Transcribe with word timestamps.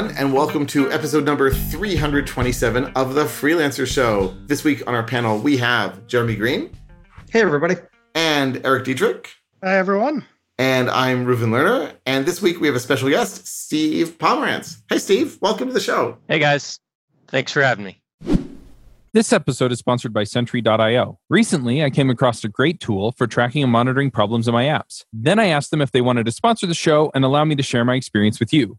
everyone, 0.00 0.16
and 0.16 0.32
welcome 0.32 0.66
to 0.66 0.90
episode 0.90 1.26
number 1.26 1.50
327 1.50 2.86
of 2.96 3.14
The 3.14 3.24
Freelancer 3.24 3.86
Show. 3.86 4.34
This 4.46 4.64
week 4.64 4.86
on 4.86 4.94
our 4.94 5.02
panel, 5.02 5.38
we 5.38 5.58
have 5.58 6.06
Jeremy 6.06 6.36
Green. 6.36 6.70
Hey, 7.30 7.42
everybody. 7.42 7.74
And 8.14 8.64
Erik 8.64 8.84
Dietrich. 8.84 9.30
Hi, 9.62 9.76
everyone. 9.76 10.24
And 10.56 10.88
I'm 10.88 11.26
Reuven 11.26 11.50
Lerner. 11.50 11.92
And 12.06 12.24
this 12.24 12.40
week 12.40 12.60
we 12.60 12.66
have 12.66 12.76
a 12.76 12.80
special 12.80 13.10
guest, 13.10 13.46
Steve 13.46 14.16
Pomerantz. 14.16 14.78
Hey, 14.88 14.96
Steve. 14.96 15.36
Welcome 15.42 15.68
to 15.68 15.74
the 15.74 15.80
show. 15.80 16.16
Hey, 16.28 16.38
guys. 16.38 16.78
Thanks 17.28 17.52
for 17.52 17.60
having 17.60 17.84
me. 17.84 18.00
This 19.12 19.34
episode 19.34 19.70
is 19.70 19.80
sponsored 19.80 20.14
by 20.14 20.24
Sentry.io. 20.24 21.18
Recently, 21.28 21.84
I 21.84 21.90
came 21.90 22.08
across 22.08 22.42
a 22.42 22.48
great 22.48 22.80
tool 22.80 23.12
for 23.12 23.26
tracking 23.26 23.64
and 23.64 23.72
monitoring 23.72 24.10
problems 24.10 24.48
in 24.48 24.54
my 24.54 24.64
apps. 24.64 25.04
Then 25.12 25.38
I 25.38 25.48
asked 25.48 25.70
them 25.70 25.82
if 25.82 25.92
they 25.92 26.00
wanted 26.00 26.24
to 26.24 26.32
sponsor 26.32 26.66
the 26.66 26.74
show 26.74 27.10
and 27.14 27.22
allow 27.22 27.44
me 27.44 27.54
to 27.56 27.62
share 27.62 27.84
my 27.84 27.96
experience 27.96 28.40
with 28.40 28.54
you. 28.54 28.78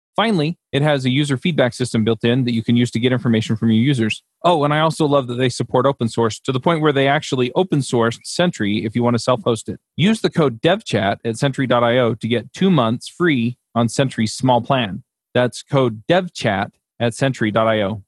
Finally, 0.15 0.57
it 0.71 0.81
has 0.81 1.05
a 1.05 1.09
user 1.09 1.37
feedback 1.37 1.73
system 1.73 2.03
built 2.03 2.23
in 2.23 2.43
that 2.43 2.53
you 2.53 2.63
can 2.63 2.75
use 2.75 2.91
to 2.91 2.99
get 2.99 3.13
information 3.13 3.55
from 3.55 3.69
your 3.69 3.81
users. 3.81 4.23
Oh, 4.43 4.63
and 4.63 4.73
I 4.73 4.79
also 4.79 5.05
love 5.05 5.27
that 5.27 5.35
they 5.35 5.49
support 5.49 5.85
open 5.85 6.09
source 6.09 6.39
to 6.41 6.51
the 6.51 6.59
point 6.59 6.81
where 6.81 6.91
they 6.91 7.07
actually 7.07 7.51
open 7.53 7.79
sourced 7.79 8.19
Sentry 8.23 8.83
if 8.85 8.95
you 8.95 9.03
want 9.03 9.15
to 9.15 9.19
self 9.19 9.41
host 9.43 9.69
it. 9.69 9.79
Use 9.95 10.21
the 10.21 10.29
code 10.29 10.61
devchat 10.61 11.19
at 11.23 11.37
sentry.io 11.37 12.15
to 12.15 12.27
get 12.27 12.51
two 12.53 12.69
months 12.69 13.07
free 13.07 13.57
on 13.73 13.87
Sentry's 13.87 14.33
small 14.33 14.61
plan. 14.61 15.03
That's 15.33 15.63
code 15.63 16.03
devchat 16.07 16.71
at 16.99 17.13
sentry.io. 17.13 18.03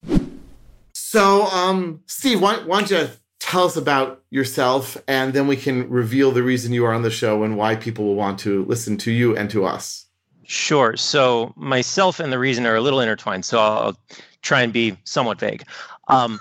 So, 0.94 1.44
um, 1.46 2.02
Steve, 2.06 2.42
why, 2.42 2.58
why 2.58 2.80
don't 2.82 2.92
you 2.92 3.10
tell 3.40 3.66
us 3.66 3.78
about 3.78 4.24
yourself 4.30 4.98
and 5.08 5.34
then 5.34 5.48
we 5.48 5.56
can 5.56 5.90
reveal 5.90 6.32
the 6.32 6.44
reason 6.44 6.74
you 6.74 6.86
are 6.86 6.94
on 6.94 7.02
the 7.02 7.12
show 7.12 7.44
and 7.44 7.58
why 7.58 7.76
people 7.76 8.06
will 8.06 8.16
want 8.16 8.40
to 8.40 8.66
listen 8.66 8.98
to 8.98 9.12
you 9.12 9.36
and 9.36 9.50
to 9.52 9.66
us? 9.66 10.08
Sure. 10.46 10.98
So 10.98 11.54
myself 11.56 12.20
and 12.20 12.32
the 12.32 12.40
reason 12.40 12.66
are 12.66 12.76
a 12.76 12.82
little 12.82 13.00
intertwined. 13.00 13.46
So 13.46 13.60
I'll 13.60 13.98
try 14.42 14.62
and 14.62 14.74
be 14.74 14.98
somewhat 15.06 15.40
vague. 15.40 15.64
Um, 16.08 16.40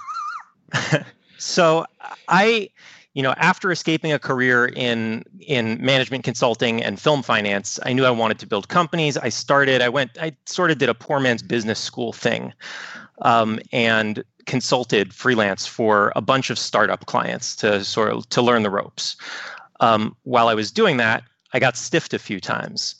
so 1.38 1.86
I, 2.28 2.68
you 3.14 3.22
know, 3.22 3.34
after 3.36 3.70
escaping 3.70 4.12
a 4.12 4.18
career 4.18 4.66
in 4.66 5.24
in 5.40 5.84
management 5.84 6.24
consulting 6.24 6.82
and 6.82 7.00
film 7.00 7.22
finance, 7.22 7.78
I 7.84 7.92
knew 7.92 8.04
I 8.04 8.10
wanted 8.10 8.38
to 8.40 8.46
build 8.46 8.68
companies. 8.68 9.16
I 9.16 9.28
started. 9.28 9.82
I 9.82 9.88
went. 9.88 10.10
I 10.20 10.34
sort 10.46 10.70
of 10.70 10.78
did 10.78 10.88
a 10.88 10.94
poor 10.94 11.20
man's 11.20 11.42
business 11.42 11.78
school 11.78 12.12
thing, 12.12 12.52
um, 13.20 13.60
and 13.70 14.24
consulted 14.46 15.12
freelance 15.12 15.66
for 15.66 16.12
a 16.16 16.20
bunch 16.20 16.50
of 16.50 16.58
startup 16.58 17.06
clients 17.06 17.54
to 17.56 17.84
sort 17.84 18.10
of 18.12 18.28
to 18.30 18.42
learn 18.42 18.62
the 18.62 18.70
ropes. 18.70 19.16
Um, 19.80 20.16
while 20.22 20.48
I 20.48 20.54
was 20.54 20.70
doing 20.72 20.96
that, 20.96 21.22
I 21.52 21.58
got 21.58 21.76
stiffed 21.76 22.14
a 22.14 22.18
few 22.18 22.40
times 22.40 22.94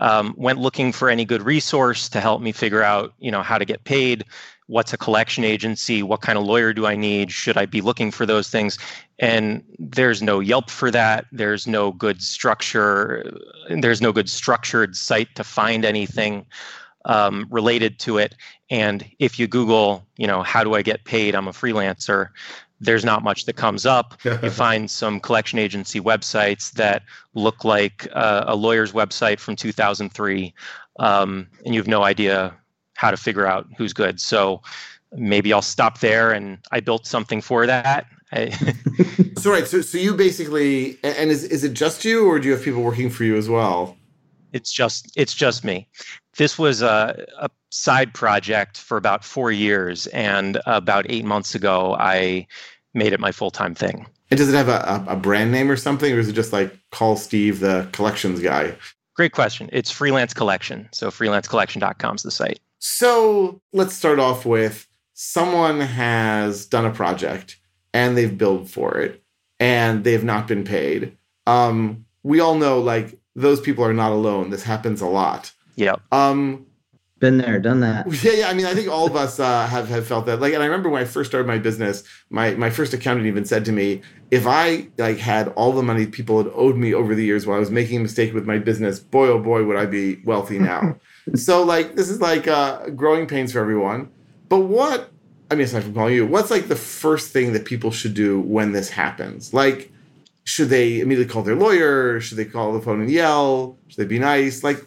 um, 0.00 0.34
went 0.36 0.58
looking 0.58 0.92
for 0.92 1.08
any 1.08 1.24
good 1.24 1.42
resource 1.42 2.08
to 2.08 2.20
help 2.20 2.40
me 2.40 2.52
figure 2.52 2.82
out 2.82 3.14
you 3.18 3.30
know 3.30 3.42
how 3.42 3.58
to 3.58 3.64
get 3.64 3.84
paid 3.84 4.24
what's 4.66 4.92
a 4.92 4.98
collection 4.98 5.44
agency 5.44 6.02
what 6.02 6.20
kind 6.20 6.38
of 6.38 6.44
lawyer 6.44 6.72
do 6.72 6.86
i 6.86 6.94
need 6.94 7.32
should 7.32 7.56
i 7.56 7.66
be 7.66 7.80
looking 7.80 8.10
for 8.10 8.26
those 8.26 8.48
things? 8.50 8.78
And 9.20 9.64
there's 9.80 10.22
no 10.22 10.38
yelp 10.38 10.70
for 10.70 10.90
that 10.92 11.26
there's 11.32 11.66
no 11.66 11.92
good 11.92 12.22
structure 12.22 13.24
there's 13.68 14.00
no 14.00 14.12
good 14.12 14.30
structured 14.30 14.96
site 14.96 15.34
to 15.34 15.44
find 15.44 15.84
anything 15.84 16.46
um, 17.04 17.46
related 17.50 17.98
to 18.00 18.18
it. 18.18 18.34
And 18.70 19.04
if 19.18 19.38
you 19.38 19.46
google 19.48 20.06
you 20.16 20.26
know 20.26 20.42
how 20.42 20.62
do 20.62 20.74
i 20.74 20.82
get 20.82 21.04
paid? 21.04 21.34
I'm 21.34 21.48
a 21.48 21.52
freelancer 21.52 22.28
there's 22.80 23.04
not 23.04 23.22
much 23.22 23.44
that 23.46 23.54
comes 23.54 23.86
up. 23.86 24.14
you 24.24 24.50
find 24.50 24.90
some 24.90 25.20
collection 25.20 25.58
agency 25.58 26.00
websites 26.00 26.72
that 26.72 27.02
look 27.34 27.64
like 27.64 28.08
uh, 28.12 28.44
a 28.46 28.56
lawyer's 28.56 28.92
website 28.92 29.40
from 29.40 29.56
2003, 29.56 30.54
um, 30.98 31.46
and 31.64 31.74
you 31.74 31.80
have 31.80 31.88
no 31.88 32.04
idea 32.04 32.54
how 32.96 33.10
to 33.10 33.16
figure 33.16 33.46
out 33.46 33.66
who's 33.76 33.92
good. 33.92 34.20
So 34.20 34.60
maybe 35.12 35.52
I'll 35.52 35.62
stop 35.62 36.00
there. 36.00 36.32
And 36.32 36.58
I 36.72 36.80
built 36.80 37.06
something 37.06 37.40
for 37.40 37.66
that. 37.66 38.06
so 39.38 39.50
right, 39.50 39.66
so 39.66 39.80
so 39.80 39.96
you 39.96 40.14
basically, 40.14 40.98
and 41.02 41.30
is 41.30 41.44
is 41.44 41.64
it 41.64 41.72
just 41.72 42.04
you, 42.04 42.26
or 42.26 42.38
do 42.38 42.46
you 42.46 42.52
have 42.52 42.62
people 42.62 42.82
working 42.82 43.08
for 43.08 43.24
you 43.24 43.36
as 43.36 43.48
well? 43.48 43.96
It's 44.52 44.70
just 44.70 45.10
it's 45.16 45.32
just 45.32 45.64
me. 45.64 45.88
This 46.38 46.58
was 46.58 46.82
a, 46.82 47.26
a 47.38 47.50
side 47.70 48.14
project 48.14 48.78
for 48.78 48.96
about 48.96 49.24
four 49.24 49.52
years, 49.52 50.06
and 50.08 50.60
about 50.66 51.04
eight 51.08 51.24
months 51.24 51.54
ago, 51.54 51.96
I 51.98 52.46
made 52.94 53.12
it 53.12 53.20
my 53.20 53.32
full 53.32 53.50
time 53.50 53.74
thing. 53.74 54.06
And 54.30 54.38
does 54.38 54.48
it 54.48 54.56
have 54.56 54.68
a, 54.68 55.04
a 55.08 55.16
brand 55.16 55.52
name 55.52 55.70
or 55.70 55.76
something, 55.76 56.12
or 56.12 56.18
is 56.18 56.28
it 56.28 56.34
just 56.34 56.52
like 56.52 56.78
call 56.90 57.16
Steve 57.16 57.60
the 57.60 57.88
collections 57.92 58.40
guy? 58.40 58.74
Great 59.14 59.32
question. 59.32 59.68
It's 59.72 59.90
Freelance 59.90 60.32
Collection. 60.32 60.88
So 60.92 61.10
freelancecollection.com 61.10 62.14
is 62.14 62.22
the 62.22 62.30
site. 62.30 62.60
So 62.78 63.60
let's 63.72 63.94
start 63.94 64.20
off 64.20 64.46
with 64.46 64.86
someone 65.14 65.80
has 65.80 66.66
done 66.66 66.86
a 66.86 66.92
project 66.92 67.58
and 67.92 68.16
they've 68.16 68.38
billed 68.38 68.70
for 68.70 68.98
it 68.98 69.20
and 69.58 70.04
they've 70.04 70.22
not 70.22 70.46
been 70.46 70.62
paid. 70.62 71.16
Um, 71.48 72.04
we 72.22 72.38
all 72.38 72.54
know 72.54 72.78
like 72.78 73.18
those 73.34 73.60
people 73.60 73.84
are 73.84 73.92
not 73.92 74.12
alone. 74.12 74.50
This 74.50 74.62
happens 74.62 75.00
a 75.00 75.06
lot. 75.06 75.52
Yeah. 75.78 75.96
Um, 76.10 76.66
been 77.20 77.38
there, 77.38 77.58
done 77.58 77.80
that. 77.80 78.06
Yeah, 78.22 78.32
yeah. 78.32 78.48
I 78.48 78.54
mean, 78.54 78.66
I 78.66 78.74
think 78.74 78.88
all 78.88 79.06
of 79.06 79.16
us 79.16 79.40
uh, 79.40 79.66
have 79.66 79.88
have 79.88 80.06
felt 80.06 80.26
that. 80.26 80.40
Like, 80.40 80.52
and 80.54 80.62
I 80.62 80.66
remember 80.66 80.88
when 80.88 81.02
I 81.02 81.04
first 81.04 81.30
started 81.30 81.46
my 81.46 81.58
business, 81.58 82.04
my 82.30 82.54
my 82.54 82.70
first 82.70 82.92
accountant 82.92 83.26
even 83.26 83.44
said 83.44 83.64
to 83.66 83.72
me, 83.72 84.02
if 84.30 84.46
I 84.46 84.88
like 84.98 85.18
had 85.18 85.48
all 85.48 85.72
the 85.72 85.82
money 85.82 86.06
people 86.06 86.42
had 86.42 86.52
owed 86.54 86.76
me 86.76 86.94
over 86.94 87.14
the 87.14 87.24
years 87.24 87.46
while 87.46 87.56
I 87.56 87.60
was 87.60 87.70
making 87.70 87.98
a 87.98 88.00
mistake 88.00 88.34
with 88.34 88.44
my 88.44 88.58
business, 88.58 88.98
boy 88.98 89.28
oh 89.28 89.38
boy, 89.38 89.64
would 89.64 89.76
I 89.76 89.86
be 89.86 90.20
wealthy 90.24 90.58
now. 90.58 90.96
so 91.34 91.62
like, 91.62 91.94
this 91.94 92.08
is 92.08 92.20
like 92.20 92.48
uh, 92.48 92.90
growing 92.90 93.26
pains 93.26 93.52
for 93.52 93.60
everyone. 93.60 94.10
But 94.48 94.60
what? 94.60 95.10
I 95.50 95.54
mean, 95.54 95.64
aside 95.64 95.84
from 95.84 95.94
calling 95.94 96.14
you, 96.14 96.26
what's 96.26 96.50
like 96.50 96.68
the 96.68 96.76
first 96.76 97.32
thing 97.32 97.52
that 97.52 97.64
people 97.64 97.90
should 97.90 98.14
do 98.14 98.40
when 98.40 98.72
this 98.72 98.90
happens? 98.90 99.54
Like, 99.54 99.90
should 100.44 100.68
they 100.68 101.00
immediately 101.00 101.32
call 101.32 101.42
their 101.42 101.54
lawyer? 101.54 102.20
Should 102.20 102.38
they 102.38 102.44
call 102.44 102.72
the 102.72 102.80
phone 102.80 103.00
and 103.00 103.10
yell? 103.10 103.76
Should 103.88 103.98
they 103.98 104.06
be 104.06 104.18
nice? 104.18 104.62
Like, 104.62 104.86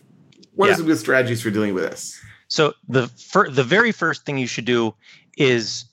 what 0.62 0.68
yeah. 0.68 0.74
are 0.74 0.78
some 0.78 0.86
good 0.86 1.00
strategies 1.00 1.42
for 1.42 1.50
dealing 1.50 1.74
with 1.74 1.84
this? 1.84 2.22
So 2.48 2.76
the 2.88 3.08
fir- 3.08 3.50
the 3.50 3.64
very 3.64 3.92
first 3.92 4.28
thing 4.28 4.38
you 4.38 4.46
should 4.46 4.66
do 4.66 4.94
is 5.38 5.86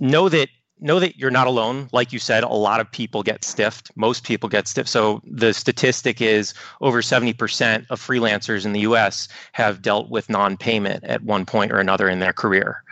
know 0.00 0.28
that 0.28 0.48
know 0.80 0.98
that 0.98 1.16
you're 1.16 1.30
not 1.30 1.46
alone. 1.46 1.88
Like 1.92 2.12
you 2.12 2.18
said, 2.18 2.42
a 2.42 2.48
lot 2.48 2.80
of 2.80 2.90
people 2.90 3.22
get 3.22 3.44
stiffed. 3.44 3.92
Most 3.94 4.24
people 4.24 4.48
get 4.48 4.66
stiffed. 4.66 4.88
So 4.88 5.22
the 5.24 5.54
statistic 5.54 6.20
is 6.20 6.52
over 6.80 7.00
70% 7.00 7.86
of 7.90 8.00
freelancers 8.00 8.66
in 8.66 8.72
the 8.72 8.80
US 8.80 9.28
have 9.52 9.82
dealt 9.82 10.10
with 10.10 10.28
non-payment 10.28 11.04
at 11.04 11.22
one 11.22 11.46
point 11.46 11.70
or 11.70 11.78
another 11.78 12.08
in 12.08 12.18
their 12.18 12.32
career. 12.32 12.82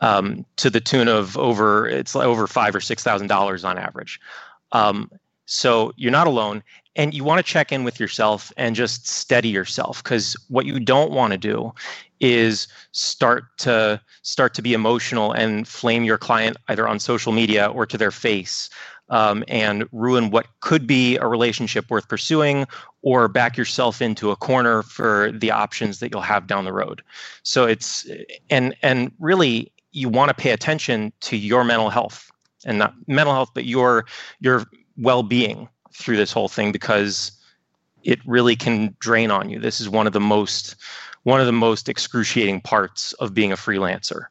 Um, 0.00 0.46
to 0.56 0.70
the 0.70 0.80
tune 0.80 1.08
of 1.08 1.36
over 1.36 1.86
it's 1.86 2.16
over 2.16 2.46
five 2.46 2.74
or 2.74 2.80
six 2.80 3.02
thousand 3.02 3.26
dollars 3.26 3.64
on 3.64 3.76
average. 3.76 4.18
Um, 4.72 5.10
so 5.46 5.92
you're 5.96 6.12
not 6.12 6.26
alone, 6.26 6.62
and 6.96 7.12
you 7.12 7.24
want 7.24 7.38
to 7.38 7.42
check 7.42 7.72
in 7.72 7.84
with 7.84 7.98
yourself 7.98 8.52
and 8.56 8.76
just 8.76 9.08
steady 9.08 9.48
yourself 9.48 10.02
because 10.02 10.36
what 10.48 10.66
you 10.66 10.78
don't 10.78 11.10
want 11.10 11.32
to 11.32 11.38
do 11.38 11.72
is 12.20 12.68
start 12.92 13.44
to 13.58 14.00
start 14.22 14.54
to 14.54 14.62
be 14.62 14.72
emotional 14.72 15.32
and 15.32 15.66
flame 15.66 16.04
your 16.04 16.18
client 16.18 16.56
either 16.68 16.86
on 16.86 16.98
social 16.98 17.32
media 17.32 17.66
or 17.66 17.84
to 17.84 17.98
their 17.98 18.10
face 18.10 18.70
um, 19.10 19.44
and 19.48 19.86
ruin 19.92 20.30
what 20.30 20.46
could 20.60 20.86
be 20.86 21.16
a 21.18 21.26
relationship 21.26 21.90
worth 21.90 22.08
pursuing 22.08 22.66
or 23.02 23.28
back 23.28 23.56
yourself 23.56 24.00
into 24.00 24.30
a 24.30 24.36
corner 24.36 24.82
for 24.82 25.30
the 25.32 25.50
options 25.50 25.98
that 26.00 26.10
you'll 26.10 26.22
have 26.22 26.46
down 26.46 26.64
the 26.64 26.72
road. 26.72 27.02
So 27.42 27.64
it's 27.64 28.06
and 28.50 28.74
and 28.82 29.12
really 29.18 29.72
you 29.92 30.08
want 30.08 30.30
to 30.30 30.34
pay 30.34 30.50
attention 30.50 31.12
to 31.20 31.36
your 31.36 31.64
mental 31.64 31.90
health 31.90 32.30
and 32.64 32.78
not 32.78 32.94
mental 33.06 33.34
health 33.34 33.50
but 33.54 33.66
your 33.66 34.06
your 34.40 34.64
well-being 34.96 35.68
through 35.92 36.16
this 36.16 36.32
whole 36.32 36.48
thing 36.48 36.72
because 36.72 37.32
it 38.02 38.18
really 38.26 38.56
can 38.56 38.94
drain 38.98 39.30
on 39.30 39.48
you 39.48 39.58
this 39.58 39.80
is 39.80 39.88
one 39.88 40.06
of 40.06 40.12
the 40.12 40.20
most 40.20 40.76
one 41.24 41.40
of 41.40 41.46
the 41.46 41.52
most 41.52 41.88
excruciating 41.88 42.60
parts 42.60 43.12
of 43.14 43.34
being 43.34 43.50
a 43.50 43.56
freelancer. 43.56 44.26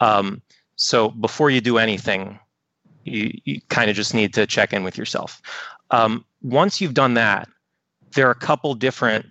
Um, 0.00 0.42
so 0.76 1.10
before 1.10 1.50
you 1.50 1.60
do 1.60 1.78
anything, 1.78 2.38
you, 3.04 3.30
you 3.44 3.60
kind 3.68 3.88
of 3.88 3.96
just 3.96 4.14
need 4.14 4.34
to 4.34 4.46
check 4.46 4.72
in 4.72 4.82
with 4.82 4.98
yourself. 4.98 5.40
Um, 5.90 6.24
once 6.42 6.80
you've 6.80 6.94
done 6.94 7.14
that, 7.14 7.48
there 8.14 8.26
are 8.26 8.32
a 8.32 8.34
couple 8.34 8.74
different, 8.74 9.26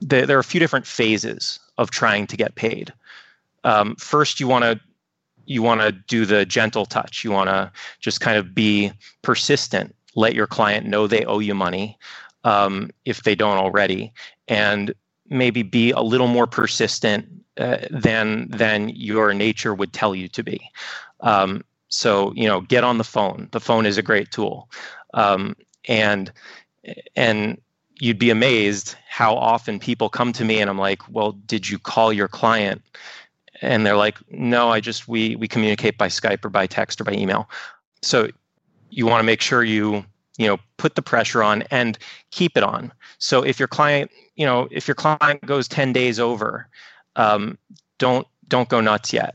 there, 0.00 0.36
are 0.36 0.40
a 0.40 0.44
few 0.44 0.60
different 0.60 0.86
phases 0.86 1.58
of 1.76 1.90
trying 1.90 2.26
to 2.28 2.36
get 2.36 2.54
paid. 2.54 2.92
Um, 3.64 3.96
first, 3.96 4.40
you 4.40 4.46
want 4.46 4.64
to 4.64 4.80
you 5.50 5.62
want 5.62 5.80
to 5.80 5.90
do 5.90 6.24
the 6.24 6.46
gentle 6.46 6.86
touch. 6.86 7.24
You 7.24 7.32
want 7.32 7.50
to 7.50 7.72
just 7.98 8.20
kind 8.20 8.38
of 8.38 8.54
be 8.54 8.92
persistent. 9.22 9.96
Let 10.14 10.32
your 10.32 10.46
client 10.46 10.86
know 10.86 11.08
they 11.08 11.24
owe 11.24 11.40
you 11.40 11.56
money 11.56 11.98
um, 12.44 12.90
if 13.04 13.24
they 13.24 13.34
don't 13.34 13.58
already, 13.58 14.12
and 14.46 14.94
maybe 15.28 15.64
be 15.64 15.90
a 15.90 16.02
little 16.02 16.28
more 16.28 16.46
persistent 16.46 17.26
uh, 17.56 17.78
than 17.90 18.48
than 18.50 18.90
your 18.90 19.34
nature 19.34 19.74
would 19.74 19.92
tell 19.92 20.14
you 20.14 20.28
to 20.28 20.44
be. 20.44 20.60
Um, 21.18 21.64
so 21.88 22.32
you 22.36 22.46
know, 22.46 22.60
get 22.60 22.84
on 22.84 22.98
the 22.98 23.04
phone. 23.04 23.48
The 23.50 23.60
phone 23.60 23.86
is 23.86 23.98
a 23.98 24.02
great 24.02 24.30
tool, 24.30 24.70
um, 25.14 25.56
and 25.88 26.30
and 27.16 27.60
you'd 27.98 28.20
be 28.20 28.30
amazed 28.30 28.94
how 29.08 29.34
often 29.34 29.80
people 29.80 30.08
come 30.08 30.32
to 30.32 30.44
me 30.44 30.60
and 30.60 30.70
I'm 30.70 30.78
like, 30.78 31.02
well, 31.10 31.32
did 31.32 31.68
you 31.68 31.78
call 31.78 32.12
your 32.12 32.28
client? 32.28 32.82
And 33.62 33.84
they're 33.84 33.96
like, 33.96 34.18
no, 34.30 34.70
I 34.70 34.80
just 34.80 35.08
we 35.08 35.36
we 35.36 35.48
communicate 35.48 35.98
by 35.98 36.08
Skype 36.08 36.44
or 36.44 36.48
by 36.48 36.66
text 36.66 37.00
or 37.00 37.04
by 37.04 37.12
email. 37.12 37.48
So 38.02 38.28
you 38.90 39.06
want 39.06 39.20
to 39.20 39.24
make 39.24 39.40
sure 39.40 39.62
you 39.62 40.04
you 40.38 40.46
know 40.46 40.58
put 40.76 40.94
the 40.94 41.02
pressure 41.02 41.42
on 41.42 41.62
and 41.70 41.98
keep 42.30 42.56
it 42.56 42.62
on. 42.62 42.92
So 43.18 43.42
if 43.42 43.58
your 43.58 43.68
client 43.68 44.10
you 44.36 44.46
know 44.46 44.68
if 44.70 44.88
your 44.88 44.94
client 44.94 45.44
goes 45.44 45.68
10 45.68 45.92
days 45.92 46.18
over, 46.18 46.68
um, 47.16 47.58
don't 47.98 48.26
don't 48.48 48.68
go 48.68 48.80
nuts 48.80 49.12
yet. 49.12 49.34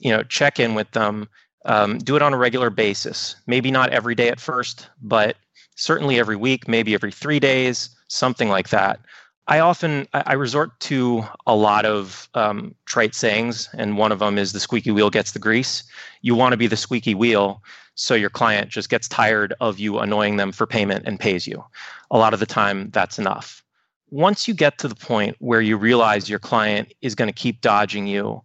You 0.00 0.10
know, 0.10 0.22
check 0.22 0.60
in 0.60 0.74
with 0.74 0.90
them. 0.92 1.28
Um, 1.66 1.96
do 1.98 2.14
it 2.14 2.20
on 2.20 2.34
a 2.34 2.36
regular 2.36 2.68
basis. 2.68 3.36
Maybe 3.46 3.70
not 3.70 3.88
every 3.90 4.14
day 4.14 4.28
at 4.28 4.38
first, 4.38 4.88
but 5.02 5.36
certainly 5.76 6.18
every 6.18 6.36
week, 6.36 6.68
maybe 6.68 6.92
every 6.92 7.10
three 7.10 7.40
days 7.40 7.88
something 8.08 8.48
like 8.48 8.68
that. 8.70 9.00
I 9.46 9.58
often 9.58 10.08
I 10.14 10.32
resort 10.32 10.78
to 10.80 11.24
a 11.46 11.54
lot 11.54 11.84
of 11.84 12.28
um, 12.34 12.74
trite 12.86 13.14
sayings, 13.14 13.68
and 13.74 13.98
one 13.98 14.10
of 14.10 14.18
them 14.18 14.38
is 14.38 14.52
the 14.52 14.60
squeaky 14.60 14.90
wheel 14.90 15.10
gets 15.10 15.32
the 15.32 15.38
grease. 15.38 15.84
You 16.22 16.34
want 16.34 16.52
to 16.52 16.56
be 16.56 16.66
the 16.66 16.76
squeaky 16.76 17.14
wheel, 17.14 17.62
so 17.94 18.14
your 18.14 18.30
client 18.30 18.70
just 18.70 18.88
gets 18.88 19.06
tired 19.06 19.52
of 19.60 19.78
you 19.78 19.98
annoying 19.98 20.36
them 20.36 20.50
for 20.50 20.66
payment 20.66 21.04
and 21.06 21.20
pays 21.20 21.46
you. 21.46 21.62
A 22.10 22.16
lot 22.16 22.32
of 22.32 22.40
the 22.40 22.46
time, 22.46 22.90
that's 22.90 23.18
enough. 23.18 23.62
Once 24.10 24.48
you 24.48 24.54
get 24.54 24.78
to 24.78 24.88
the 24.88 24.94
point 24.94 25.36
where 25.40 25.60
you 25.60 25.76
realize 25.76 26.30
your 26.30 26.38
client 26.38 26.94
is 27.02 27.14
going 27.14 27.28
to 27.28 27.34
keep 27.34 27.60
dodging 27.60 28.06
you, 28.06 28.42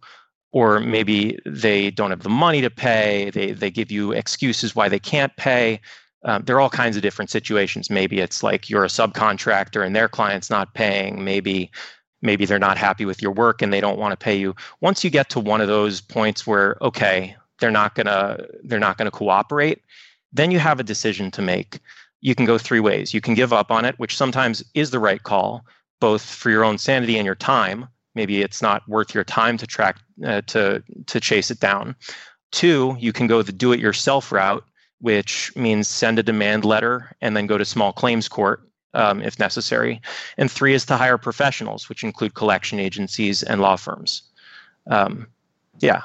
or 0.52 0.80
maybe 0.80 1.38
they 1.46 1.90
don't 1.90 2.10
have 2.10 2.24
the 2.24 2.28
money 2.28 2.60
to 2.60 2.70
pay, 2.70 3.30
they 3.30 3.52
they 3.52 3.70
give 3.70 3.90
you 3.90 4.12
excuses 4.12 4.76
why 4.76 4.88
they 4.88 4.98
can't 4.98 5.34
pay, 5.36 5.80
um, 6.24 6.42
there 6.44 6.56
are 6.56 6.60
all 6.60 6.70
kinds 6.70 6.96
of 6.96 7.02
different 7.02 7.30
situations. 7.30 7.90
Maybe 7.90 8.20
it's 8.20 8.42
like 8.42 8.68
you're 8.68 8.84
a 8.84 8.88
subcontractor 8.88 9.84
and 9.84 9.96
their 9.96 10.08
client's 10.08 10.50
not 10.50 10.74
paying. 10.74 11.24
Maybe 11.24 11.70
maybe 12.22 12.44
they're 12.44 12.58
not 12.58 12.76
happy 12.76 13.06
with 13.06 13.22
your 13.22 13.32
work 13.32 13.62
and 13.62 13.72
they 13.72 13.80
don't 13.80 13.98
want 13.98 14.12
to 14.12 14.22
pay 14.22 14.36
you. 14.36 14.54
Once 14.82 15.02
you 15.02 15.08
get 15.08 15.30
to 15.30 15.40
one 15.40 15.62
of 15.62 15.68
those 15.68 16.00
points 16.00 16.46
where 16.46 16.76
okay, 16.82 17.34
they're 17.58 17.70
not 17.70 17.94
gonna 17.94 18.44
they're 18.64 18.78
not 18.78 18.98
gonna 18.98 19.10
cooperate, 19.10 19.82
then 20.32 20.50
you 20.50 20.58
have 20.58 20.78
a 20.80 20.84
decision 20.84 21.30
to 21.30 21.42
make. 21.42 21.80
You 22.20 22.34
can 22.34 22.44
go 22.44 22.58
three 22.58 22.80
ways. 22.80 23.14
You 23.14 23.22
can 23.22 23.32
give 23.32 23.52
up 23.52 23.70
on 23.70 23.86
it, 23.86 23.98
which 23.98 24.16
sometimes 24.16 24.62
is 24.74 24.90
the 24.90 24.98
right 24.98 25.22
call, 25.22 25.64
both 26.00 26.22
for 26.22 26.50
your 26.50 26.64
own 26.64 26.76
sanity 26.76 27.16
and 27.16 27.24
your 27.24 27.34
time. 27.34 27.88
Maybe 28.14 28.42
it's 28.42 28.60
not 28.60 28.86
worth 28.86 29.14
your 29.14 29.24
time 29.24 29.56
to 29.56 29.66
track 29.66 29.96
uh, 30.26 30.42
to 30.48 30.82
to 31.06 31.20
chase 31.20 31.50
it 31.50 31.60
down. 31.60 31.96
Two, 32.52 32.96
you 32.98 33.12
can 33.14 33.26
go 33.26 33.40
the 33.40 33.52
do 33.52 33.72
it 33.72 33.80
yourself 33.80 34.32
route 34.32 34.64
which 35.00 35.54
means 35.56 35.88
send 35.88 36.18
a 36.18 36.22
demand 36.22 36.64
letter 36.64 37.14
and 37.20 37.36
then 37.36 37.46
go 37.46 37.58
to 37.58 37.64
small 37.64 37.92
claims 37.92 38.28
court 38.28 38.62
um, 38.94 39.22
if 39.22 39.38
necessary. 39.38 40.00
And 40.36 40.50
three 40.50 40.74
is 40.74 40.84
to 40.86 40.96
hire 40.96 41.18
professionals, 41.18 41.88
which 41.88 42.04
include 42.04 42.34
collection 42.34 42.78
agencies 42.78 43.42
and 43.42 43.60
law 43.60 43.76
firms. 43.76 44.22
Um, 44.88 45.26
yeah. 45.78 46.02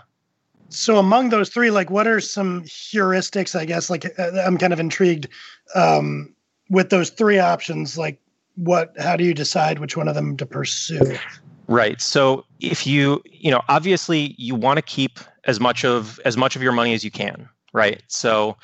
So 0.69 0.97
among 0.97 1.29
those 1.29 1.49
three, 1.49 1.71
like, 1.71 1.89
what 1.89 2.07
are 2.07 2.19
some 2.19 2.63
heuristics? 2.63 3.57
I 3.57 3.65
guess, 3.65 3.89
like, 3.89 4.17
uh, 4.19 4.31
I'm 4.45 4.57
kind 4.57 4.73
of 4.73 4.79
intrigued 4.79 5.27
um, 5.73 6.33
with 6.69 6.89
those 6.89 7.09
three 7.09 7.39
options. 7.39 7.97
Like, 7.97 8.19
what? 8.55 8.93
How 8.99 9.15
do 9.15 9.23
you 9.23 9.33
decide 9.33 9.79
which 9.79 9.95
one 9.95 10.07
of 10.07 10.15
them 10.15 10.37
to 10.37 10.45
pursue? 10.45 11.17
Right. 11.67 11.99
So 12.01 12.45
if 12.59 12.85
you, 12.85 13.21
you 13.25 13.51
know, 13.51 13.61
obviously 13.69 14.35
you 14.37 14.55
want 14.55 14.77
to 14.77 14.81
keep 14.81 15.19
as 15.45 15.59
much 15.59 15.83
of 15.83 16.19
as 16.25 16.37
much 16.37 16.55
of 16.55 16.61
your 16.61 16.71
money 16.71 16.93
as 16.93 17.03
you 17.03 17.11
can, 17.11 17.47
right? 17.75 18.01
So 18.07 18.55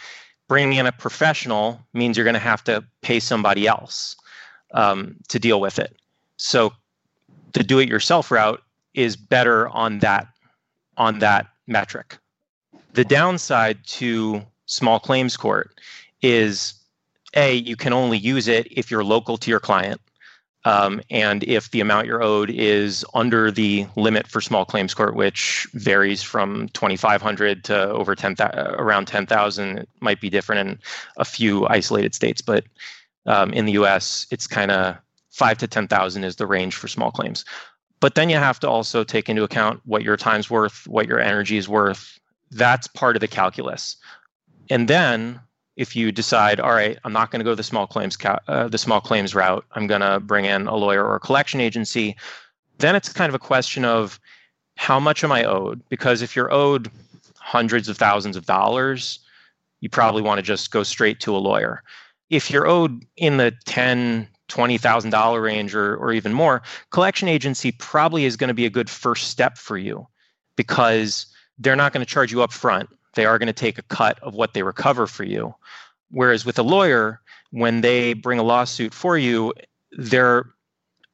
bringing 0.47 0.77
in 0.79 0.87
a 0.87 0.91
professional 0.91 1.79
means 1.93 2.17
you're 2.17 2.23
going 2.23 2.33
to 2.33 2.39
have 2.39 2.63
to 2.63 2.83
pay 3.01 3.19
somebody 3.19 3.67
else 3.67 4.15
um, 4.73 5.17
to 5.27 5.37
deal 5.37 5.59
with 5.59 5.77
it. 5.77 5.95
So 6.37 6.73
the 7.53 7.63
do-it-yourself 7.63 8.31
route 8.31 8.63
is 8.93 9.15
better 9.15 9.69
on 9.69 9.99
that 9.99 10.27
on 10.97 11.19
that 11.19 11.47
metric. 11.67 12.17
The 12.93 13.05
downside 13.05 13.79
to 13.85 14.41
small 14.65 14.99
claims 14.99 15.37
court 15.37 15.79
is 16.21 16.73
a 17.35 17.55
you 17.55 17.75
can 17.75 17.93
only 17.93 18.17
use 18.17 18.47
it 18.47 18.67
if 18.71 18.91
you're 18.91 19.03
local 19.03 19.37
to 19.37 19.49
your 19.49 19.59
client 19.59 20.01
um, 20.63 21.01
and 21.09 21.43
if 21.43 21.71
the 21.71 21.81
amount 21.81 22.07
you're 22.07 22.21
owed 22.21 22.49
is 22.49 23.03
under 23.13 23.49
the 23.51 23.87
limit 23.95 24.27
for 24.27 24.41
small 24.41 24.63
claims 24.63 24.93
court, 24.93 25.15
which 25.15 25.67
varies 25.73 26.21
from 26.21 26.69
2,500 26.69 27.63
to 27.65 27.89
over 27.89 28.15
10, 28.15 28.35
around 28.77 29.07
10,000, 29.07 29.79
it 29.79 29.89
might 30.01 30.21
be 30.21 30.29
different 30.29 30.69
in 30.69 30.79
a 31.17 31.25
few 31.25 31.67
isolated 31.67 32.13
states, 32.13 32.41
but 32.41 32.65
um, 33.25 33.51
in 33.53 33.65
the 33.65 33.73
U.S., 33.73 34.27
it's 34.29 34.47
kind 34.47 34.71
of 34.71 34.97
five 35.31 35.57
to 35.59 35.67
10,000 35.67 36.23
is 36.23 36.35
the 36.35 36.45
range 36.45 36.75
for 36.75 36.87
small 36.87 37.11
claims. 37.11 37.43
But 37.99 38.15
then 38.15 38.29
you 38.29 38.37
have 38.37 38.59
to 38.61 38.69
also 38.69 39.03
take 39.03 39.29
into 39.29 39.43
account 39.43 39.81
what 39.85 40.03
your 40.03 40.17
time's 40.17 40.49
worth, 40.49 40.87
what 40.87 41.07
your 41.07 41.19
energy 41.19 41.57
is 41.57 41.69
worth. 41.69 42.19
That's 42.51 42.87
part 42.87 43.15
of 43.15 43.21
the 43.21 43.27
calculus. 43.27 43.95
And 44.69 44.87
then 44.87 45.39
if 45.75 45.95
you 45.95 46.11
decide, 46.11 46.59
all 46.59 46.73
right, 46.73 46.97
I'm 47.03 47.13
not 47.13 47.31
going 47.31 47.39
to 47.39 47.43
go 47.43 47.55
the 47.55 47.63
small 47.63 47.87
claims 47.87 48.17
uh, 48.47 48.67
the 48.67 48.77
small 48.77 49.01
claims 49.01 49.33
route, 49.33 49.65
I'm 49.71 49.87
going 49.87 50.01
to 50.01 50.19
bring 50.19 50.45
in 50.45 50.67
a 50.67 50.75
lawyer 50.75 51.05
or 51.05 51.15
a 51.15 51.19
collection 51.19 51.61
agency, 51.61 52.15
then 52.77 52.95
it's 52.95 53.11
kind 53.11 53.29
of 53.29 53.35
a 53.35 53.39
question 53.39 53.85
of 53.85 54.19
how 54.75 54.99
much 54.99 55.23
am 55.23 55.31
I 55.31 55.43
owed? 55.43 55.81
Because 55.89 56.21
if 56.21 56.35
you're 56.35 56.51
owed 56.51 56.89
hundreds 57.37 57.87
of 57.87 57.97
thousands 57.97 58.35
of 58.35 58.45
dollars, 58.45 59.19
you 59.79 59.89
probably 59.89 60.21
want 60.21 60.39
to 60.39 60.43
just 60.43 60.71
go 60.71 60.83
straight 60.83 61.19
to 61.21 61.35
a 61.35 61.39
lawyer. 61.39 61.83
If 62.29 62.49
you're 62.49 62.67
owed 62.67 63.05
in 63.17 63.37
the 63.37 63.53
ten, 63.65 64.27
twenty 64.47 64.77
thousand 64.77 65.11
dollar 65.11 65.41
range 65.41 65.75
or 65.75 65.95
or 65.97 66.13
even 66.13 66.33
more, 66.33 66.61
collection 66.89 67.27
agency 67.27 67.71
probably 67.71 68.25
is 68.25 68.35
going 68.35 68.49
to 68.49 68.53
be 68.53 68.65
a 68.65 68.69
good 68.69 68.89
first 68.89 69.29
step 69.29 69.57
for 69.57 69.77
you 69.77 70.07
because 70.55 71.25
they're 71.57 71.75
not 71.75 71.93
going 71.93 72.05
to 72.05 72.11
charge 72.11 72.31
you 72.31 72.41
up 72.41 72.51
front 72.51 72.89
they 73.13 73.25
are 73.25 73.37
going 73.37 73.47
to 73.47 73.53
take 73.53 73.77
a 73.77 73.83
cut 73.83 74.19
of 74.21 74.33
what 74.33 74.53
they 74.53 74.63
recover 74.63 75.07
for 75.07 75.23
you. 75.23 75.53
Whereas 76.09 76.45
with 76.45 76.59
a 76.59 76.63
lawyer, 76.63 77.21
when 77.51 77.81
they 77.81 78.13
bring 78.13 78.39
a 78.39 78.43
lawsuit 78.43 78.93
for 78.93 79.17
you, 79.17 79.53
they're 79.91 80.45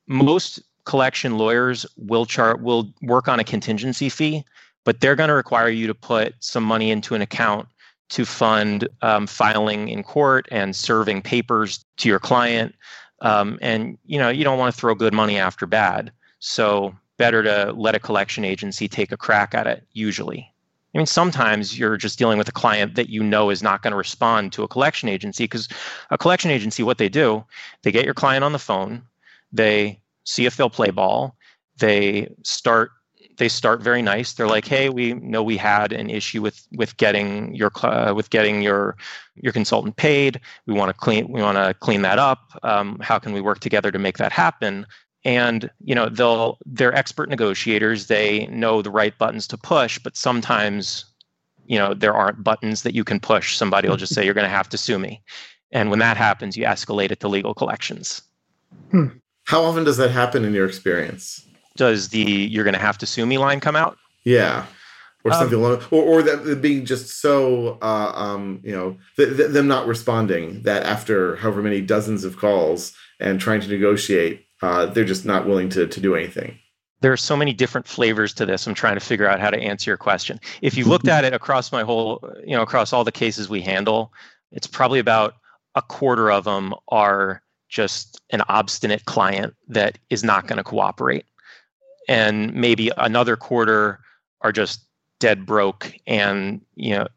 most 0.08 0.62
collection 0.86 1.38
lawyers 1.38 1.86
will 1.98 2.26
chart 2.26 2.62
will 2.62 2.92
work 3.02 3.28
on 3.28 3.40
a 3.40 3.44
contingency 3.44 4.10
fee, 4.10 4.44
but 4.86 5.02
they're 5.02 5.16
going 5.16 5.28
to 5.28 5.34
require 5.34 5.70
you 5.70 5.86
to 5.86 5.94
put 5.94 6.34
some 6.40 6.64
money 6.64 6.92
into 6.92 7.14
an 7.14 7.22
account 7.22 7.68
to 8.10 8.24
fund 8.24 8.88
um, 9.02 9.28
filing 9.28 9.90
in 9.90 10.02
court 10.02 10.48
and 10.50 10.76
serving 10.76 11.22
papers 11.22 11.84
to 11.98 12.08
your 12.08 12.20
client. 12.20 12.74
Um, 13.20 13.60
and 13.62 13.98
you 14.06 14.18
know 14.18 14.30
you 14.30 14.44
don't 14.44 14.60
want 14.60 14.74
to 14.74 14.80
throw 14.80 14.96
good 14.96 15.14
money 15.14 15.38
after 15.38 15.66
bad, 15.66 16.12
so 16.40 16.96
better 17.18 17.42
to 17.44 17.74
let 17.76 17.96
a 17.96 18.00
collection 18.00 18.46
agency 18.46 18.88
take 18.88 19.12
a 19.12 19.18
crack 19.18 19.54
at 19.54 19.68
it. 19.68 19.86
Usually. 19.94 20.52
I 20.98 21.00
mean, 21.00 21.06
sometimes 21.06 21.78
you're 21.78 21.96
just 21.96 22.18
dealing 22.18 22.40
with 22.40 22.50
a 22.50 22.52
client 22.52 22.96
that 22.96 23.08
you 23.08 23.22
know 23.22 23.52
is 23.52 23.62
not 23.62 23.84
going 23.84 23.92
to 23.92 23.98
respond 23.98 24.52
to 24.54 24.64
a 24.64 24.68
collection 24.68 25.08
agency 25.08 25.44
because 25.44 25.68
a 26.10 26.18
collection 26.18 26.50
agency, 26.50 26.82
what 26.82 26.98
they 26.98 27.08
do, 27.08 27.46
they 27.84 27.92
get 27.92 28.04
your 28.04 28.16
client 28.16 28.44
on 28.44 28.52
the 28.52 28.58
phone, 28.58 29.04
they 29.52 30.00
see 30.24 30.48
if 30.48 30.58
they'll 30.58 30.72
play 30.72 30.90
ball, 30.90 31.36
they 31.78 32.34
start 32.42 32.90
they 33.38 33.48
start 33.48 33.84
very 33.84 34.02
nice. 34.02 34.34
They're 34.34 34.48
like, 34.48 34.66
"Hey, 34.66 34.90
we 34.90 35.14
know 35.14 35.44
we 35.44 35.58
had 35.58 35.94
an 35.94 36.10
issue 36.10 36.42
with 36.42 36.68
with 36.72 36.98
getting 36.98 37.54
your 37.54 37.72
uh, 37.84 38.16
with 38.16 38.32
getting 38.32 38.64
your 38.64 38.98
your 39.36 39.54
consultant 39.54 39.98
paid. 39.98 40.42
We 40.66 40.74
want 40.74 40.90
to 40.90 40.96
clean 40.96 41.32
we 41.32 41.44
want 41.44 41.60
to 41.60 41.76
clean 41.76 42.02
that 42.02 42.18
up. 42.18 42.40
Um, 42.64 42.98
how 43.02 43.20
can 43.20 43.34
we 43.34 43.42
work 43.42 43.60
together 43.60 43.92
to 43.92 44.00
make 44.00 44.18
that 44.18 44.32
happen?" 44.32 44.88
And 45.26 45.70
you 45.84 45.96
know 45.96 46.10
they'll 46.10 46.58
they're 46.66 46.94
expert 46.94 47.30
negotiators. 47.30 48.08
They 48.08 48.48
know 48.48 48.82
the 48.82 48.92
right 48.92 49.18
buttons 49.18 49.48
to 49.48 49.58
push 49.58 50.00
but 50.00 50.16
sometimes 50.16 51.06
you 51.66 51.78
know 51.78 51.94
there 51.94 52.14
aren't 52.14 52.44
buttons 52.44 52.84
that 52.84 52.96
you 52.96 53.04
can 53.04 53.20
push. 53.20 53.56
Somebody 53.56 53.90
will 53.90 53.98
just 53.98 54.14
say 54.14 54.24
you're 54.24 54.34
going 54.34 54.44
to 54.44 54.50
have 54.50 54.70
to 54.70 54.78
sue 54.78 55.00
me. 55.00 55.22
And 55.72 55.90
when 55.90 56.00
that 56.00 56.18
happens 56.18 56.56
you 56.56 56.66
escalate 56.66 57.12
it 57.12 57.20
to 57.22 57.28
legal 57.28 57.54
collections. 57.54 58.22
Hmm. 58.92 59.08
how 59.46 59.64
often 59.64 59.86
does 59.86 59.98
that 59.98 60.12
happen 60.12 60.44
in 60.44 60.54
your 60.54 60.66
experience? 60.66 61.46
Does 61.76 62.10
the 62.10 62.22
you're 62.22 62.64
going 62.64 62.74
to 62.74 62.80
have 62.80 62.98
to 63.00 63.06
sue 63.06 63.26
me 63.26 63.38
line 63.38 63.60
come 63.60 63.76
out? 63.76 63.98
Yeah. 64.24 64.66
Or 65.24 65.34
um, 65.34 65.40
something 65.40 65.60
along, 65.60 65.84
or, 65.92 66.04
or 66.04 66.22
that 66.22 66.62
being 66.62 66.86
just 66.86 67.22
so, 67.22 67.78
uh, 67.82 68.12
um, 68.16 68.62
you 68.64 68.72
know, 68.72 68.98
th- 69.18 69.36
th- 69.36 69.52
them 69.52 69.68
not 69.68 69.88
responding 69.88 70.62
that 70.64 70.84
after 70.84 71.36
however 71.38 71.62
many 71.62 71.82
dozens 71.82 72.24
of 72.24 72.38
calls 72.38 72.94
and 73.20 73.40
trying 73.40 73.62
to 73.62 73.68
negotiate, 73.68 74.47
uh, 74.62 74.86
they're 74.88 75.06
just 75.06 75.26
not 75.26 75.48
willing 75.48 75.70
to 75.70 75.88
to 75.88 76.00
do 76.00 76.16
anything. 76.16 76.58
there 77.02 77.12
are 77.12 77.18
so 77.18 77.38
many 77.38 77.54
different 77.54 77.88
flavors 77.88 78.34
to 78.34 78.46
this. 78.46 78.66
I'm 78.66 78.74
trying 78.74 78.96
to 78.96 79.06
figure 79.06 79.28
out 79.30 79.40
how 79.40 79.52
to 79.52 79.58
answer 79.58 79.90
your 79.92 79.98
question. 79.98 80.40
If 80.62 80.76
you 80.76 80.86
looked 80.86 81.08
at 81.08 81.24
it 81.24 81.34
across 81.34 81.72
my 81.72 81.84
whole, 81.84 82.28
you 82.44 82.56
know, 82.56 82.64
across 82.64 82.92
all 82.92 83.04
the 83.04 83.12
cases 83.12 83.50
we 83.50 83.62
handle, 83.62 84.12
it's 84.52 84.68
probably 84.68 85.00
about 85.00 85.36
a 85.76 85.82
quarter 85.82 86.32
of 86.32 86.46
them 86.46 86.74
are 86.88 87.44
just 87.70 88.20
an 88.32 88.42
obstinate 88.50 89.06
client 89.06 89.54
that 89.68 90.00
is 90.10 90.24
not 90.24 90.48
going 90.48 90.58
to 90.58 90.64
cooperate. 90.64 91.26
And 92.08 92.54
maybe 92.54 92.90
another 92.98 93.36
quarter 93.36 94.00
are 94.42 94.52
just 94.52 94.80
dead 95.20 95.46
broke 95.46 95.94
and, 96.08 96.62
you 96.76 96.96
know, 96.96 97.08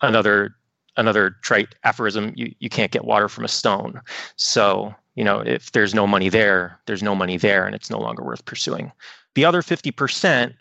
another 0.00 0.54
another 0.96 1.36
trite 1.42 1.76
aphorism, 1.84 2.32
you, 2.34 2.52
you 2.58 2.68
can't 2.68 2.90
get 2.90 3.04
water 3.04 3.28
from 3.28 3.44
a 3.44 3.48
stone. 3.48 4.00
So, 4.34 4.92
you 5.18 5.24
know, 5.24 5.40
if 5.40 5.72
there's 5.72 5.94
no 5.94 6.06
money 6.06 6.28
there, 6.28 6.78
there's 6.86 7.02
no 7.02 7.12
money 7.12 7.36
there 7.36 7.66
and 7.66 7.74
it's 7.74 7.90
no 7.90 7.98
longer 7.98 8.22
worth 8.22 8.44
pursuing. 8.44 8.92
The 9.34 9.44
other 9.44 9.62
50%, 9.62 10.54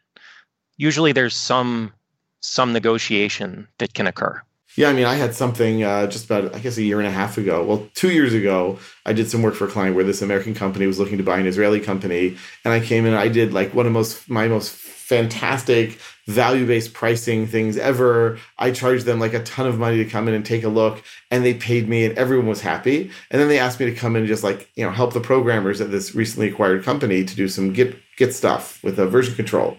usually 0.78 1.12
there's 1.12 1.36
some 1.36 1.94
some 2.40 2.74
negotiation 2.74 3.68
that 3.78 3.94
can 3.94 4.08
occur. 4.08 4.42
Yeah, 4.78 4.90
I 4.90 4.94
mean, 4.94 5.06
I 5.06 5.16
had 5.16 5.34
something 5.34 5.84
uh, 5.84 6.06
just 6.06 6.26
about, 6.26 6.54
I 6.54 6.60
guess, 6.60 6.78
a 6.78 6.84
year 6.84 7.00
and 7.00 7.08
a 7.08 7.12
half 7.12 7.40
ago. 7.40 7.66
Well, 7.66 7.90
two 7.96 8.12
years 8.12 8.36
ago, 8.36 8.78
I 9.08 9.14
did 9.14 9.28
some 9.28 9.42
work 9.42 9.56
for 9.56 9.66
a 9.66 9.72
client 9.72 9.96
where 9.96 10.06
this 10.06 10.22
American 10.22 10.54
company 10.54 10.86
was 10.86 11.00
looking 11.00 11.18
to 11.18 11.24
buy 11.24 11.40
an 11.40 11.48
Israeli 11.48 11.80
company, 11.80 12.38
and 12.64 12.72
I 12.72 12.80
came 12.80 13.08
in 13.08 13.14
and 13.14 13.20
I 13.20 13.28
did 13.28 13.54
like 13.54 13.74
one 13.74 13.88
of 13.88 13.92
most 13.92 14.30
my 14.30 14.48
most 14.48 14.70
fantastic 14.72 15.98
value-based 16.28 16.94
pricing 16.94 17.48
things 17.48 17.76
ever. 17.76 18.38
I 18.60 18.70
charged 18.70 19.06
them 19.06 19.20
like 19.20 19.34
a 19.34 19.42
ton 19.44 19.66
of 19.66 19.80
money 19.80 19.98
to 19.98 20.06
come 20.06 20.28
in 20.28 20.36
and 20.36 20.46
take 20.46 20.64
a 20.64 20.70
look, 20.70 21.04
and 21.32 21.44
they 21.44 21.56
paid 21.56 21.90
me, 21.90 22.06
and 22.06 22.16
everyone 22.16 22.46
was 22.46 22.62
happy. 22.62 23.10
And 23.32 23.42
then 23.42 23.48
they 23.48 23.58
asked 23.58 23.80
me 23.80 23.88
to 23.88 23.96
come 23.96 24.16
in 24.16 24.22
and 24.22 24.28
just 24.28 24.44
like 24.44 24.70
you 24.76 24.86
know 24.86 24.92
help 24.92 25.14
the 25.14 25.22
programmers 25.22 25.82
at 25.82 25.90
this 25.90 26.14
recently 26.14 26.50
acquired 26.50 26.84
company 26.84 27.26
to 27.26 27.36
do 27.36 27.48
some 27.48 27.74
Git 27.74 27.98
Git 28.16 28.36
stuff 28.36 28.84
with 28.84 29.00
a 29.00 29.08
version 29.08 29.34
control. 29.34 29.78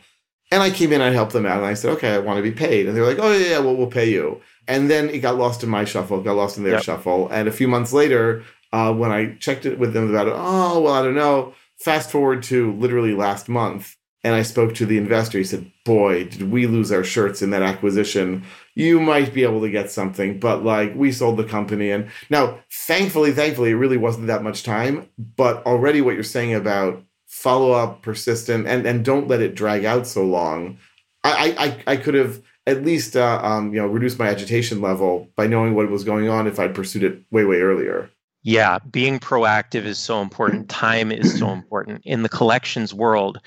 And 0.50 0.60
I 0.60 0.70
came 0.70 0.92
in, 0.92 1.02
I 1.02 1.10
helped 1.10 1.34
them 1.34 1.46
out, 1.46 1.58
and 1.58 1.66
I 1.66 1.74
said, 1.74 1.92
okay, 1.92 2.14
I 2.14 2.18
want 2.18 2.38
to 2.38 2.42
be 2.42 2.50
paid. 2.50 2.88
And 2.88 2.96
they're 2.96 3.06
like, 3.06 3.18
oh 3.20 3.30
yeah, 3.30 3.50
yeah, 3.50 3.58
well 3.60 3.76
we'll 3.76 3.86
pay 3.86 4.10
you. 4.10 4.40
And 4.68 4.90
then 4.90 5.08
it 5.08 5.18
got 5.18 5.38
lost 5.38 5.64
in 5.64 5.70
my 5.70 5.84
shuffle, 5.84 6.20
got 6.20 6.37
lost 6.37 6.58
in 6.58 6.62
their 6.62 6.75
yep. 6.75 6.82
shuffle. 6.82 7.28
And 7.30 7.48
a 7.48 7.52
few 7.52 7.66
months 7.66 7.92
later, 7.92 8.44
uh, 8.72 8.92
when 8.92 9.10
I 9.10 9.34
checked 9.37 9.66
it 9.66 9.78
with 9.78 9.94
them 9.94 10.10
about 10.10 10.28
it, 10.28 10.34
oh 10.37 10.80
well, 10.80 10.92
I 10.92 11.02
don't 11.02 11.14
know. 11.14 11.54
Fast 11.78 12.10
forward 12.10 12.42
to 12.44 12.72
literally 12.75 13.14
last 13.14 13.48
month, 13.48 13.96
and 14.25 14.34
I 14.34 14.42
spoke 14.42 14.75
to 14.75 14.87
the 14.87 14.98
investor. 14.98 15.38
He 15.38 15.44
said, 15.44 15.70
Boy, 15.84 16.25
did 16.25 16.50
we 16.50 16.66
lose 16.66 16.92
our 16.92 17.04
shirts 17.04 17.40
in 17.40 17.50
that 17.50 17.62
acquisition. 17.62 18.44
You 18.75 19.00
might 19.00 19.32
be 19.32 19.42
able 19.42 19.60
to 19.62 19.70
get 19.70 19.90
something, 19.90 20.38
but 20.38 20.64
like 20.64 20.94
we 20.94 21.12
sold 21.12 21.38
the 21.38 21.44
company. 21.44 21.90
And 21.90 22.10
now, 22.28 22.58
thankfully, 22.70 23.32
thankfully, 23.32 23.70
it 23.70 23.76
really 23.76 23.96
wasn't 23.96 24.26
that 24.26 24.42
much 24.42 24.64
time. 24.64 25.08
But 25.18 25.64
already 25.64 26.00
what 26.00 26.14
you're 26.14 26.25
saying 26.25 26.54
about 26.54 27.02
follow 27.26 27.72
up, 27.72 28.02
persistent, 28.02 28.66
and, 28.66 28.87
and 28.87 29.04
don't 29.04 29.28
let 29.28 29.40
it 29.40 29.54
drag 29.54 29.84
out 29.84 30.06
so 30.06 30.25
long. 30.25 30.78
I, 31.22 31.82
I, 31.87 31.92
I 31.92 31.96
could 31.96 32.14
have 32.14 32.42
at 32.68 32.84
least 32.84 33.16
uh, 33.16 33.40
um, 33.42 33.72
you 33.72 33.80
know 33.80 33.87
reduce 33.87 34.18
my 34.18 34.28
agitation 34.28 34.80
level 34.80 35.28
by 35.37 35.46
knowing 35.46 35.75
what 35.75 35.90
was 35.90 36.04
going 36.04 36.28
on 36.28 36.46
if 36.46 36.60
I'd 36.60 36.75
pursued 36.75 37.02
it 37.02 37.22
way, 37.30 37.44
way 37.44 37.60
earlier. 37.60 38.10
Yeah, 38.42 38.78
being 38.90 39.18
proactive 39.18 39.84
is 39.84 39.98
so 39.98 40.20
important. 40.22 40.68
Time 40.68 41.10
is 41.10 41.38
so 41.38 41.50
important. 41.50 42.02
In 42.04 42.22
the 42.22 42.28
collections 42.28 42.94
world, 42.94 43.40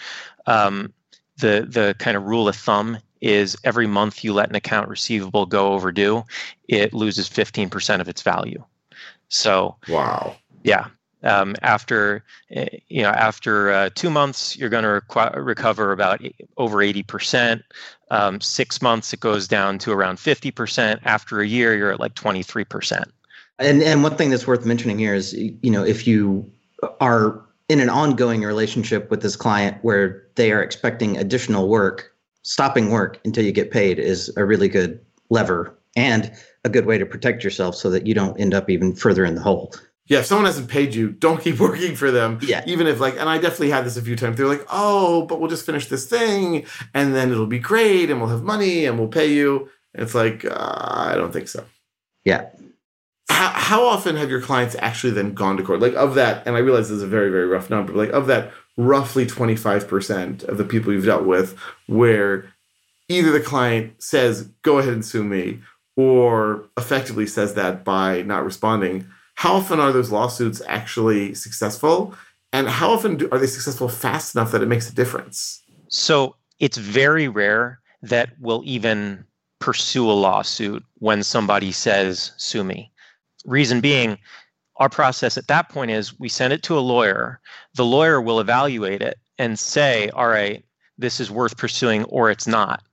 um, 0.48 0.94
the 1.38 1.66
the 1.70 1.96
kind 2.00 2.18
of 2.18 2.24
rule 2.24 2.48
of 2.48 2.56
thumb 2.56 2.98
is 3.22 3.56
every 3.64 3.88
month 3.88 4.24
you 4.24 4.34
let 4.34 4.50
an 4.50 4.56
account 4.56 4.90
receivable 4.90 5.46
go 5.46 5.74
overdue, 5.74 6.24
it 6.68 6.92
loses 6.92 7.30
15% 7.30 8.02
of 8.02 8.10
its 8.10 8.24
value. 8.24 8.64
So 9.30 9.78
wow. 9.88 10.36
Yeah. 10.64 10.88
Um, 11.24 11.56
after 11.62 12.24
eh, 12.50 12.68
you 12.90 13.04
know 13.04 13.10
after 13.10 13.72
uh, 13.72 13.90
two 13.94 14.10
months 14.10 14.58
you're 14.58 14.70
going 14.70 14.84
to 14.84 15.02
requ- 15.02 15.36
recover 15.36 15.92
about 15.92 16.20
over 16.58 16.78
80% 16.78 17.62
um, 18.10 18.42
six 18.42 18.82
months 18.82 19.14
it 19.14 19.20
goes 19.20 19.48
down 19.48 19.78
to 19.80 19.92
around 19.92 20.18
50% 20.18 21.00
after 21.04 21.40
a 21.40 21.48
year 21.48 21.76
you're 21.76 21.92
at 21.92 22.00
like 22.00 22.16
23% 22.16 23.04
and 23.60 23.84
and 23.84 24.02
one 24.02 24.16
thing 24.16 24.32
that's 24.32 24.48
worth 24.48 24.66
mentioning 24.66 24.98
here 24.98 25.14
is 25.14 25.34
you 25.36 25.70
know 25.70 25.86
if 25.86 26.08
you 26.08 26.52
are 27.00 27.46
in 27.72 27.80
an 27.80 27.90
ongoing 27.90 28.42
relationship 28.42 29.10
with 29.10 29.22
this 29.22 29.38
client 29.38 29.78
where 29.82 30.28
they 30.36 30.52
are 30.52 30.62
expecting 30.62 31.18
additional 31.18 31.70
work, 31.70 32.14
stopping 32.44 32.90
work 32.90 33.18
until 33.24 33.46
you 33.46 33.54
get 33.54 33.72
paid 33.72 33.98
is 33.98 34.30
a 34.36 34.44
really 34.44 34.68
good 34.68 35.00
lever 35.30 35.74
and 35.96 36.34
a 36.66 36.70
good 36.70 36.86
way 36.86 36.98
to 36.98 37.06
protect 37.06 37.46
yourself 37.46 37.74
so 37.74 37.90
that 37.90 38.06
you 38.06 38.14
don't 38.14 38.38
end 38.42 38.54
up 38.54 38.70
even 38.70 38.94
further 38.94 39.24
in 39.24 39.36
the 39.36 39.42
hole. 39.42 39.74
Yeah, 40.12 40.20
if 40.20 40.26
someone 40.26 40.46
hasn't 40.46 40.68
paid 40.68 40.94
you, 40.94 41.10
don't 41.10 41.42
keep 41.42 41.60
working 41.68 41.96
for 41.96 42.12
them. 42.12 42.40
Yeah. 42.42 42.64
Even 42.68 42.86
if 42.86 43.00
like, 43.00 43.18
and 43.18 43.30
I 43.30 43.38
definitely 43.38 43.72
had 43.72 43.86
this 43.86 43.98
a 43.98 44.02
few 44.02 44.16
times. 44.16 44.38
They're 44.38 44.46
like, 44.46 44.66
oh, 44.70 45.26
but 45.26 45.40
we'll 45.40 45.50
just 45.50 45.66
finish 45.66 45.88
this 45.88 46.06
thing, 46.06 46.66
and 46.94 47.16
then 47.16 47.32
it'll 47.32 47.48
be 47.48 47.60
great, 47.60 48.10
and 48.10 48.20
we'll 48.20 48.30
have 48.30 48.44
money, 48.44 48.86
and 48.86 49.00
we'll 49.00 49.08
pay 49.08 49.34
you. 49.34 49.70
And 49.94 50.04
it's 50.04 50.16
like, 50.16 50.46
uh, 50.46 50.52
I 50.54 51.16
don't 51.16 51.34
think 51.34 51.48
so. 51.48 51.66
Yeah 52.24 52.50
how, 53.42 53.50
how 53.50 53.86
often 53.86 54.16
have 54.18 54.30
your 54.30 54.42
clients 54.42 54.76
actually 54.80 55.14
then 55.14 55.34
gone 55.34 55.58
to 55.58 55.64
court? 55.64 55.80
Like 55.80 55.96
of 55.96 56.16
that, 56.16 56.46
and 56.46 56.56
I 56.56 56.60
realize 56.60 56.90
this 56.90 56.98
is 56.98 57.04
a 57.04 57.08
very, 57.08 57.32
very 57.32 57.48
rough 57.48 57.70
number, 57.70 57.94
but 57.94 57.98
like 57.98 58.12
of 58.12 58.28
that 58.28 58.52
roughly 58.78 59.26
25% 59.26 60.44
of 60.44 60.58
the 60.58 60.64
people 60.64 60.94
you've 60.94 61.06
dealt 61.06 61.26
with 61.26 61.58
where 61.88 62.54
either 63.10 63.32
the 63.32 63.40
client 63.40 64.02
says, 64.02 64.50
go 64.62 64.78
ahead 64.78 64.94
and 64.94 65.04
sue 65.04 65.24
me, 65.24 65.60
or 65.96 66.66
effectively 66.78 67.26
says 67.26 67.56
that 67.56 67.84
by 67.84 68.22
not 68.22 68.46
responding, 68.46 69.08
how 69.36 69.54
often 69.54 69.80
are 69.80 69.92
those 69.92 70.12
lawsuits 70.12 70.62
actually 70.68 71.34
successful? 71.34 72.16
And 72.54 72.68
how 72.68 72.92
often 72.92 73.18
do, 73.18 73.30
are 73.32 73.40
they 73.40 73.48
successful 73.48 73.90
fast 73.90 74.36
enough 74.36 74.52
that 74.52 74.62
it 74.62 74.68
makes 74.68 74.90
a 74.90 74.96
difference? 74.96 75.64
So 75.88 76.36
it's 76.60 76.78
very 76.78 77.28
rare 77.28 77.80
that 78.02 78.32
we'll 78.40 78.62
even 78.66 79.26
pursue 79.60 80.10
a 80.10 80.14
lawsuit 80.14 80.84
when 80.96 81.24
somebody 81.24 81.72
says, 81.72 82.32
sue 82.38 82.64
me. 82.64 82.92
Reason 83.46 83.80
being, 83.80 84.18
our 84.78 84.90
process 84.90 85.38
at 85.38 85.48
that 85.48 85.70
point 85.70 85.92
is 85.92 86.20
we 86.20 86.30
send 86.30 86.54
it 86.54 86.64
to 86.64 86.78
a 86.78 86.82
lawyer. 86.82 87.40
The 87.76 87.86
lawyer 87.86 88.22
will 88.22 88.40
evaluate 88.40 89.02
it 89.02 89.20
and 89.38 89.58
say, 89.58 90.10
all 90.10 90.28
right, 90.28 90.64
this 90.98 91.20
is 91.20 91.32
worth 91.32 91.58
pursuing 91.58 92.04
or 92.06 92.30
it's 92.30 92.48
not. 92.48 92.84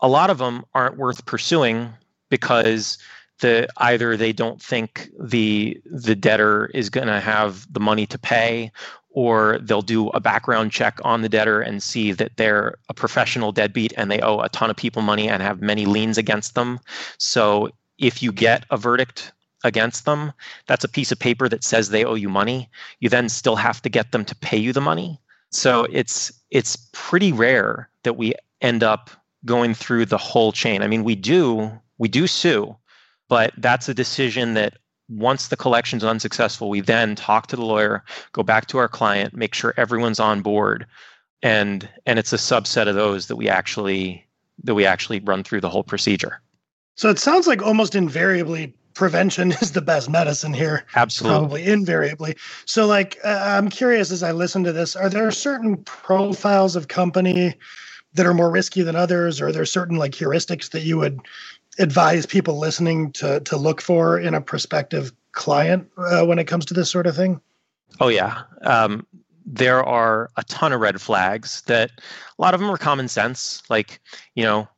A 0.00 0.08
lot 0.08 0.30
of 0.30 0.38
them 0.38 0.64
aren't 0.74 0.98
worth 0.98 1.24
pursuing 1.24 1.92
because 2.30 2.98
the 3.40 3.68
either 3.78 4.16
they 4.16 4.32
don't 4.32 4.62
think 4.62 5.10
the 5.18 5.80
the 5.84 6.14
debtor 6.14 6.66
is 6.74 6.88
going 6.90 7.08
to 7.08 7.20
have 7.20 7.72
the 7.72 7.80
money 7.80 8.06
to 8.06 8.18
pay 8.18 8.70
or 9.10 9.58
they'll 9.60 9.82
do 9.82 10.08
a 10.08 10.20
background 10.20 10.72
check 10.72 10.98
on 11.04 11.22
the 11.22 11.28
debtor 11.28 11.60
and 11.60 11.82
see 11.82 12.10
that 12.12 12.36
they're 12.36 12.76
a 12.88 12.94
professional 12.94 13.52
deadbeat 13.52 13.92
and 13.96 14.10
they 14.10 14.20
owe 14.20 14.40
a 14.40 14.48
ton 14.48 14.70
of 14.70 14.76
people 14.76 15.02
money 15.02 15.28
and 15.28 15.42
have 15.42 15.62
many 15.62 15.86
liens 15.86 16.18
against 16.18 16.56
them. 16.56 16.80
So 17.18 17.70
if 17.98 18.22
you 18.22 18.32
get 18.32 18.64
a 18.70 18.76
verdict 18.76 19.32
against 19.62 20.04
them, 20.04 20.32
that's 20.66 20.84
a 20.84 20.88
piece 20.88 21.12
of 21.12 21.18
paper 21.18 21.48
that 21.48 21.62
says 21.62 21.88
they 21.88 22.04
owe 22.04 22.14
you 22.14 22.28
money. 22.28 22.68
You 22.98 23.08
then 23.08 23.28
still 23.28 23.56
have 23.56 23.80
to 23.82 23.88
get 23.88 24.10
them 24.10 24.24
to 24.24 24.34
pay 24.34 24.56
you 24.56 24.72
the 24.72 24.80
money. 24.80 25.20
So 25.50 25.86
it's 25.90 26.32
it's 26.50 26.88
pretty 26.92 27.32
rare 27.32 27.88
that 28.02 28.16
we 28.16 28.34
end 28.60 28.82
up 28.82 29.10
going 29.44 29.74
through 29.74 30.06
the 30.06 30.18
whole 30.18 30.50
chain. 30.50 30.82
I 30.82 30.88
mean, 30.88 31.04
we 31.04 31.14
do 31.14 31.70
we 31.98 32.08
do 32.08 32.26
sue, 32.26 32.76
but 33.28 33.52
that's 33.58 33.88
a 33.88 33.94
decision 33.94 34.54
that 34.54 34.74
once 35.08 35.48
the 35.48 35.56
collection's 35.56 36.04
unsuccessful, 36.04 36.70
we 36.70 36.80
then 36.80 37.14
talk 37.14 37.46
to 37.48 37.56
the 37.56 37.64
lawyer, 37.64 38.02
go 38.32 38.42
back 38.42 38.66
to 38.66 38.78
our 38.78 38.88
client, 38.88 39.34
make 39.34 39.54
sure 39.54 39.74
everyone's 39.76 40.20
on 40.20 40.40
board, 40.40 40.86
and 41.42 41.88
and 42.06 42.18
it's 42.18 42.32
a 42.32 42.36
subset 42.36 42.88
of 42.88 42.94
those 42.94 43.26
that 43.26 43.36
we 43.36 43.48
actually 43.48 44.26
that 44.62 44.74
we 44.74 44.86
actually 44.86 45.20
run 45.20 45.42
through 45.42 45.60
the 45.60 45.68
whole 45.68 45.82
procedure. 45.82 46.40
So 46.96 47.10
it 47.10 47.18
sounds 47.18 47.46
like 47.46 47.62
almost 47.62 47.94
invariably 47.94 48.72
prevention 48.94 49.52
is 49.60 49.72
the 49.72 49.82
best 49.82 50.08
medicine 50.08 50.54
here. 50.54 50.86
Absolutely. 50.94 51.38
Probably 51.38 51.66
invariably. 51.66 52.36
So, 52.64 52.86
like, 52.86 53.18
uh, 53.24 53.40
I'm 53.42 53.68
curious 53.68 54.10
as 54.10 54.22
I 54.22 54.32
listen 54.32 54.64
to 54.64 54.72
this, 54.72 54.96
are 54.96 55.10
there 55.10 55.30
certain 55.30 55.76
profiles 55.84 56.76
of 56.76 56.88
company 56.88 57.54
that 58.14 58.26
are 58.26 58.34
more 58.34 58.50
risky 58.50 58.82
than 58.82 58.96
others? 58.96 59.40
Or 59.40 59.48
are 59.48 59.52
there 59.52 59.66
certain 59.66 59.96
like 59.96 60.12
heuristics 60.12 60.70
that 60.70 60.82
you 60.82 60.96
would 60.98 61.20
advise 61.78 62.26
people 62.26 62.58
listening 62.58 63.12
to, 63.12 63.40
to 63.40 63.56
look 63.56 63.80
for 63.80 64.18
in 64.18 64.34
a 64.34 64.40
prospective 64.40 65.12
client 65.32 65.88
uh, 65.98 66.24
when 66.24 66.38
it 66.38 66.44
comes 66.44 66.64
to 66.66 66.74
this 66.74 66.90
sort 66.90 67.06
of 67.06 67.16
thing? 67.16 67.40
Oh, 68.00 68.08
yeah. 68.08 68.42
Um, 68.62 69.06
there 69.46 69.84
are 69.84 70.30
a 70.36 70.44
ton 70.44 70.72
of 70.72 70.80
red 70.80 71.00
flags 71.00 71.62
that 71.62 71.90
a 72.38 72.42
lot 72.42 72.54
of 72.54 72.60
them 72.60 72.70
are 72.70 72.78
common 72.78 73.08
sense, 73.08 73.62
like, 73.68 74.00
you 74.34 74.42
know, 74.42 74.68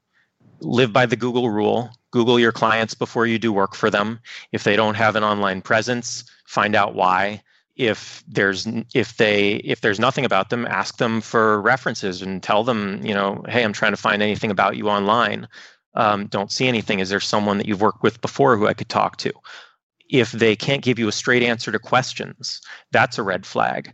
live 0.60 0.92
by 0.92 1.06
the 1.06 1.16
Google 1.16 1.50
rule 1.50 1.90
Google 2.16 2.40
your 2.40 2.52
clients 2.52 2.94
before 2.94 3.26
you 3.26 3.38
do 3.38 3.52
work 3.52 3.74
for 3.74 3.90
them. 3.90 4.18
If 4.50 4.64
they 4.64 4.74
don't 4.74 4.94
have 4.94 5.16
an 5.16 5.22
online 5.22 5.60
presence, 5.60 6.24
find 6.46 6.74
out 6.74 6.94
why. 6.94 7.42
If 7.76 8.24
there's 8.26 8.66
if 8.94 9.18
they 9.18 9.56
if 9.56 9.82
there's 9.82 10.00
nothing 10.00 10.24
about 10.24 10.48
them, 10.48 10.66
ask 10.66 10.96
them 10.96 11.20
for 11.20 11.60
references 11.60 12.22
and 12.22 12.42
tell 12.42 12.64
them, 12.64 13.04
you 13.04 13.12
know, 13.12 13.44
hey, 13.50 13.62
I'm 13.62 13.74
trying 13.74 13.92
to 13.92 13.98
find 13.98 14.22
anything 14.22 14.50
about 14.50 14.78
you 14.78 14.88
online. 14.88 15.46
Um, 15.96 16.26
don't 16.26 16.52
see 16.52 16.68
anything. 16.68 17.00
Is 17.00 17.08
there 17.08 17.20
someone 17.20 17.58
that 17.58 17.66
you've 17.66 17.80
worked 17.80 18.02
with 18.02 18.20
before 18.20 18.56
who 18.56 18.66
I 18.66 18.74
could 18.74 18.88
talk 18.88 19.16
to? 19.18 19.32
If 20.08 20.32
they 20.32 20.54
can't 20.54 20.82
give 20.84 20.98
you 20.98 21.08
a 21.08 21.12
straight 21.12 21.42
answer 21.42 21.72
to 21.72 21.78
questions, 21.78 22.60
that's 22.92 23.18
a 23.18 23.22
red 23.24 23.44
flag 23.44 23.92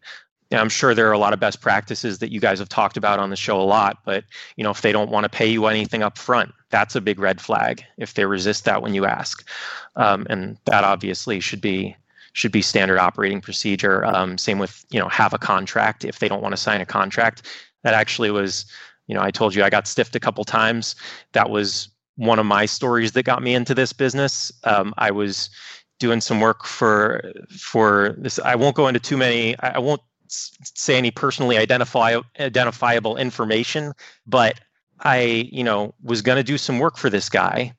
Now, 0.53 0.61
I'm 0.61 0.69
sure 0.69 0.95
there 0.95 1.09
are 1.09 1.13
a 1.13 1.19
lot 1.19 1.33
of 1.33 1.41
best 1.41 1.63
practices 1.63 2.19
that 2.19 2.31
you 2.31 2.39
guys 2.39 2.59
have 2.59 2.69
talked 2.69 2.99
about 2.99 3.19
on 3.19 3.31
the 3.31 3.37
show 3.37 3.59
a 3.59 3.65
lot, 3.65 4.01
but 4.05 4.25
you 4.57 4.63
know, 4.63 4.71
if 4.71 4.83
they 4.83 4.93
don't 4.93 5.11
want 5.11 5.25
to 5.25 5.31
pay 5.31 5.47
you 5.51 5.65
anything 5.67 6.03
up 6.03 6.19
front, 6.19 6.53
that's 6.69 6.95
a 6.95 7.01
big 7.01 7.19
red 7.19 7.41
flag. 7.41 7.83
If 7.97 8.15
they 8.15 8.27
resist 8.27 8.67
that 8.67 8.83
when 8.83 8.93
you 8.93 9.07
ask, 9.07 9.49
um, 9.97 10.27
and 10.29 10.59
that 10.67 10.85
obviously 10.85 11.41
should 11.41 11.63
be 11.63 11.97
should 12.35 12.53
be 12.53 12.63
standard 12.63 12.99
operating 12.99 13.41
procedure. 13.41 14.05
Um, 14.05 14.37
same 14.37 14.59
with 14.59 14.85
you 14.91 15.01
know 15.01 15.09
have 15.09 15.33
a 15.33 15.39
contract 15.39 16.05
if 16.05 16.19
they 16.19 16.29
don't 16.29 16.43
want 16.43 16.53
to 16.53 16.61
sign 16.61 16.83
a 16.83 16.87
contract. 16.87 17.47
That 17.83 17.95
actually 17.95 18.31
was, 18.31 18.67
you 19.07 19.15
know, 19.15 19.23
I 19.23 19.31
told 19.31 19.55
you 19.55 19.65
I 19.65 19.71
got 19.71 19.87
stiffed 19.89 20.15
a 20.17 20.21
couple 20.21 20.45
times. 20.45 20.95
That 21.33 21.49
was 21.49 21.89
one 22.17 22.39
of 22.39 22.47
my 22.47 22.67
stories 22.67 23.13
that 23.13 23.25
got 23.25 23.43
me 23.43 23.55
into 23.55 23.75
this 23.75 23.93
business. 23.93 24.53
Um, 24.65 24.95
I 24.99 25.11
was 25.11 25.51
doing 25.99 26.21
some 26.21 26.41
work 26.41 26.65
for 26.65 27.33
for 27.59 28.15
this. 28.19 28.39
I 28.41 28.55
won't 28.55 28.77
go 28.77 28.89
into 28.89 29.01
too 29.01 29.17
many. 29.17 29.59
I 29.61 29.79
won't 29.79 30.03
say 30.29 30.97
any 30.97 31.11
personally 31.11 31.59
identify 31.59 32.19
identifiable 32.41 33.17
information, 33.17 33.93
but 34.27 34.61
I, 35.01 35.49
you 35.53 35.65
know, 35.65 35.95
was 36.03 36.23
going 36.23 36.37
to 36.37 36.43
do 36.43 36.59
some 36.59 36.79
work 36.79 36.97
for 36.97 37.11
this 37.11 37.29
guy, 37.29 37.73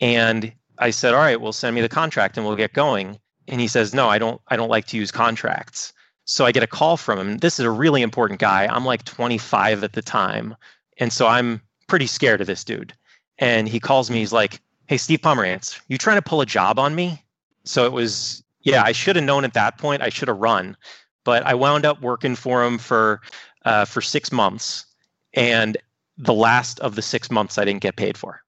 and 0.00 0.52
I 0.78 0.90
said, 0.90 1.14
"All 1.14 1.20
right, 1.20 1.40
well, 1.40 1.52
send 1.52 1.74
me 1.74 1.80
the 1.80 1.88
contract 1.88 2.36
and 2.36 2.46
we'll 2.46 2.56
get 2.56 2.72
going." 2.72 3.18
And 3.48 3.60
he 3.60 3.68
says, 3.68 3.94
"No, 3.94 4.08
I 4.08 4.18
don't. 4.18 4.40
I 4.48 4.56
don't 4.56 4.70
like 4.70 4.86
to 4.88 4.96
use 4.96 5.10
contracts." 5.10 5.92
So 6.24 6.44
I 6.44 6.52
get 6.52 6.62
a 6.62 6.66
call 6.66 6.96
from 6.96 7.18
him. 7.18 7.38
This 7.38 7.58
is 7.58 7.64
a 7.64 7.70
really 7.70 8.02
important 8.02 8.40
guy. 8.40 8.66
I'm 8.66 8.84
like 8.84 9.04
25 9.04 9.84
at 9.84 9.92
the 9.92 10.02
time, 10.02 10.56
and 10.98 11.12
so 11.12 11.26
I'm 11.26 11.60
pretty 11.88 12.06
scared 12.06 12.40
of 12.40 12.46
this 12.46 12.64
dude. 12.64 12.92
And 13.38 13.68
he 13.68 13.80
calls 13.80 14.10
me. 14.10 14.18
He's 14.18 14.32
like, 14.32 14.60
"Hey, 14.86 14.96
Steve 14.96 15.20
Pomerantz, 15.20 15.80
you 15.88 15.98
trying 15.98 16.16
to 16.16 16.22
pull 16.22 16.40
a 16.40 16.46
job 16.46 16.78
on 16.78 16.94
me?" 16.94 17.22
So 17.64 17.84
it 17.84 17.92
was, 17.92 18.42
yeah, 18.62 18.82
I 18.82 18.92
should 18.92 19.16
have 19.16 19.24
known 19.24 19.44
at 19.44 19.54
that 19.54 19.78
point. 19.78 20.02
I 20.02 20.08
should 20.08 20.28
have 20.28 20.38
run, 20.38 20.76
but 21.24 21.44
I 21.44 21.54
wound 21.54 21.84
up 21.84 22.00
working 22.00 22.36
for 22.36 22.64
him 22.64 22.78
for 22.78 23.20
uh, 23.64 23.84
for 23.84 24.00
six 24.00 24.32
months, 24.32 24.86
and 25.34 25.76
the 26.16 26.32
last 26.32 26.80
of 26.80 26.94
the 26.94 27.02
six 27.02 27.30
months 27.30 27.58
I 27.58 27.64
didn't 27.64 27.82
get 27.82 27.96
paid 27.96 28.16
for. 28.16 28.40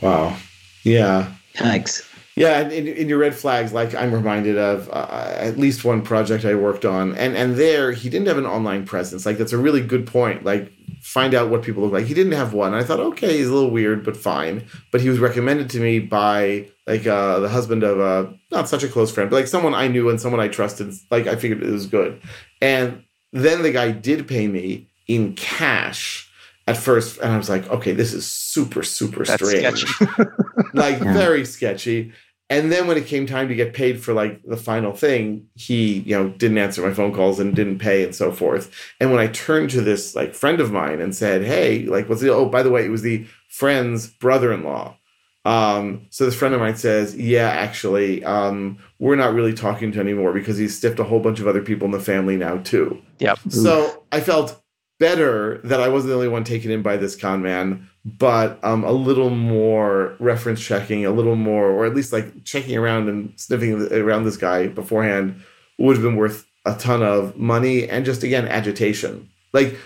Wow. 0.00 0.36
Yeah. 0.84 1.32
Thanks. 1.54 2.08
Yeah, 2.36 2.68
in, 2.68 2.86
in 2.86 3.08
your 3.08 3.18
red 3.18 3.34
flags, 3.34 3.72
like 3.72 3.94
I'm 3.94 4.14
reminded 4.14 4.56
of 4.56 4.88
uh, 4.90 5.34
at 5.36 5.58
least 5.58 5.84
one 5.84 6.00
project 6.00 6.44
I 6.44 6.54
worked 6.54 6.84
on, 6.84 7.14
and 7.16 7.36
and 7.36 7.56
there 7.56 7.92
he 7.92 8.08
didn't 8.08 8.28
have 8.28 8.38
an 8.38 8.46
online 8.46 8.86
presence. 8.86 9.26
Like 9.26 9.36
that's 9.36 9.52
a 9.52 9.58
really 9.58 9.82
good 9.82 10.06
point. 10.06 10.44
Like 10.44 10.72
find 11.00 11.34
out 11.34 11.50
what 11.50 11.62
people 11.62 11.82
look 11.82 11.92
like. 11.92 12.06
He 12.06 12.14
didn't 12.14 12.32
have 12.32 12.52
one. 12.52 12.74
I 12.74 12.82
thought, 12.84 13.00
okay, 13.00 13.36
he's 13.38 13.48
a 13.48 13.52
little 13.54 13.70
weird, 13.70 14.04
but 14.04 14.16
fine. 14.16 14.66
But 14.92 15.00
he 15.00 15.08
was 15.08 15.18
recommended 15.18 15.70
to 15.70 15.80
me 15.80 15.98
by 15.98 16.68
like 16.86 17.06
uh, 17.06 17.40
the 17.40 17.48
husband 17.48 17.82
of 17.82 17.98
a 18.00 18.34
not 18.50 18.68
such 18.68 18.82
a 18.82 18.88
close 18.88 19.10
friend, 19.12 19.30
but 19.30 19.36
like 19.36 19.46
someone 19.46 19.74
I 19.74 19.88
knew 19.88 20.08
and 20.10 20.20
someone 20.20 20.40
I 20.40 20.48
trusted. 20.48 20.92
Like 21.10 21.26
I 21.26 21.36
figured 21.36 21.62
it 21.62 21.70
was 21.70 21.86
good. 21.86 22.20
And 22.60 23.04
then 23.32 23.62
the 23.62 23.72
guy 23.72 23.90
did 23.92 24.26
pay 24.28 24.48
me 24.48 24.88
in 25.06 25.34
cash 25.34 26.28
at 26.66 26.76
first, 26.76 27.18
and 27.18 27.32
I 27.32 27.36
was 27.36 27.48
like, 27.48 27.68
okay, 27.70 27.92
this 27.92 28.12
is 28.12 28.26
super 28.26 28.82
super 28.82 29.24
That's 29.24 29.44
strange, 29.44 29.84
like 30.74 31.00
Yeah. 31.00 31.14
very 31.14 31.44
sketchy. 31.44 32.12
And 32.50 32.72
then 32.72 32.88
when 32.88 32.96
it 32.96 33.06
came 33.06 33.26
time 33.26 33.46
to 33.48 33.54
get 33.54 33.74
paid 33.74 34.02
for 34.02 34.12
like 34.12 34.42
the 34.42 34.56
final 34.56 34.92
thing, 34.92 35.46
he, 35.54 36.00
you 36.00 36.18
know, 36.18 36.30
didn't 36.30 36.58
answer 36.58 36.82
my 36.82 36.92
phone 36.92 37.14
calls 37.14 37.38
and 37.38 37.54
didn't 37.54 37.78
pay 37.78 38.02
and 38.02 38.14
so 38.14 38.32
forth. 38.32 38.74
And 38.98 39.12
when 39.12 39.20
I 39.20 39.28
turned 39.28 39.70
to 39.70 39.80
this 39.80 40.16
like 40.16 40.34
friend 40.34 40.60
of 40.60 40.72
mine 40.72 41.00
and 41.00 41.14
said, 41.14 41.44
"Hey, 41.44 41.84
like 41.84 42.08
what's 42.08 42.20
the 42.20 42.30
oh, 42.30 42.46
by 42.46 42.64
the 42.64 42.70
way, 42.70 42.84
it 42.84 42.90
was 42.90 43.02
the 43.02 43.24
friend's 43.48 44.08
brother-in-law." 44.08 44.96
Um, 45.44 46.06
so 46.10 46.24
this 46.24 46.34
friend 46.34 46.52
of 46.52 46.60
mine 46.60 46.76
says, 46.76 47.16
"Yeah, 47.16 47.48
actually, 47.48 48.24
um, 48.24 48.78
we're 48.98 49.16
not 49.16 49.32
really 49.32 49.54
talking 49.54 49.92
to 49.92 50.00
anymore 50.00 50.32
because 50.32 50.58
he's 50.58 50.76
stiffed 50.76 50.98
a 50.98 51.04
whole 51.04 51.20
bunch 51.20 51.38
of 51.38 51.46
other 51.46 51.62
people 51.62 51.86
in 51.86 51.92
the 51.92 52.00
family 52.00 52.36
now 52.36 52.58
too." 52.58 53.00
Yep. 53.20 53.38
So 53.48 54.04
I 54.10 54.20
felt 54.20 54.60
better 54.98 55.58
that 55.64 55.80
I 55.80 55.88
wasn't 55.88 56.10
the 56.10 56.16
only 56.16 56.28
one 56.28 56.44
taken 56.44 56.72
in 56.72 56.82
by 56.82 56.96
this 56.96 57.14
con 57.14 57.42
man, 57.42 57.88
but 58.04 58.58
um, 58.64 58.82
a 58.84 58.92
little 58.92 59.30
more 59.30 60.14
reference 60.18 60.60
checking, 60.60 61.04
a 61.04 61.10
little 61.10 61.36
more, 61.36 61.70
or 61.70 61.84
at 61.84 61.94
least 61.94 62.12
like 62.12 62.44
checking 62.44 62.76
around 62.76 63.08
and 63.08 63.32
sniffing 63.36 63.92
around 63.92 64.24
this 64.24 64.36
guy 64.36 64.68
beforehand 64.68 65.42
would 65.78 65.96
have 65.96 66.02
been 66.04 66.16
worth 66.16 66.46
a 66.66 66.74
ton 66.74 67.02
of 67.02 67.36
money 67.36 67.88
and 67.88 68.04
just 68.04 68.22
again 68.22 68.46
agitation. 68.48 69.28
Like 69.52 69.76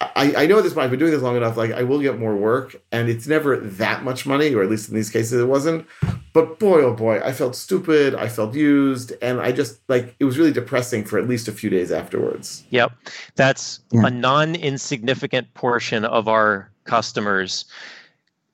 I, 0.00 0.34
I 0.42 0.46
know 0.46 0.58
at 0.58 0.64
this 0.64 0.74
point 0.74 0.84
I've 0.84 0.90
been 0.90 0.98
doing 0.98 1.12
this 1.12 1.22
long 1.22 1.36
enough. 1.36 1.56
Like 1.56 1.72
I 1.72 1.82
will 1.82 2.00
get 2.00 2.18
more 2.18 2.36
work, 2.36 2.76
and 2.92 3.08
it's 3.08 3.26
never 3.26 3.56
that 3.56 4.02
much 4.04 4.26
money, 4.26 4.52
or 4.54 4.62
at 4.62 4.68
least 4.68 4.88
in 4.88 4.94
these 4.94 5.08
cases 5.10 5.40
it 5.40 5.46
wasn't. 5.46 5.86
But 6.34 6.58
boy, 6.58 6.82
oh 6.82 6.92
boy, 6.92 7.20
I 7.24 7.32
felt 7.32 7.56
stupid. 7.56 8.14
I 8.14 8.28
felt 8.28 8.54
used, 8.54 9.14
and 9.22 9.40
I 9.40 9.52
just 9.52 9.80
like 9.88 10.14
it 10.20 10.24
was 10.24 10.36
really 10.36 10.52
depressing 10.52 11.04
for 11.04 11.18
at 11.18 11.26
least 11.26 11.48
a 11.48 11.52
few 11.52 11.70
days 11.70 11.90
afterwards. 11.90 12.64
Yep. 12.70 12.92
That's 13.36 13.80
Yeah. 13.90 14.06
a 14.06 14.10
non 14.10 14.54
insignificant 14.54 15.54
portion 15.54 16.04
of 16.04 16.28
our 16.28 16.70
customers 16.86 17.64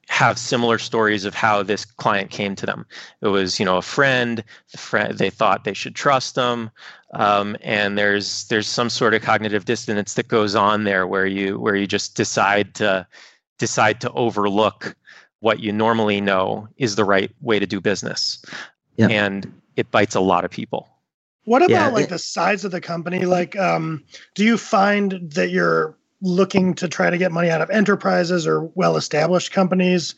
have 0.08 0.38
similar 0.38 0.78
stories 0.78 1.24
of 1.24 1.34
how 1.34 1.62
this 1.62 1.84
client 1.84 2.30
came 2.30 2.54
to 2.54 2.66
them. 2.66 2.84
It 3.22 3.28
was, 3.28 3.58
you 3.58 3.64
know, 3.64 3.78
a 3.78 3.82
friend, 3.82 4.44
the 4.72 4.78
friend 4.78 5.16
they 5.16 5.30
thought 5.30 5.64
they 5.64 5.72
should 5.72 5.94
trust 5.94 6.34
them. 6.34 6.70
Um, 7.14 7.56
and 7.62 7.96
there's 7.96 8.44
there's 8.48 8.66
some 8.66 8.90
sort 8.90 9.14
of 9.14 9.22
cognitive 9.22 9.64
dissonance 9.64 10.14
that 10.14 10.28
goes 10.28 10.54
on 10.54 10.84
there 10.84 11.06
where 11.06 11.26
you 11.26 11.58
where 11.58 11.76
you 11.76 11.86
just 11.86 12.14
decide 12.14 12.74
to 12.74 13.06
decide 13.58 14.00
to 14.02 14.10
overlook 14.12 14.94
what 15.40 15.60
you 15.60 15.72
normally 15.72 16.20
know 16.20 16.68
is 16.76 16.96
the 16.96 17.04
right 17.04 17.30
way 17.40 17.58
to 17.58 17.66
do 17.66 17.80
business. 17.80 18.44
Yeah. 18.96 19.08
And 19.08 19.50
it 19.76 19.90
bites 19.90 20.14
a 20.14 20.20
lot 20.20 20.44
of 20.44 20.50
people. 20.50 20.88
What 21.44 21.62
about 21.62 21.70
Yeah, 21.70 21.88
like 21.88 22.04
it- 22.04 22.10
the 22.10 22.18
size 22.18 22.64
of 22.64 22.70
the 22.70 22.80
company? 22.80 23.24
Like, 23.24 23.58
um, 23.58 24.04
do 24.34 24.44
you 24.44 24.58
find 24.58 25.18
that 25.32 25.50
you're 25.50 25.96
looking 26.22 26.72
to 26.74 26.88
try 26.88 27.10
to 27.10 27.18
get 27.18 27.32
money 27.32 27.50
out 27.50 27.60
of 27.60 27.68
enterprises 27.68 28.46
or 28.46 28.62
well-established 28.74 29.52
companies 29.52 30.14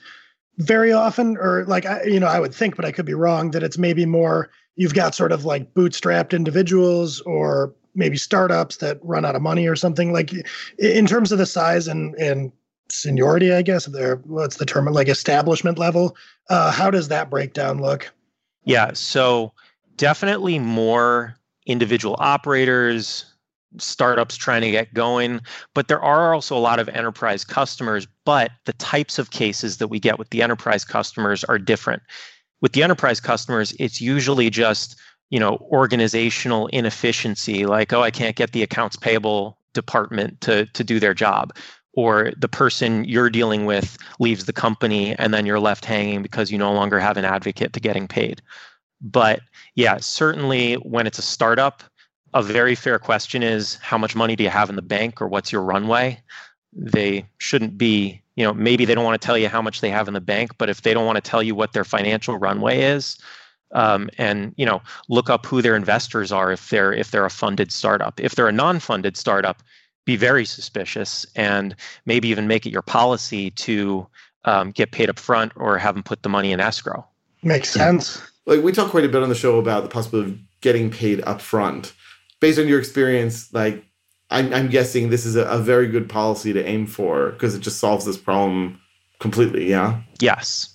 very 0.58 0.92
often, 0.92 1.36
or 1.38 1.64
like 1.66 1.86
I, 1.86 2.04
you 2.04 2.20
know, 2.20 2.28
I 2.28 2.38
would 2.38 2.54
think, 2.54 2.76
but 2.76 2.84
I 2.84 2.92
could 2.92 3.06
be 3.06 3.14
wrong, 3.14 3.50
that 3.50 3.62
it's 3.62 3.78
maybe 3.78 4.06
more 4.06 4.50
you've 4.76 4.94
got 4.94 5.14
sort 5.14 5.32
of 5.32 5.44
like 5.44 5.74
bootstrapped 5.74 6.32
individuals 6.32 7.20
or 7.22 7.74
maybe 7.94 8.16
startups 8.16 8.76
that 8.76 8.98
run 9.02 9.24
out 9.24 9.34
of 9.34 9.42
money 9.42 9.66
or 9.66 9.76
something. 9.76 10.12
Like, 10.12 10.32
in 10.78 11.06
terms 11.06 11.32
of 11.32 11.38
the 11.38 11.46
size 11.46 11.88
and 11.88 12.14
and 12.16 12.52
seniority, 12.90 13.52
I 13.52 13.62
guess, 13.62 13.86
there 13.86 14.16
what's 14.24 14.56
the 14.56 14.66
term, 14.66 14.84
like 14.86 15.08
establishment 15.08 15.78
level, 15.78 16.16
uh, 16.50 16.70
how 16.70 16.90
does 16.90 17.08
that 17.08 17.30
breakdown 17.30 17.80
look? 17.80 18.12
Yeah, 18.64 18.92
so 18.92 19.52
definitely 19.96 20.58
more 20.58 21.36
individual 21.66 22.16
operators, 22.18 23.33
startups 23.78 24.36
trying 24.36 24.62
to 24.62 24.70
get 24.70 24.94
going, 24.94 25.40
but 25.74 25.88
there 25.88 26.00
are 26.00 26.34
also 26.34 26.56
a 26.56 26.58
lot 26.58 26.78
of 26.78 26.88
enterprise 26.90 27.44
customers, 27.44 28.06
but 28.24 28.50
the 28.64 28.72
types 28.74 29.18
of 29.18 29.30
cases 29.30 29.78
that 29.78 29.88
we 29.88 29.98
get 29.98 30.18
with 30.18 30.30
the 30.30 30.42
enterprise 30.42 30.84
customers 30.84 31.44
are 31.44 31.58
different. 31.58 32.02
With 32.60 32.72
the 32.72 32.82
enterprise 32.82 33.20
customers, 33.20 33.74
it's 33.78 34.00
usually 34.00 34.50
just, 34.50 34.96
you 35.30 35.38
know, 35.38 35.58
organizational 35.70 36.68
inefficiency 36.68 37.66
like 37.66 37.92
oh, 37.92 38.02
I 38.02 38.10
can't 38.10 38.36
get 38.36 38.52
the 38.52 38.62
accounts 38.62 38.96
payable 38.96 39.58
department 39.72 40.40
to 40.42 40.66
to 40.66 40.84
do 40.84 41.00
their 41.00 41.14
job 41.14 41.52
or 41.96 42.32
the 42.36 42.48
person 42.48 43.04
you're 43.04 43.30
dealing 43.30 43.66
with 43.66 43.96
leaves 44.18 44.44
the 44.44 44.52
company 44.52 45.14
and 45.18 45.32
then 45.32 45.46
you're 45.46 45.60
left 45.60 45.84
hanging 45.84 46.22
because 46.22 46.50
you 46.50 46.58
no 46.58 46.72
longer 46.72 46.98
have 46.98 47.16
an 47.16 47.24
advocate 47.24 47.72
to 47.72 47.80
getting 47.80 48.08
paid. 48.08 48.42
But 49.00 49.40
yeah, 49.74 49.98
certainly 49.98 50.74
when 50.74 51.06
it's 51.06 51.18
a 51.18 51.22
startup, 51.22 51.82
a 52.34 52.42
very 52.42 52.74
fair 52.74 52.98
question 52.98 53.42
is 53.42 53.76
how 53.76 53.96
much 53.96 54.14
money 54.16 54.34
do 54.36 54.42
you 54.42 54.50
have 54.50 54.68
in 54.68 54.76
the 54.76 54.82
bank 54.82 55.22
or 55.22 55.28
what's 55.28 55.52
your 55.52 55.62
runway? 55.62 56.20
They 56.72 57.26
shouldn't 57.38 57.78
be, 57.78 58.20
you 58.34 58.44
know, 58.44 58.52
maybe 58.52 58.84
they 58.84 58.94
don't 58.94 59.04
want 59.04 59.20
to 59.20 59.24
tell 59.24 59.38
you 59.38 59.48
how 59.48 59.62
much 59.62 59.80
they 59.80 59.88
have 59.90 60.08
in 60.08 60.14
the 60.14 60.20
bank, 60.20 60.50
but 60.58 60.68
if 60.68 60.82
they 60.82 60.92
don't 60.92 61.06
want 61.06 61.16
to 61.16 61.22
tell 61.30 61.42
you 61.42 61.54
what 61.54 61.72
their 61.72 61.84
financial 61.84 62.36
runway 62.36 62.82
is, 62.82 63.16
um, 63.72 64.10
and 64.18 64.52
you 64.56 64.66
know, 64.66 64.82
look 65.08 65.30
up 65.30 65.46
who 65.46 65.62
their 65.62 65.76
investors 65.76 66.30
are 66.32 66.52
if 66.52 66.70
they're 66.70 66.92
if 66.92 67.10
they're 67.12 67.24
a 67.24 67.30
funded 67.30 67.72
startup. 67.72 68.20
If 68.20 68.34
they're 68.34 68.48
a 68.48 68.52
non-funded 68.52 69.16
startup, 69.16 69.62
be 70.04 70.16
very 70.16 70.44
suspicious 70.44 71.24
and 71.36 71.74
maybe 72.04 72.28
even 72.28 72.46
make 72.46 72.66
it 72.66 72.70
your 72.70 72.82
policy 72.82 73.50
to 73.52 74.06
um, 74.44 74.70
get 74.72 74.90
paid 74.92 75.08
up 75.08 75.18
front 75.18 75.52
or 75.56 75.78
have 75.78 75.94
them 75.94 76.02
put 76.02 76.22
the 76.22 76.28
money 76.28 76.52
in 76.52 76.60
escrow. 76.60 77.06
Makes 77.42 77.74
Yeah. 77.76 77.84
sense. 77.84 78.22
like 78.46 78.62
we 78.62 78.72
talk 78.72 78.90
quite 78.90 79.04
a 79.04 79.08
bit 79.08 79.22
on 79.22 79.28
the 79.28 79.34
show 79.34 79.58
about 79.58 79.84
the 79.84 79.88
possibility 79.88 80.32
of 80.32 80.38
getting 80.60 80.90
paid 80.90 81.22
up 81.22 81.40
front 81.40 81.94
based 82.40 82.58
on 82.58 82.68
your 82.68 82.78
experience 82.78 83.52
like 83.52 83.84
i'm, 84.30 84.52
I'm 84.52 84.68
guessing 84.68 85.10
this 85.10 85.26
is 85.26 85.36
a, 85.36 85.44
a 85.44 85.58
very 85.58 85.88
good 85.88 86.08
policy 86.08 86.52
to 86.52 86.64
aim 86.64 86.86
for 86.86 87.32
because 87.32 87.54
it 87.54 87.60
just 87.60 87.78
solves 87.78 88.04
this 88.04 88.18
problem 88.18 88.80
completely 89.20 89.68
yeah 89.68 90.00
Yes. 90.20 90.70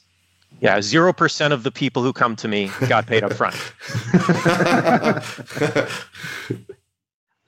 Yeah, 0.62 0.80
0% 0.80 1.52
of 1.52 1.64
the 1.64 1.72
people 1.72 2.04
who 2.04 2.12
come 2.12 2.36
to 2.36 2.48
me 2.48 2.70
got 2.88 3.08
paid 3.08 3.24
up 3.24 3.34
front. 3.34 3.56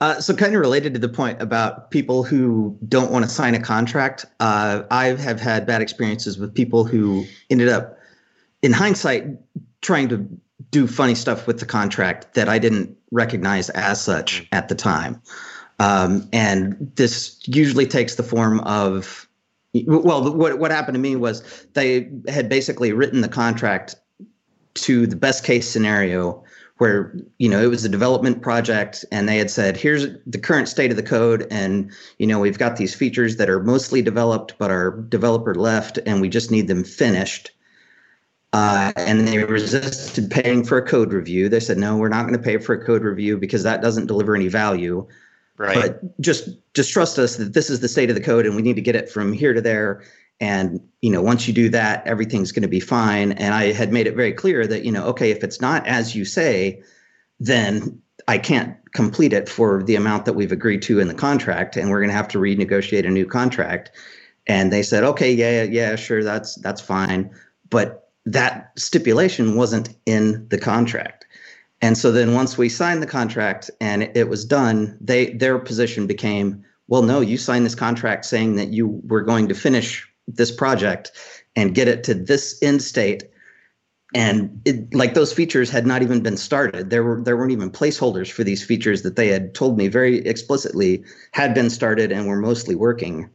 Uh, 0.00 0.20
so, 0.20 0.34
kind 0.34 0.52
of 0.52 0.60
related 0.60 0.92
to 0.92 0.98
the 0.98 1.08
point 1.08 1.40
about 1.40 1.92
people 1.92 2.24
who 2.24 2.76
don't 2.88 3.12
want 3.12 3.24
to 3.24 3.30
sign 3.30 3.54
a 3.54 3.60
contract, 3.60 4.26
uh, 4.40 4.82
I 4.90 5.10
have 5.10 5.38
had 5.38 5.64
bad 5.64 5.80
experiences 5.80 6.38
with 6.38 6.52
people 6.52 6.82
who 6.82 7.24
ended 7.50 7.68
up, 7.68 7.96
in 8.62 8.72
hindsight, 8.72 9.26
trying 9.80 10.08
to 10.08 10.28
do 10.72 10.88
funny 10.88 11.14
stuff 11.14 11.46
with 11.46 11.60
the 11.60 11.66
contract 11.66 12.34
that 12.34 12.48
I 12.48 12.58
didn't 12.58 12.96
recognize 13.12 13.70
as 13.70 14.02
such 14.02 14.48
at 14.50 14.68
the 14.68 14.74
time. 14.74 15.22
Um, 15.78 16.28
and 16.32 16.76
this 16.96 17.40
usually 17.46 17.86
takes 17.86 18.16
the 18.16 18.22
form 18.22 18.60
of, 18.60 19.28
well, 19.86 20.34
what, 20.34 20.58
what 20.58 20.70
happened 20.70 20.94
to 20.96 21.00
me 21.00 21.14
was 21.14 21.66
they 21.74 22.10
had 22.26 22.48
basically 22.48 22.92
written 22.92 23.20
the 23.20 23.28
contract 23.28 23.94
to 24.74 25.06
the 25.06 25.16
best 25.16 25.44
case 25.44 25.68
scenario 25.68 26.42
where 26.78 27.14
you 27.38 27.48
know 27.48 27.62
it 27.62 27.68
was 27.68 27.84
a 27.84 27.88
development 27.88 28.40
project 28.42 29.04
and 29.12 29.28
they 29.28 29.36
had 29.36 29.50
said 29.50 29.76
here's 29.76 30.06
the 30.26 30.38
current 30.38 30.66
state 30.66 30.90
of 30.90 30.96
the 30.96 31.02
code 31.02 31.46
and 31.50 31.92
you 32.18 32.26
know 32.26 32.40
we've 32.40 32.58
got 32.58 32.76
these 32.76 32.94
features 32.94 33.36
that 33.36 33.50
are 33.50 33.62
mostly 33.62 34.00
developed 34.00 34.54
but 34.58 34.70
our 34.70 35.02
developer 35.02 35.54
left 35.54 35.98
and 36.06 36.22
we 36.22 36.28
just 36.28 36.50
need 36.50 36.68
them 36.68 36.82
finished 36.82 37.50
uh, 38.52 38.92
and 38.96 39.26
they 39.26 39.42
resisted 39.44 40.30
paying 40.30 40.64
for 40.64 40.76
a 40.76 40.86
code 40.86 41.12
review. 41.12 41.48
They 41.48 41.60
said 41.60 41.78
no 41.78 41.96
we're 41.96 42.08
not 42.08 42.22
going 42.22 42.34
to 42.34 42.42
pay 42.42 42.58
for 42.58 42.74
a 42.74 42.84
code 42.84 43.02
review 43.02 43.38
because 43.38 43.62
that 43.62 43.80
doesn't 43.80 44.06
deliver 44.06 44.34
any 44.34 44.48
value. 44.48 45.06
Right. 45.58 45.74
but 45.74 46.20
just 46.20 46.48
just 46.74 46.92
trust 46.92 47.18
us 47.18 47.36
that 47.36 47.52
this 47.52 47.70
is 47.70 47.80
the 47.80 47.88
state 47.88 48.08
of 48.08 48.16
the 48.16 48.22
code 48.22 48.46
and 48.46 48.56
we 48.56 48.62
need 48.62 48.76
to 48.76 48.82
get 48.82 48.96
it 48.96 49.08
from 49.08 49.32
here 49.32 49.52
to 49.54 49.60
there. 49.60 50.02
And 50.40 50.80
you 51.00 51.10
know 51.10 51.22
once 51.22 51.46
you 51.46 51.54
do 51.54 51.68
that 51.70 52.06
everything's 52.06 52.52
going 52.52 52.62
to 52.62 52.68
be 52.68 52.80
fine. 52.80 53.32
And 53.32 53.54
i 53.54 53.72
had 53.72 53.92
made 53.92 54.06
it 54.06 54.16
very 54.16 54.32
clear 54.32 54.66
that 54.66 54.84
you 54.84 54.92
know 54.92 55.04
okay 55.06 55.30
if 55.30 55.42
it's 55.44 55.60
not 55.60 55.86
as 55.86 56.14
you 56.14 56.24
say 56.24 56.82
then 57.40 58.00
i 58.28 58.38
can't 58.38 58.76
complete 58.92 59.32
it 59.32 59.48
for 59.48 59.82
the 59.82 59.96
amount 59.96 60.24
that 60.26 60.34
we've 60.34 60.52
agreed 60.52 60.82
to 60.82 61.00
in 61.00 61.08
the 61.08 61.14
contract 61.14 61.76
and 61.76 61.90
we're 61.90 62.00
going 62.00 62.10
to 62.10 62.16
have 62.16 62.28
to 62.28 62.38
renegotiate 62.38 63.06
a 63.06 63.10
new 63.10 63.26
contract. 63.26 63.90
And 64.46 64.72
they 64.72 64.82
said 64.82 65.04
okay 65.04 65.32
yeah 65.32 65.62
yeah 65.62 65.96
sure 65.96 66.24
that's 66.24 66.56
that's 66.56 66.80
fine. 66.80 67.30
But 67.70 68.02
that 68.26 68.72
stipulation 68.76 69.56
wasn't 69.56 69.94
in 70.06 70.46
the 70.48 70.58
contract. 70.58 71.26
And 71.80 71.98
so 71.98 72.12
then 72.12 72.34
once 72.34 72.56
we 72.56 72.68
signed 72.68 73.02
the 73.02 73.06
contract 73.08 73.70
and 73.80 74.04
it 74.14 74.28
was 74.28 74.44
done 74.44 74.96
they 75.00 75.32
their 75.32 75.58
position 75.58 76.06
became 76.06 76.64
well 76.86 77.02
no 77.02 77.20
you 77.20 77.36
signed 77.36 77.66
this 77.66 77.74
contract 77.74 78.24
saying 78.24 78.54
that 78.56 78.68
you 78.68 79.00
were 79.04 79.22
going 79.22 79.48
to 79.48 79.54
finish 79.54 80.08
this 80.28 80.52
project 80.52 81.10
and 81.56 81.74
get 81.74 81.88
it 81.88 82.04
to 82.04 82.14
this 82.14 82.58
end 82.62 82.82
state. 82.82 83.24
And 84.14 84.60
it, 84.66 84.94
like 84.94 85.14
those 85.14 85.32
features 85.32 85.70
had 85.70 85.86
not 85.86 86.02
even 86.02 86.22
been 86.22 86.36
started. 86.36 86.90
There 86.90 87.02
were 87.02 87.20
there 87.22 87.36
weren't 87.36 87.52
even 87.52 87.70
placeholders 87.70 88.30
for 88.30 88.44
these 88.44 88.64
features 88.64 89.02
that 89.02 89.16
they 89.16 89.28
had 89.28 89.54
told 89.54 89.78
me 89.78 89.88
very 89.88 90.18
explicitly 90.18 91.02
had 91.32 91.54
been 91.54 91.70
started 91.70 92.12
and 92.12 92.26
were 92.26 92.36
mostly 92.36 92.74
working 92.74 93.30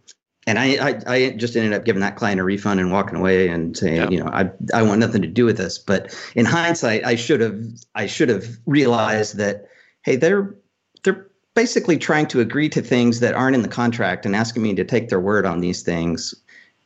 and 0.47 0.57
I, 0.57 0.77
I, 0.89 1.01
I 1.05 1.29
just 1.31 1.55
ended 1.55 1.73
up 1.73 1.85
giving 1.85 1.99
that 1.99 2.15
client 2.15 2.39
a 2.39 2.43
refund 2.43 2.79
and 2.79 2.91
walking 2.91 3.17
away 3.17 3.49
and 3.49 3.77
saying, 3.77 3.97
Yeah. 3.97 4.09
you 4.09 4.17
know, 4.17 4.29
I, 4.31 4.49
I 4.73 4.81
want 4.81 4.99
nothing 4.99 5.21
to 5.21 5.27
do 5.27 5.45
with 5.45 5.57
this. 5.57 5.77
But 5.77 6.17
in 6.35 6.45
hindsight, 6.45 7.05
I 7.05 7.15
should 7.15 7.41
have, 7.41 7.61
I 7.93 8.07
should 8.07 8.29
have 8.29 8.57
realized 8.65 9.37
that, 9.37 9.67
hey, 10.03 10.15
they're, 10.15 10.55
they're 11.03 11.27
basically 11.53 11.97
trying 11.97 12.27
to 12.27 12.39
agree 12.39 12.69
to 12.69 12.81
things 12.81 13.19
that 13.19 13.33
aren't 13.35 13.55
in 13.55 13.61
the 13.61 13.67
contract 13.67 14.25
and 14.25 14.35
asking 14.35 14.63
me 14.63 14.73
to 14.75 14.85
take 14.85 15.09
their 15.09 15.19
word 15.19 15.45
on 15.45 15.59
these 15.59 15.83
things, 15.83 16.33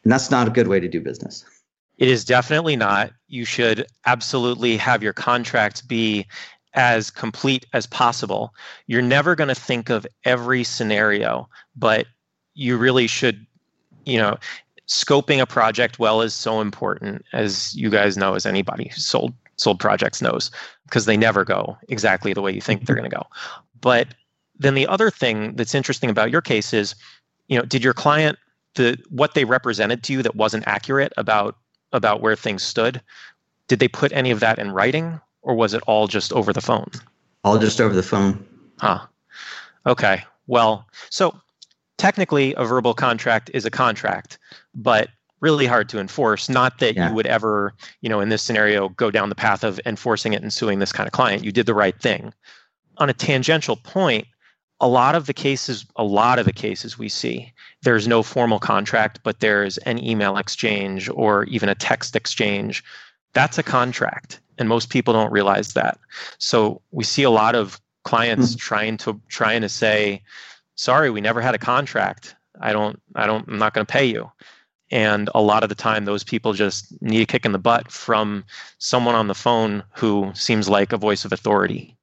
and 0.03 0.11
that's 0.11 0.31
not 0.31 0.47
a 0.47 0.51
good 0.51 0.67
way 0.67 0.79
to 0.79 0.87
do 0.87 0.99
business. 0.99 1.45
It 1.97 2.07
is 2.07 2.25
definitely 2.25 2.75
not. 2.75 3.11
You 3.27 3.45
should 3.45 3.85
absolutely 4.07 4.75
have 4.77 5.03
your 5.03 5.13
contracts 5.13 5.81
be 5.81 6.25
as 6.73 7.11
complete 7.11 7.65
as 7.73 7.85
possible. 7.85 8.55
You're 8.87 9.01
never 9.03 9.35
going 9.35 9.49
to 9.49 9.55
think 9.55 9.89
of 9.89 10.07
every 10.23 10.63
scenario, 10.63 11.47
but 11.75 12.07
you 12.53 12.77
really 12.77 13.07
should, 13.07 13.45
you 14.05 14.17
know, 14.17 14.37
scoping 14.87 15.39
a 15.41 15.45
project 15.45 15.99
well 15.99 16.21
is 16.21 16.33
so 16.33 16.61
important 16.61 17.23
as 17.33 17.73
you 17.75 17.89
guys 17.89 18.17
know 18.17 18.33
as 18.35 18.45
anybody 18.45 18.89
who's 18.93 19.05
sold 19.05 19.33
sold 19.57 19.79
projects 19.79 20.21
knows 20.21 20.49
because 20.85 21.05
they 21.05 21.15
never 21.15 21.45
go 21.45 21.77
exactly 21.87 22.33
the 22.33 22.41
way 22.41 22.51
you 22.51 22.61
think 22.61 22.85
they're 22.85 22.95
going 22.95 23.09
to 23.09 23.15
go. 23.15 23.23
But 23.79 24.07
then 24.57 24.73
the 24.73 24.87
other 24.87 25.09
thing 25.11 25.55
that's 25.55 25.75
interesting 25.75 26.09
about 26.09 26.31
your 26.31 26.41
case 26.41 26.73
is, 26.73 26.95
you 27.47 27.57
know, 27.57 27.63
did 27.65 27.83
your 27.83 27.93
client 27.93 28.37
the 28.75 28.97
what 29.09 29.33
they 29.33 29.45
represented 29.45 30.03
to 30.03 30.13
you 30.13 30.23
that 30.23 30.35
wasn't 30.35 30.65
accurate 30.67 31.13
about 31.17 31.57
about 31.93 32.21
where 32.21 32.35
things 32.35 32.63
stood 32.63 33.01
did 33.67 33.79
they 33.79 33.87
put 33.87 34.11
any 34.13 34.31
of 34.31 34.39
that 34.39 34.59
in 34.59 34.71
writing 34.71 35.19
or 35.41 35.55
was 35.55 35.73
it 35.73 35.81
all 35.87 36.07
just 36.07 36.31
over 36.33 36.53
the 36.53 36.61
phone 36.61 36.89
All 37.43 37.57
just 37.57 37.81
over 37.81 37.93
the 37.93 38.03
phone. 38.03 38.45
huh 38.79 39.05
okay 39.85 40.23
well 40.47 40.87
so 41.09 41.35
technically 42.01 42.55
a 42.55 42.65
verbal 42.65 42.95
contract 42.95 43.51
is 43.53 43.63
a 43.63 43.69
contract 43.69 44.39
but 44.73 45.09
really 45.39 45.67
hard 45.67 45.87
to 45.89 45.99
enforce. 45.99 46.49
Not 46.49 46.79
that 46.79 46.95
Yeah. 46.95 47.09
you 47.09 47.15
would 47.15 47.27
ever 47.27 47.75
you 48.01 48.09
know 48.09 48.19
in 48.21 48.29
this 48.29 48.41
scenario 48.41 48.89
go 48.89 49.11
down 49.11 49.29
the 49.29 49.35
path 49.35 49.63
of 49.63 49.79
enforcing 49.85 50.33
it 50.33 50.41
and 50.41 50.51
suing 50.51 50.79
this 50.79 50.91
kind 50.91 51.05
of 51.05 51.13
client. 51.13 51.43
You 51.43 51.51
did 51.51 51.67
the 51.67 51.75
right 51.75 51.99
thing. 52.01 52.33
On 52.97 53.07
a 53.07 53.13
tangential 53.13 53.75
point 53.75 54.25
a 54.79 54.87
lot 54.87 55.13
of 55.13 55.27
the 55.27 55.33
cases 55.33 55.85
a 55.95 56.03
lot 56.03 56.39
of 56.39 56.47
the 56.47 56.53
cases 56.65 56.97
we 56.97 57.07
see 57.07 57.53
there's 57.83 58.07
no 58.07 58.23
formal 58.23 58.57
contract 58.57 59.19
but 59.21 59.39
there's 59.39 59.77
an 59.79 60.03
email 60.03 60.37
exchange 60.37 61.07
or 61.13 61.43
even 61.43 61.69
a 61.69 61.75
text 61.75 62.15
exchange. 62.15 62.83
That's 63.33 63.59
a 63.59 63.63
contract 63.77 64.39
and 64.57 64.67
most 64.67 64.89
people 64.89 65.13
don't 65.13 65.31
realize 65.31 65.73
that. 65.73 65.99
So 66.39 66.81
we 66.89 67.03
see 67.03 67.21
a 67.21 67.29
lot 67.29 67.53
of 67.53 67.79
clients 68.05 68.53
hmm. 68.53 68.57
trying 68.57 68.97
to 68.97 69.21
trying 69.29 69.61
to 69.61 69.69
say 69.69 70.23
sorry 70.75 71.09
we 71.09 71.21
never 71.21 71.41
had 71.41 71.55
a 71.55 71.59
contract 71.59 72.35
i 72.61 72.71
don't 72.73 73.01
i 73.15 73.25
don't 73.25 73.47
i'm 73.47 73.57
not 73.57 73.73
going 73.73 73.85
to 73.85 73.91
pay 73.91 74.05
you 74.05 74.29
and 74.91 75.29
a 75.33 75.41
lot 75.41 75.63
of 75.63 75.69
the 75.69 75.75
time 75.75 76.05
those 76.05 76.23
people 76.23 76.53
just 76.53 76.99
need 77.01 77.21
a 77.21 77.25
kick 77.25 77.45
in 77.45 77.51
the 77.51 77.59
butt 77.59 77.91
from 77.91 78.43
someone 78.77 79.15
on 79.15 79.27
the 79.27 79.35
phone 79.35 79.83
who 79.95 80.31
seems 80.33 80.67
like 80.67 80.91
a 80.91 80.97
voice 80.97 81.25
of 81.25 81.31
authority 81.31 81.95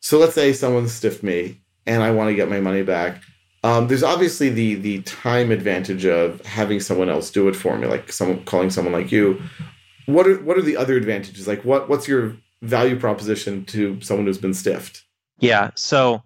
So 0.00 0.18
let's 0.18 0.34
say 0.34 0.52
someone 0.52 0.88
stiffed 0.88 1.22
me 1.22 1.60
and 1.86 2.02
I 2.02 2.10
want 2.10 2.28
to 2.28 2.34
get 2.34 2.48
my 2.48 2.60
money 2.60 2.82
back. 2.82 3.22
Um, 3.64 3.88
there's 3.88 4.02
obviously 4.02 4.48
the 4.48 4.74
the 4.74 5.02
time 5.02 5.50
advantage 5.50 6.04
of 6.04 6.44
having 6.44 6.80
someone 6.80 7.08
else 7.08 7.30
do 7.30 7.48
it 7.48 7.54
for 7.56 7.78
me, 7.78 7.86
like 7.86 8.12
someone 8.12 8.44
calling 8.44 8.70
someone 8.70 8.92
like 8.92 9.12
you. 9.12 9.40
What 10.06 10.26
are 10.26 10.38
what 10.42 10.58
are 10.58 10.62
the 10.62 10.76
other 10.76 10.96
advantages? 10.96 11.46
Like 11.46 11.64
what 11.64 11.88
what's 11.88 12.08
your 12.08 12.36
value 12.62 12.98
proposition 12.98 13.64
to 13.66 14.00
someone 14.00 14.26
who's 14.26 14.38
been 14.38 14.54
stiffed? 14.54 15.04
Yeah. 15.38 15.70
So 15.76 16.22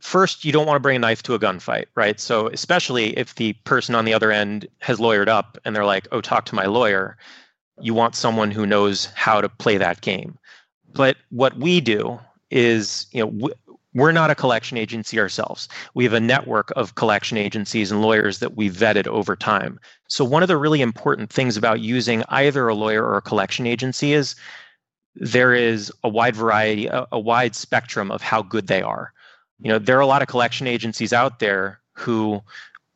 first, 0.00 0.44
you 0.44 0.52
don't 0.52 0.66
want 0.66 0.76
to 0.76 0.80
bring 0.80 0.96
a 0.96 1.00
knife 1.00 1.22
to 1.24 1.34
a 1.34 1.38
gunfight, 1.38 1.86
right? 1.94 2.18
So 2.20 2.48
especially 2.48 3.16
if 3.18 3.34
the 3.34 3.52
person 3.64 3.94
on 3.94 4.04
the 4.04 4.14
other 4.14 4.30
end 4.30 4.66
has 4.80 4.98
lawyered 4.98 5.28
up 5.28 5.58
and 5.64 5.74
they're 5.74 5.84
like, 5.84 6.08
"Oh, 6.12 6.20
talk 6.20 6.44
to 6.46 6.54
my 6.54 6.66
lawyer," 6.66 7.16
you 7.80 7.94
want 7.94 8.14
someone 8.14 8.50
who 8.50 8.66
knows 8.66 9.06
how 9.14 9.40
to 9.40 9.48
play 9.48 9.78
that 9.78 10.00
game. 10.00 10.38
But 10.92 11.16
what 11.30 11.56
we 11.56 11.80
do 11.80 12.18
is, 12.50 13.06
you 13.12 13.24
know, 13.24 13.50
we're 13.94 14.12
not 14.12 14.30
a 14.30 14.34
collection 14.34 14.76
agency 14.76 15.18
ourselves. 15.18 15.68
We 15.94 16.04
have 16.04 16.12
a 16.12 16.20
network 16.20 16.72
of 16.76 16.94
collection 16.94 17.36
agencies 17.36 17.90
and 17.90 18.02
lawyers 18.02 18.38
that 18.38 18.56
we've 18.56 18.72
vetted 18.72 19.08
over 19.08 19.34
time. 19.34 19.80
So 20.08 20.24
one 20.24 20.42
of 20.42 20.48
the 20.48 20.56
really 20.56 20.80
important 20.80 21.30
things 21.32 21.56
about 21.56 21.80
using 21.80 22.22
either 22.28 22.68
a 22.68 22.74
lawyer 22.74 23.04
or 23.04 23.16
a 23.16 23.22
collection 23.22 23.66
agency 23.66 24.12
is 24.12 24.36
there 25.16 25.54
is 25.54 25.92
a 26.04 26.08
wide 26.08 26.36
variety, 26.36 26.86
a, 26.86 27.06
a 27.10 27.18
wide 27.18 27.56
spectrum 27.56 28.12
of 28.12 28.22
how 28.22 28.42
good 28.42 28.68
they 28.68 28.82
are. 28.82 29.12
You 29.60 29.70
know, 29.70 29.78
there 29.78 29.96
are 29.96 30.00
a 30.00 30.06
lot 30.06 30.22
of 30.22 30.28
collection 30.28 30.66
agencies 30.66 31.12
out 31.12 31.38
there 31.38 31.80
who 31.92 32.42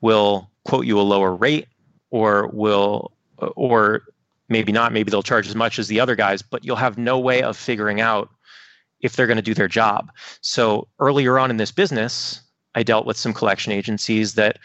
will 0.00 0.50
quote 0.64 0.86
you 0.86 0.98
a 0.98 1.02
lower 1.02 1.34
rate 1.34 1.68
or 2.10 2.48
will 2.48 3.12
or 3.38 4.02
maybe 4.48 4.72
not, 4.72 4.92
maybe 4.92 5.10
they'll 5.10 5.22
charge 5.22 5.48
as 5.48 5.54
much 5.54 5.78
as 5.78 5.88
the 5.88 6.00
other 6.00 6.14
guys, 6.14 6.42
but 6.42 6.64
you'll 6.64 6.76
have 6.76 6.98
no 6.98 7.18
way 7.18 7.42
of 7.42 7.56
figuring 7.56 8.00
out 8.00 8.30
if 9.00 9.16
they're 9.16 9.26
going 9.26 9.36
to 9.36 9.42
do 9.42 9.54
their 9.54 9.68
job. 9.68 10.10
So 10.40 10.88
earlier 10.98 11.38
on 11.38 11.50
in 11.50 11.56
this 11.56 11.70
business, 11.70 12.40
I 12.74 12.82
dealt 12.82 13.06
with 13.06 13.16
some 13.16 13.32
collection 13.34 13.72
agencies 13.72 14.34
that 14.34 14.58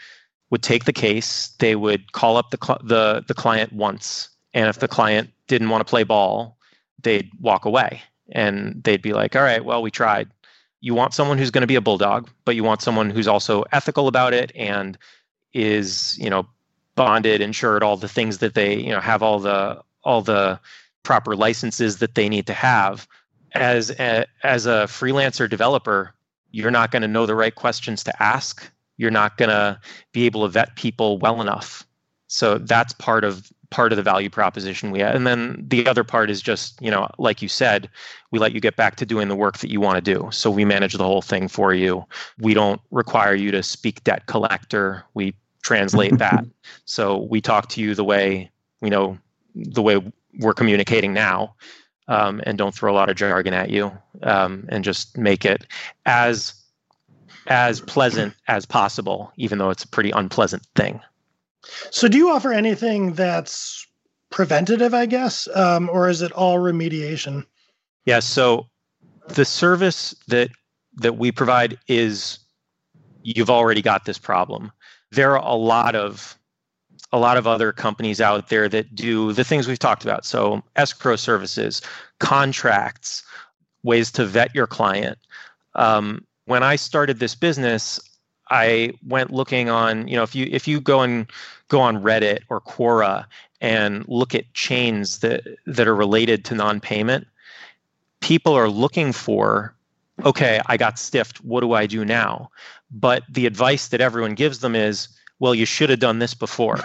would 0.50 0.62
take 0.62 0.84
the 0.84 0.92
case, 0.92 1.48
they 1.58 1.76
would 1.76 2.12
call 2.12 2.36
up 2.36 2.50
the 2.50 2.58
cl- 2.62 2.80
the 2.82 3.24
the 3.26 3.34
client 3.34 3.72
once, 3.72 4.28
and 4.52 4.68
if 4.68 4.80
the 4.80 4.88
client 4.88 5.30
didn't 5.46 5.70
want 5.70 5.80
to 5.80 5.88
play 5.88 6.02
ball, 6.02 6.58
they'd 7.02 7.30
walk 7.40 7.64
away 7.64 8.02
and 8.32 8.82
they'd 8.82 9.02
be 9.02 9.12
like, 9.12 9.36
"All 9.36 9.42
right, 9.42 9.64
well, 9.64 9.80
we 9.80 9.90
tried." 9.90 10.28
You 10.80 10.94
want 10.94 11.14
someone 11.14 11.38
who's 11.38 11.50
going 11.50 11.62
to 11.62 11.66
be 11.66 11.74
a 11.74 11.80
bulldog, 11.80 12.30
but 12.44 12.56
you 12.56 12.64
want 12.64 12.82
someone 12.82 13.10
who's 13.10 13.28
also 13.28 13.64
ethical 13.72 14.08
about 14.08 14.32
it 14.32 14.50
and 14.54 14.96
is, 15.52 16.18
you 16.18 16.30
know, 16.30 16.46
bonded, 16.94 17.40
insured, 17.40 17.82
all 17.82 17.96
the 17.96 18.08
things 18.08 18.38
that 18.38 18.54
they, 18.54 18.76
you 18.76 18.90
know, 18.90 19.00
have 19.00 19.22
all 19.22 19.38
the 19.38 19.82
all 20.02 20.22
the 20.22 20.58
proper 21.02 21.36
licenses 21.36 21.98
that 21.98 22.14
they 22.14 22.28
need 22.28 22.46
to 22.46 22.54
have. 22.54 23.06
As 23.52 23.90
a, 23.90 24.26
as 24.44 24.66
a 24.66 24.86
freelancer 24.86 25.48
developer, 25.48 26.14
you're 26.52 26.70
not 26.70 26.90
going 26.90 27.02
to 27.02 27.08
know 27.08 27.26
the 27.26 27.34
right 27.34 27.54
questions 27.54 28.04
to 28.04 28.22
ask. 28.22 28.70
You're 28.96 29.10
not 29.10 29.36
going 29.36 29.48
to 29.48 29.80
be 30.12 30.26
able 30.26 30.42
to 30.42 30.48
vet 30.48 30.76
people 30.76 31.18
well 31.18 31.40
enough. 31.40 31.86
So 32.28 32.58
that's 32.58 32.92
part 32.94 33.24
of 33.24 33.50
part 33.70 33.92
of 33.92 33.96
the 33.96 34.02
value 34.02 34.28
proposition 34.28 34.90
we 34.90 34.98
have. 35.00 35.14
And 35.14 35.26
then 35.26 35.64
the 35.66 35.86
other 35.86 36.04
part 36.04 36.28
is 36.28 36.42
just, 36.42 36.80
you 36.82 36.90
know, 36.90 37.08
like 37.18 37.40
you 37.40 37.48
said, 37.48 37.88
we 38.30 38.38
let 38.38 38.52
you 38.52 38.60
get 38.60 38.76
back 38.76 38.96
to 38.96 39.06
doing 39.06 39.28
the 39.28 39.36
work 39.36 39.58
that 39.58 39.70
you 39.70 39.80
want 39.80 39.96
to 39.96 40.14
do. 40.14 40.28
So 40.32 40.50
we 40.50 40.64
manage 40.64 40.94
the 40.94 41.04
whole 41.04 41.22
thing 41.22 41.48
for 41.48 41.72
you. 41.72 42.04
We 42.38 42.52
don't 42.52 42.80
require 42.90 43.34
you 43.34 43.50
to 43.52 43.62
speak 43.62 44.02
debt 44.04 44.26
collector. 44.26 45.04
We 45.14 45.34
translate 45.62 46.18
that. 46.18 46.44
So 46.84 47.18
we 47.18 47.40
talk 47.40 47.68
to 47.70 47.80
you 47.80 47.94
the 47.94 48.04
way 48.04 48.50
we 48.80 48.90
know 48.90 49.18
the 49.54 49.82
way 49.82 50.00
we're 50.38 50.54
communicating 50.54 51.12
now. 51.12 51.54
Um, 52.08 52.40
and 52.44 52.58
don't 52.58 52.74
throw 52.74 52.92
a 52.92 52.96
lot 52.96 53.08
of 53.08 53.14
jargon 53.14 53.54
at 53.54 53.70
you 53.70 53.92
um, 54.24 54.66
and 54.68 54.82
just 54.82 55.16
make 55.16 55.44
it 55.44 55.64
as 56.06 56.54
as 57.46 57.80
pleasant 57.80 58.34
as 58.48 58.66
possible, 58.66 59.32
even 59.36 59.58
though 59.58 59.70
it's 59.70 59.84
a 59.84 59.88
pretty 59.88 60.10
unpleasant 60.10 60.66
thing. 60.74 61.00
So, 61.90 62.08
do 62.08 62.16
you 62.16 62.30
offer 62.30 62.52
anything 62.52 63.12
that's 63.12 63.86
preventative, 64.30 64.94
I 64.94 65.06
guess, 65.06 65.48
um, 65.54 65.90
or 65.90 66.08
is 66.08 66.22
it 66.22 66.32
all 66.32 66.58
remediation? 66.58 67.44
Yeah. 68.04 68.20
So, 68.20 68.68
the 69.28 69.44
service 69.44 70.14
that 70.28 70.50
that 70.96 71.16
we 71.18 71.30
provide 71.32 71.78
is 71.88 72.38
you've 73.22 73.50
already 73.50 73.82
got 73.82 74.04
this 74.04 74.18
problem. 74.18 74.72
There 75.12 75.36
are 75.36 75.44
a 75.44 75.54
lot 75.54 75.94
of 75.94 76.36
a 77.12 77.18
lot 77.18 77.36
of 77.36 77.46
other 77.46 77.72
companies 77.72 78.20
out 78.20 78.48
there 78.48 78.68
that 78.68 78.94
do 78.94 79.32
the 79.32 79.44
things 79.44 79.66
we've 79.66 79.78
talked 79.78 80.04
about. 80.04 80.24
So 80.24 80.62
escrow 80.76 81.16
services, 81.16 81.82
contracts, 82.20 83.24
ways 83.82 84.12
to 84.12 84.24
vet 84.24 84.54
your 84.54 84.66
client. 84.66 85.18
Um, 85.74 86.24
when 86.44 86.62
I 86.62 86.76
started 86.76 87.18
this 87.18 87.34
business, 87.34 87.98
I 88.50 88.92
went 89.06 89.32
looking 89.32 89.68
on, 89.70 90.08
you 90.08 90.16
know, 90.16 90.22
if 90.22 90.34
you 90.34 90.48
if 90.50 90.66
you 90.66 90.80
go 90.80 91.00
and 91.02 91.26
go 91.68 91.80
on 91.80 92.02
Reddit 92.02 92.40
or 92.48 92.60
Quora 92.60 93.24
and 93.60 94.06
look 94.08 94.34
at 94.34 94.52
chains 94.54 95.20
that 95.20 95.44
that 95.66 95.86
are 95.86 95.94
related 95.94 96.44
to 96.46 96.54
non-payment, 96.54 97.26
people 98.20 98.52
are 98.54 98.68
looking 98.68 99.12
for, 99.12 99.74
okay, 100.24 100.60
I 100.66 100.76
got 100.76 100.98
stiffed. 100.98 101.44
What 101.44 101.60
do 101.60 101.72
I 101.72 101.86
do 101.86 102.04
now? 102.04 102.50
But 102.90 103.22
the 103.28 103.46
advice 103.46 103.88
that 103.88 104.00
everyone 104.00 104.34
gives 104.34 104.58
them 104.58 104.74
is, 104.74 105.08
well, 105.38 105.54
you 105.54 105.64
should 105.64 105.88
have 105.90 106.00
done 106.00 106.18
this 106.18 106.34
before. 106.34 106.78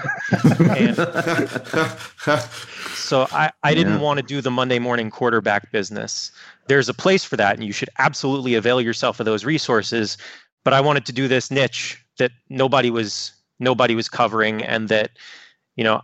so 2.94 3.28
I, 3.32 3.52
I 3.64 3.74
didn't 3.74 3.94
yeah. 3.94 4.00
want 4.00 4.20
to 4.20 4.26
do 4.26 4.40
the 4.40 4.52
Monday 4.52 4.80
morning 4.80 5.10
quarterback 5.10 5.72
business. 5.72 6.32
There's 6.68 6.88
a 6.88 6.94
place 6.94 7.26
for 7.26 7.36
that, 7.36 7.56
and 7.56 7.64
you 7.66 7.74
should 7.74 7.90
absolutely 8.00 8.56
avail 8.56 8.80
yourself 8.80 9.20
of 9.20 9.26
those 9.26 9.44
resources. 9.44 10.18
But 10.66 10.74
I 10.74 10.82
wanted 10.82 11.06
to 11.06 11.14
do 11.14 11.30
this 11.30 11.50
niche 11.50 12.04
that 12.18 12.32
nobody 12.50 12.92
was 12.92 13.32
nobody 13.60 13.96
was 13.96 14.10
covering, 14.10 14.62
and 14.64 14.90
that 14.90 15.12
you 15.78 15.84
know, 15.86 16.02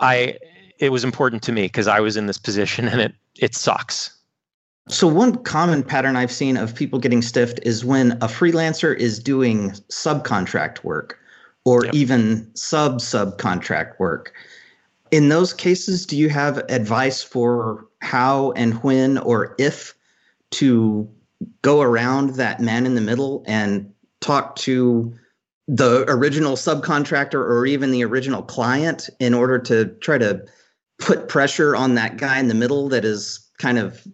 I 0.00 0.36
it 0.78 0.90
was 0.90 1.04
important 1.04 1.42
to 1.44 1.52
me 1.52 1.62
because 1.62 1.86
I 1.86 2.00
was 2.00 2.18
in 2.18 2.26
this 2.26 2.38
position, 2.38 2.86
and 2.88 3.00
it 3.00 3.14
it 3.38 3.54
sucks. 3.54 4.14
So 4.88 5.06
one 5.06 5.36
common 5.44 5.82
pattern 5.84 6.16
I've 6.16 6.32
seen 6.32 6.56
of 6.56 6.74
people 6.74 6.98
getting 6.98 7.22
stiffed 7.22 7.60
is 7.62 7.84
when 7.84 8.12
a 8.12 8.26
freelancer 8.26 8.96
is 8.96 9.20
doing 9.20 9.70
subcontract 9.88 10.82
work 10.82 11.16
or 11.64 11.84
yep. 11.84 11.94
even 11.94 12.50
sub 12.54 12.98
subcontract 12.98 13.98
work. 14.00 14.32
In 15.12 15.28
those 15.28 15.52
cases, 15.52 16.06
do 16.06 16.16
you 16.16 16.28
have 16.28 16.58
advice 16.68 17.22
for 17.22 17.86
how 18.00 18.52
and 18.52 18.74
when 18.82 19.18
or 19.18 19.54
if 19.58 19.94
to 20.52 21.08
go 21.62 21.80
around 21.80 22.34
that 22.34 22.60
man 22.60 22.86
in 22.86 22.94
the 22.94 23.00
middle 23.00 23.44
and 23.46 23.92
talk 24.20 24.56
to 24.56 25.14
the 25.68 26.04
original 26.08 26.56
subcontractor 26.56 27.34
or 27.34 27.64
even 27.64 27.92
the 27.92 28.04
original 28.04 28.42
client 28.42 29.08
in 29.20 29.34
order 29.34 29.58
to 29.58 29.86
try 30.00 30.18
to 30.18 30.44
put 30.98 31.28
pressure 31.28 31.76
on 31.76 31.94
that 31.94 32.16
guy 32.16 32.38
in 32.38 32.48
the 32.48 32.54
middle 32.54 32.88
that 32.88 33.04
is 33.04 33.38
kind 33.58 33.78
of 33.78 34.06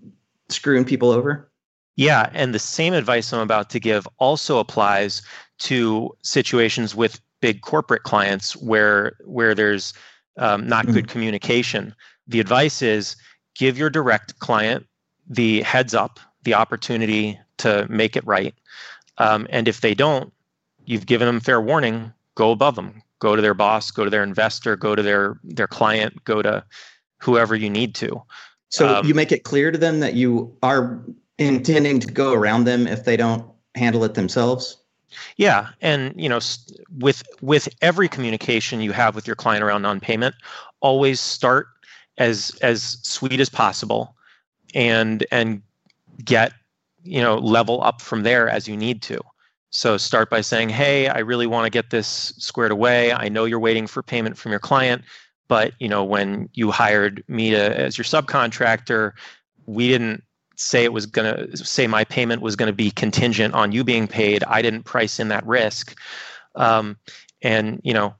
screwing 0.48 0.84
people 0.84 1.10
over? 1.10 1.50
Yeah, 1.96 2.28
and 2.34 2.54
the 2.54 2.58
same 2.58 2.92
advice 2.92 3.32
I'm 3.32 3.40
about 3.40 3.70
to 3.70 3.80
give 3.80 4.06
also 4.18 4.58
applies 4.58 5.22
to 5.60 6.14
situations 6.22 6.94
with 6.94 7.20
big 7.40 7.62
corporate 7.62 8.02
clients 8.02 8.54
where 8.56 9.16
where 9.24 9.54
there's 9.54 9.94
um, 10.36 10.66
not 10.66 10.84
mm-hmm. 10.84 10.94
good 10.94 11.08
communication. 11.08 11.94
The 12.26 12.40
advice 12.40 12.82
is 12.82 13.16
give 13.54 13.78
your 13.78 13.88
direct 13.88 14.38
client 14.40 14.86
the 15.28 15.62
heads 15.62 15.94
up, 15.94 16.20
the 16.44 16.54
opportunity 16.54 17.38
to 17.58 17.86
make 17.88 18.16
it 18.16 18.26
right, 18.26 18.54
um, 19.18 19.46
and 19.50 19.68
if 19.68 19.80
they 19.80 19.94
don't, 19.94 20.32
you've 20.84 21.06
given 21.06 21.26
them 21.26 21.40
fair 21.40 21.60
warning. 21.60 22.12
Go 22.34 22.50
above 22.50 22.76
them. 22.76 23.02
Go 23.18 23.34
to 23.34 23.42
their 23.42 23.54
boss. 23.54 23.90
Go 23.90 24.04
to 24.04 24.10
their 24.10 24.22
investor. 24.22 24.76
Go 24.76 24.94
to 24.94 25.02
their 25.02 25.38
their 25.42 25.66
client. 25.66 26.24
Go 26.24 26.42
to 26.42 26.64
whoever 27.20 27.56
you 27.56 27.70
need 27.70 27.94
to. 27.96 28.22
So 28.68 28.88
um, 28.88 29.06
you 29.06 29.14
make 29.14 29.32
it 29.32 29.44
clear 29.44 29.70
to 29.70 29.78
them 29.78 30.00
that 30.00 30.14
you 30.14 30.54
are 30.62 31.02
intending 31.38 32.00
to 32.00 32.06
go 32.06 32.32
around 32.32 32.64
them 32.64 32.86
if 32.86 33.04
they 33.04 33.16
don't 33.16 33.44
handle 33.74 34.04
it 34.04 34.14
themselves. 34.14 34.76
Yeah, 35.36 35.68
and 35.80 36.12
you 36.16 36.28
know, 36.28 36.40
with 36.98 37.22
with 37.40 37.68
every 37.80 38.08
communication 38.08 38.80
you 38.80 38.92
have 38.92 39.14
with 39.14 39.26
your 39.26 39.36
client 39.36 39.64
around 39.64 39.82
non-payment, 39.82 40.34
always 40.80 41.20
start 41.20 41.68
as 42.18 42.50
as 42.60 42.98
sweet 43.02 43.40
as 43.40 43.48
possible, 43.48 44.14
and 44.74 45.24
and 45.30 45.62
get 46.24 46.52
you 47.06 47.20
know 47.20 47.36
level 47.38 47.82
up 47.82 48.02
from 48.02 48.22
there 48.22 48.48
as 48.48 48.68
you 48.68 48.76
need 48.76 49.02
to. 49.02 49.20
So 49.70 49.96
start 49.96 50.30
by 50.30 50.40
saying, 50.40 50.70
"Hey, 50.70 51.08
I 51.08 51.18
really 51.18 51.46
want 51.46 51.66
to 51.66 51.70
get 51.70 51.90
this 51.90 52.34
squared 52.38 52.72
away. 52.72 53.12
I 53.12 53.28
know 53.28 53.44
you're 53.44 53.60
waiting 53.60 53.86
for 53.86 54.02
payment 54.02 54.36
from 54.38 54.52
your 54.52 54.60
client, 54.60 55.02
but 55.48 55.72
you 55.78 55.88
know 55.88 56.04
when 56.04 56.48
you 56.54 56.70
hired 56.70 57.22
me 57.28 57.50
to, 57.50 57.78
as 57.78 57.96
your 57.98 58.04
subcontractor, 58.04 59.12
we 59.66 59.88
didn't 59.88 60.22
say 60.56 60.84
it 60.84 60.92
was 60.92 61.06
going 61.06 61.34
to 61.34 61.56
say 61.56 61.86
my 61.86 62.04
payment 62.04 62.42
was 62.42 62.56
going 62.56 62.66
to 62.66 62.72
be 62.72 62.90
contingent 62.90 63.54
on 63.54 63.72
you 63.72 63.84
being 63.84 64.08
paid. 64.08 64.42
I 64.44 64.62
didn't 64.62 64.84
price 64.84 65.20
in 65.20 65.28
that 65.28 65.46
risk, 65.46 65.98
um, 66.54 66.96
and 67.42 67.80
you 67.84 67.92
know, 67.92 68.14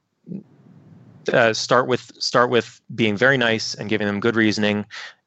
uh, 1.33 1.53
start 1.53 1.89
with 1.89 2.13
start 2.19 2.51
with 2.51 2.81
being 2.95 3.17
very 3.17 3.39
nice 3.39 3.75
and 3.75 3.89
giving 3.89 4.07
them 4.07 4.21
good 4.21 4.37
reasoning. 4.37 4.85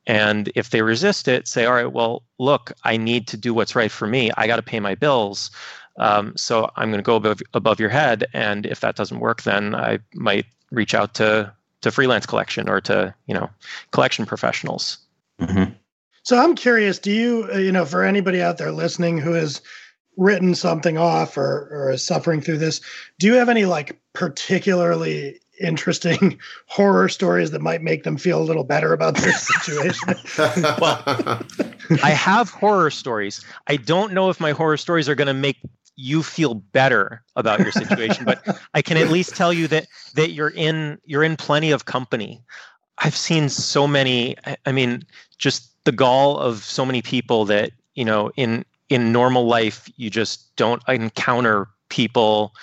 And 0.09 0.51
if 0.55 0.71
they 0.71 0.81
resist 0.81 1.27
it, 1.27 1.47
say, 1.47 1.65
all 1.65 1.75
right, 1.75 1.93
well, 1.93 2.23
look, 2.39 2.71
I 2.83 2.97
need 2.97 3.27
to 3.27 3.37
do 3.37 3.53
what's 3.53 3.75
right 3.75 3.91
for 3.91 4.07
me. 4.07 4.31
I 4.37 4.47
got 4.47 4.55
to 4.55 4.63
pay 4.63 4.79
my 4.79 4.95
bills. 4.95 5.51
Um, 5.99 6.35
so 6.35 6.71
I'm 6.77 6.89
going 6.89 6.97
to 6.97 7.05
go 7.05 7.15
above, 7.15 7.41
above 7.53 7.79
your 7.79 7.89
head. 7.89 8.25
And 8.33 8.65
if 8.65 8.79
that 8.79 8.95
doesn't 8.95 9.19
work, 9.19 9.43
then 9.43 9.75
I 9.75 9.99
might 10.15 10.47
reach 10.71 10.95
out 10.95 11.13
to 11.15 11.53
to 11.81 11.91
freelance 11.91 12.25
collection 12.25 12.67
or 12.67 12.81
to 12.81 13.13
you 13.27 13.35
know 13.35 13.49
collection 13.91 14.25
professionals. 14.25 14.97
Mm-hmm. 15.39 15.73
So 16.23 16.37
I'm 16.37 16.55
curious, 16.55 16.97
do 16.97 17.11
you, 17.11 17.47
uh, 17.53 17.57
you 17.57 17.71
know, 17.71 17.85
for 17.85 18.03
anybody 18.03 18.41
out 18.41 18.57
there 18.57 18.71
listening 18.71 19.19
who 19.19 19.33
has 19.33 19.61
written 20.17 20.55
something 20.55 20.97
off 20.97 21.37
or, 21.37 21.69
or 21.71 21.91
is 21.91 22.05
suffering 22.05 22.41
through 22.41 22.57
this, 22.57 22.81
do 23.19 23.27
you 23.27 23.35
have 23.35 23.47
any 23.47 23.65
like 23.65 23.97
particularly 24.13 25.39
interesting 25.59 26.39
horror 26.67 27.09
stories 27.09 27.51
that 27.51 27.61
might 27.61 27.81
make 27.81 28.03
them 28.03 28.17
feel 28.17 28.41
a 28.41 28.43
little 28.43 28.63
better 28.63 28.93
about 28.93 29.15
their 29.15 29.33
situation? 29.33 30.15
well, 30.79 31.03
I 32.03 32.11
have 32.11 32.49
horror 32.49 32.91
stories. 32.91 33.43
I 33.67 33.75
don't 33.77 34.13
know 34.13 34.29
if 34.29 34.39
my 34.39 34.51
horror 34.51 34.77
stories 34.77 35.09
are 35.09 35.15
going 35.15 35.27
to 35.27 35.33
make 35.33 35.57
you 35.95 36.23
feel 36.23 36.53
better 36.53 37.23
about 37.35 37.59
your 37.59 37.73
situation, 37.73 38.23
but 38.23 38.41
I 38.73 38.81
can 38.81 38.95
at 38.95 39.09
least 39.09 39.35
tell 39.35 39.51
you 39.51 39.67
that 39.67 39.87
that 40.15 40.31
you're 40.31 40.51
in 40.51 40.97
you're 41.03 41.23
in 41.23 41.35
plenty 41.35 41.71
of 41.71 41.85
company. 41.85 42.41
I've 42.99 43.15
seen 43.15 43.49
so 43.49 43.85
many 43.85 44.37
I 44.65 44.71
mean 44.71 45.03
just 45.37 45.71
the 45.83 45.91
gall 45.91 46.37
of 46.37 46.63
so 46.63 46.85
many 46.85 47.01
people 47.01 47.43
that 47.45 47.71
you 47.95 48.05
know 48.05 48.31
in 48.37 48.63
in 48.87 49.11
normal 49.11 49.45
life 49.45 49.89
you 49.97 50.09
just 50.09 50.55
don't 50.55 50.81
encounter 50.87 51.67
people 51.89 52.53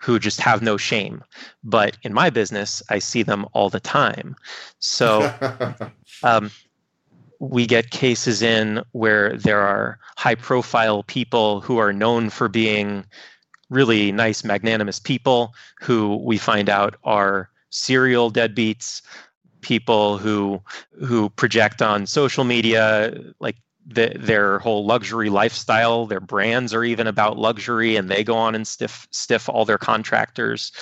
who 0.00 0.18
just 0.18 0.40
have 0.40 0.62
no 0.62 0.76
shame. 0.76 1.22
But 1.62 1.96
in 2.02 2.12
my 2.12 2.30
business 2.30 2.82
i 2.88 2.98
see 2.98 3.22
them 3.22 3.46
all 3.52 3.70
the 3.70 3.80
time. 3.80 4.34
So 4.78 5.32
um, 6.22 6.50
we 7.38 7.66
get 7.66 7.90
cases 7.90 8.42
in 8.42 8.82
where 8.92 9.36
there 9.36 9.60
are 9.60 9.98
high 10.16 10.34
profile 10.34 11.02
people 11.04 11.60
who 11.60 11.78
are 11.78 11.92
known 11.92 12.30
for 12.30 12.48
being 12.48 13.04
really 13.70 14.12
nice 14.12 14.44
magnanimous 14.44 14.98
people 14.98 15.54
who 15.80 16.16
we 16.16 16.36
find 16.36 16.68
out 16.68 16.96
are 17.04 17.48
serial 17.70 18.30
deadbeats 18.30 19.00
people 19.60 20.18
who 20.18 20.60
who 21.04 21.30
project 21.30 21.80
on 21.80 22.06
social 22.06 22.44
media 22.44 23.14
like 23.38 23.56
the, 23.86 24.12
their 24.18 24.58
whole 24.58 24.84
luxury 24.84 25.30
lifestyle 25.30 26.06
their 26.06 26.20
brands 26.20 26.74
are 26.74 26.84
even 26.84 27.06
about 27.06 27.38
luxury 27.38 27.96
and 27.96 28.10
they 28.10 28.22
go 28.22 28.36
on 28.36 28.54
and 28.54 28.66
stiff 28.66 29.08
stiff 29.10 29.48
all 29.48 29.64
their 29.64 29.78
contractors. 29.78 30.72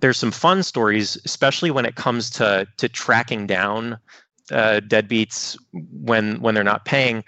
There's 0.00 0.16
some 0.16 0.30
fun 0.30 0.62
stories 0.62 1.18
especially 1.24 1.70
when 1.70 1.86
it 1.86 1.96
comes 1.96 2.30
to 2.30 2.66
to 2.76 2.88
tracking 2.88 3.46
down 3.46 3.98
uh, 4.50 4.80
deadbeats 4.86 5.58
when 5.72 6.40
when 6.40 6.54
they're 6.54 6.64
not 6.64 6.84
paying. 6.84 7.24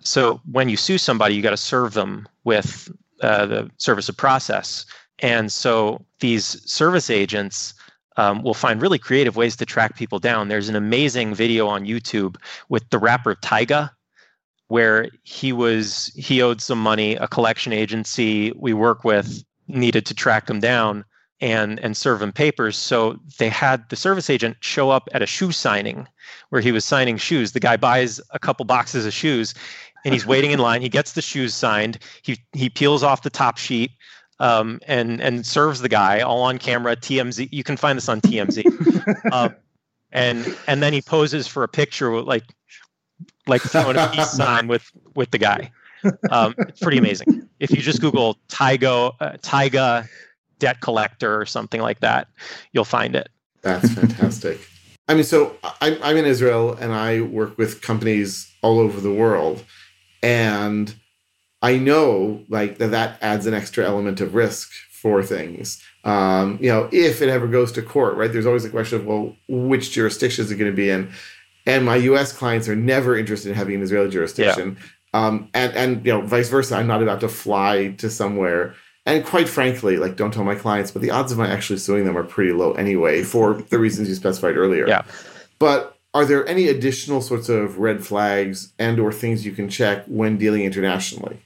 So 0.00 0.40
when 0.50 0.68
you 0.68 0.76
sue 0.76 0.98
somebody 0.98 1.34
you 1.34 1.42
got 1.42 1.50
to 1.50 1.56
serve 1.56 1.94
them 1.94 2.26
with 2.44 2.90
uh, 3.22 3.46
the 3.46 3.70
service 3.78 4.08
of 4.08 4.16
process. 4.16 4.84
And 5.20 5.52
so 5.52 6.04
these 6.20 6.60
service 6.70 7.08
agents 7.08 7.74
um, 8.16 8.42
will 8.42 8.54
find 8.54 8.80
really 8.80 8.98
creative 8.98 9.36
ways 9.36 9.56
to 9.56 9.66
track 9.66 9.96
people 9.96 10.18
down. 10.18 10.48
There's 10.48 10.68
an 10.68 10.76
amazing 10.76 11.34
video 11.34 11.66
on 11.66 11.84
YouTube 11.84 12.36
with 12.68 12.88
the 12.90 12.98
rapper 12.98 13.34
Tyga, 13.34 13.90
where 14.68 15.08
he 15.24 15.52
was 15.52 16.12
he 16.16 16.42
owed 16.42 16.60
some 16.60 16.80
money. 16.80 17.16
A 17.16 17.28
collection 17.28 17.72
agency 17.72 18.52
we 18.56 18.72
work 18.72 19.04
with 19.04 19.44
needed 19.68 20.06
to 20.06 20.14
track 20.14 20.48
him 20.48 20.60
down 20.60 21.04
and 21.40 21.80
and 21.80 21.96
serve 21.96 22.22
him 22.22 22.32
papers. 22.32 22.76
So 22.76 23.18
they 23.38 23.48
had 23.48 23.88
the 23.90 23.96
service 23.96 24.30
agent 24.30 24.56
show 24.60 24.90
up 24.90 25.08
at 25.12 25.22
a 25.22 25.26
shoe 25.26 25.52
signing 25.52 26.06
where 26.50 26.60
he 26.60 26.72
was 26.72 26.84
signing 26.84 27.16
shoes. 27.18 27.52
The 27.52 27.60
guy 27.60 27.76
buys 27.76 28.20
a 28.30 28.38
couple 28.38 28.64
boxes 28.64 29.06
of 29.06 29.12
shoes. 29.12 29.54
and 30.04 30.12
he's 30.12 30.26
waiting 30.26 30.50
in 30.50 30.58
line. 30.58 30.82
He 30.82 30.90
gets 30.90 31.12
the 31.12 31.22
shoes 31.22 31.54
signed. 31.54 31.98
He 32.22 32.38
he 32.52 32.68
peels 32.68 33.02
off 33.02 33.22
the 33.22 33.30
top 33.30 33.56
sheet 33.58 33.90
um, 34.40 34.80
and 34.86 35.20
and 35.20 35.46
serves 35.46 35.80
the 35.80 35.88
guy 35.88 36.20
all 36.20 36.42
on 36.42 36.58
camera. 36.58 36.96
TMZ. 36.96 37.48
You 37.52 37.64
can 37.64 37.76
find 37.76 37.96
this 37.96 38.08
on 38.08 38.20
TMZ. 38.20 38.64
um, 39.32 39.54
and 40.12 40.56
and 40.66 40.82
then 40.82 40.92
he 40.92 41.02
poses 41.02 41.46
for 41.46 41.62
a 41.62 41.68
picture 41.68 42.10
with 42.10 42.26
like 42.26 42.44
like 43.46 43.62
throwing 43.62 43.96
a 43.96 44.08
peace 44.08 44.30
sign 44.36 44.68
with 44.68 44.90
with 45.14 45.30
the 45.30 45.38
guy. 45.38 45.70
Um, 46.30 46.54
it's 46.58 46.80
pretty 46.80 46.98
amazing. 46.98 47.48
If 47.60 47.70
you 47.70 47.78
just 47.78 48.00
Google 48.00 48.38
Tyga 48.48 49.14
uh, 49.20 49.32
Tyga 49.38 50.06
debt 50.58 50.80
collector 50.80 51.40
or 51.40 51.46
something 51.46 51.80
like 51.80 52.00
that, 52.00 52.28
you'll 52.72 52.84
find 52.84 53.16
it. 53.16 53.28
That's 53.62 53.92
fantastic. 53.92 54.60
I 55.08 55.14
mean, 55.14 55.24
so 55.24 55.56
I'm, 55.80 55.98
I'm 56.02 56.16
in 56.16 56.24
Israel 56.24 56.74
and 56.74 56.92
I 56.92 57.20
work 57.20 57.58
with 57.58 57.82
companies 57.82 58.50
all 58.62 58.78
over 58.78 59.00
the 59.00 59.12
world. 59.12 59.62
And 60.22 60.94
I 61.64 61.78
know 61.78 62.44
like 62.48 62.78
that 62.78 62.90
that 62.90 63.18
adds 63.22 63.46
an 63.46 63.54
extra 63.54 63.84
element 63.84 64.20
of 64.20 64.34
risk 64.34 64.70
for 64.90 65.22
things. 65.22 65.82
Um, 66.04 66.58
you 66.60 66.68
know, 66.68 66.88
if 66.92 67.22
it 67.22 67.30
ever 67.30 67.46
goes 67.46 67.72
to 67.72 67.82
court, 67.82 68.16
right? 68.16 68.30
There's 68.30 68.46
always 68.46 68.66
a 68.66 68.70
question 68.70 69.00
of, 69.00 69.06
well, 69.06 69.34
which 69.48 69.92
jurisdiction 69.92 70.44
is 70.44 70.50
it 70.50 70.56
going 70.56 70.70
to 70.70 70.76
be 70.76 70.90
in? 70.90 71.10
And 71.66 71.86
my 71.86 71.96
U.S. 71.96 72.32
clients 72.32 72.68
are 72.68 72.76
never 72.76 73.16
interested 73.16 73.48
in 73.48 73.54
having 73.54 73.76
an 73.76 73.82
Israeli 73.82 74.10
jurisdiction. 74.10 74.76
Yeah. 74.78 75.26
Um, 75.26 75.48
and 75.54 75.72
and 75.74 76.04
you 76.04 76.12
know, 76.12 76.20
vice 76.20 76.50
versa. 76.50 76.76
I'm 76.76 76.86
not 76.86 77.02
about 77.02 77.20
to 77.20 77.28
fly 77.28 77.94
to 77.98 78.10
somewhere 78.10 78.74
and 79.06 79.24
quite 79.24 79.48
frankly, 79.48 79.96
like 79.96 80.16
don't 80.16 80.32
tell 80.32 80.44
my 80.44 80.54
clients, 80.54 80.90
but 80.90 81.02
the 81.02 81.10
odds 81.10 81.30
of 81.30 81.38
my 81.38 81.48
actually 81.48 81.78
suing 81.78 82.04
them 82.04 82.16
are 82.16 82.24
pretty 82.24 82.52
low 82.52 82.72
anyway 82.72 83.22
for 83.22 83.54
the 83.54 83.78
reasons 83.78 84.08
you 84.08 84.14
specified 84.14 84.56
earlier. 84.56 84.88
Yeah. 84.88 85.02
But 85.58 85.96
are 86.14 86.24
there 86.24 86.46
any 86.46 86.68
additional 86.68 87.20
sorts 87.20 87.48
of 87.48 87.78
red 87.78 88.04
flags 88.04 88.72
and 88.78 88.98
or 88.98 89.12
things 89.12 89.44
you 89.44 89.52
can 89.52 89.68
check 89.68 90.04
when 90.06 90.38
dealing 90.38 90.62
internationally? 90.62 91.40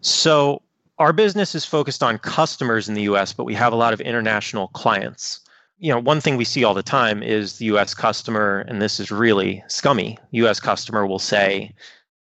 So 0.00 0.62
our 0.98 1.12
business 1.12 1.54
is 1.54 1.64
focused 1.64 2.02
on 2.02 2.18
customers 2.18 2.88
in 2.88 2.94
the 2.94 3.02
US, 3.02 3.32
but 3.32 3.44
we 3.44 3.54
have 3.54 3.72
a 3.72 3.76
lot 3.76 3.92
of 3.92 4.00
international 4.00 4.68
clients. 4.68 5.40
You 5.78 5.92
know, 5.92 5.98
one 5.98 6.20
thing 6.20 6.36
we 6.36 6.44
see 6.44 6.64
all 6.64 6.74
the 6.74 6.82
time 6.82 7.22
is 7.22 7.58
the 7.58 7.66
US 7.66 7.94
customer, 7.94 8.60
and 8.68 8.80
this 8.80 9.00
is 9.00 9.10
really 9.10 9.62
scummy. 9.68 10.18
US 10.32 10.60
customer 10.60 11.06
will 11.06 11.18
say, 11.18 11.74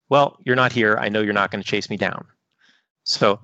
Well, 0.09 0.37
you're 0.45 0.55
not 0.55 0.71
here. 0.71 0.97
I 0.97 1.09
know 1.09 1.21
you're 1.21 1.33
not 1.33 1.51
going 1.51 1.63
to 1.63 1.69
chase 1.69 1.89
me 1.89 1.97
down. 1.97 2.25
So 3.03 3.39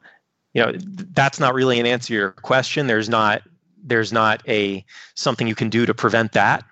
you 0.57 0.63
know 0.63 0.73
that's 1.13 1.39
not 1.39 1.53
really 1.53 1.79
an 1.79 1.85
answer 1.85 2.07
to 2.07 2.13
your 2.15 2.31
question 2.31 2.87
there's 2.87 3.07
not 3.07 3.43
there's 3.83 4.11
not 4.11 4.41
a 4.49 4.83
something 5.13 5.47
you 5.47 5.53
can 5.53 5.69
do 5.69 5.85
to 5.85 5.93
prevent 5.93 6.31
that 6.31 6.63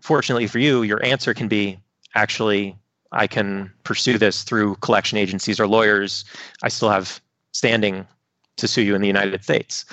fortunately 0.00 0.46
for 0.46 0.60
you 0.60 0.84
your 0.84 1.04
answer 1.04 1.34
can 1.34 1.48
be 1.48 1.76
actually 2.14 2.76
i 3.12 3.26
can 3.26 3.72
pursue 3.84 4.18
this 4.18 4.42
through 4.42 4.74
collection 4.76 5.18
agencies 5.18 5.60
or 5.60 5.66
lawyers. 5.66 6.24
I 6.62 6.68
still 6.68 6.90
have 6.90 7.20
standing 7.52 8.06
to 8.56 8.68
sue 8.68 8.82
you 8.82 8.94
in 8.94 9.00
the 9.00 9.08
united 9.08 9.42
states. 9.44 9.84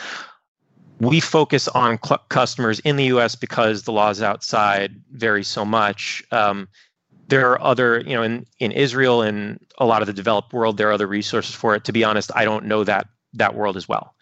We 0.99 1.19
focus 1.19 1.67
on 1.69 1.99
cl- 2.03 2.23
customers 2.29 2.79
in 2.81 2.97
the 2.97 3.05
us 3.05 3.35
because 3.35 3.83
the 3.83 3.91
laws 3.91 4.21
outside 4.21 5.01
vary 5.11 5.43
so 5.43 5.63
much. 5.63 6.21
Um, 6.31 6.67
there 7.27 7.49
are 7.51 7.61
other 7.61 8.01
you 8.01 8.15
know 8.15 8.23
in, 8.23 8.45
in 8.59 8.71
israel 8.71 9.21
and 9.21 9.59
a 9.77 9.85
lot 9.85 10.01
of 10.01 10.07
the 10.07 10.13
developed 10.13 10.51
world 10.51 10.77
there 10.77 10.89
are 10.89 10.93
other 10.93 11.07
resources 11.07 11.55
for 11.55 11.75
it. 11.75 11.83
To 11.85 11.93
be 11.93 12.03
honest 12.03 12.31
i 12.35 12.43
don't 12.43 12.65
know 12.65 12.83
that 12.83 13.07
that 13.33 13.55
world 13.55 13.77
as 13.77 13.87
well. 13.87 14.15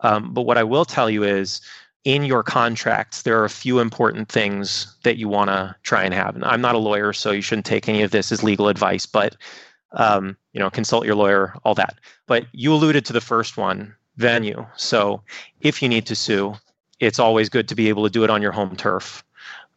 Um, 0.00 0.32
but 0.32 0.42
what 0.42 0.58
I 0.58 0.64
will 0.64 0.84
tell 0.84 1.10
you 1.10 1.24
is 1.24 1.60
in 2.04 2.24
your 2.24 2.42
contracts, 2.42 3.22
there 3.22 3.38
are 3.40 3.44
a 3.44 3.50
few 3.50 3.78
important 3.78 4.28
things 4.28 4.96
that 5.02 5.18
you 5.18 5.28
want 5.28 5.48
to 5.48 5.74
try 5.82 6.02
and 6.02 6.14
have. 6.14 6.34
And 6.34 6.44
I'm 6.44 6.60
not 6.60 6.74
a 6.74 6.78
lawyer, 6.78 7.12
so 7.12 7.30
you 7.30 7.42
shouldn't 7.42 7.66
take 7.66 7.88
any 7.88 8.02
of 8.02 8.10
this 8.10 8.32
as 8.32 8.42
legal 8.42 8.68
advice, 8.68 9.06
but 9.06 9.36
um, 9.92 10.36
you 10.52 10.60
know, 10.60 10.70
consult 10.70 11.04
your 11.04 11.16
lawyer, 11.16 11.54
all 11.64 11.74
that. 11.74 11.98
But 12.26 12.46
you 12.52 12.72
alluded 12.72 13.04
to 13.06 13.12
the 13.12 13.20
first 13.20 13.56
one, 13.56 13.94
venue. 14.16 14.64
So 14.76 15.20
if 15.60 15.82
you 15.82 15.88
need 15.88 16.06
to 16.06 16.14
sue, 16.14 16.54
it's 17.00 17.18
always 17.18 17.48
good 17.48 17.68
to 17.68 17.74
be 17.74 17.88
able 17.88 18.04
to 18.04 18.10
do 18.10 18.24
it 18.24 18.30
on 18.30 18.40
your 18.40 18.52
home 18.52 18.76
turf. 18.76 19.24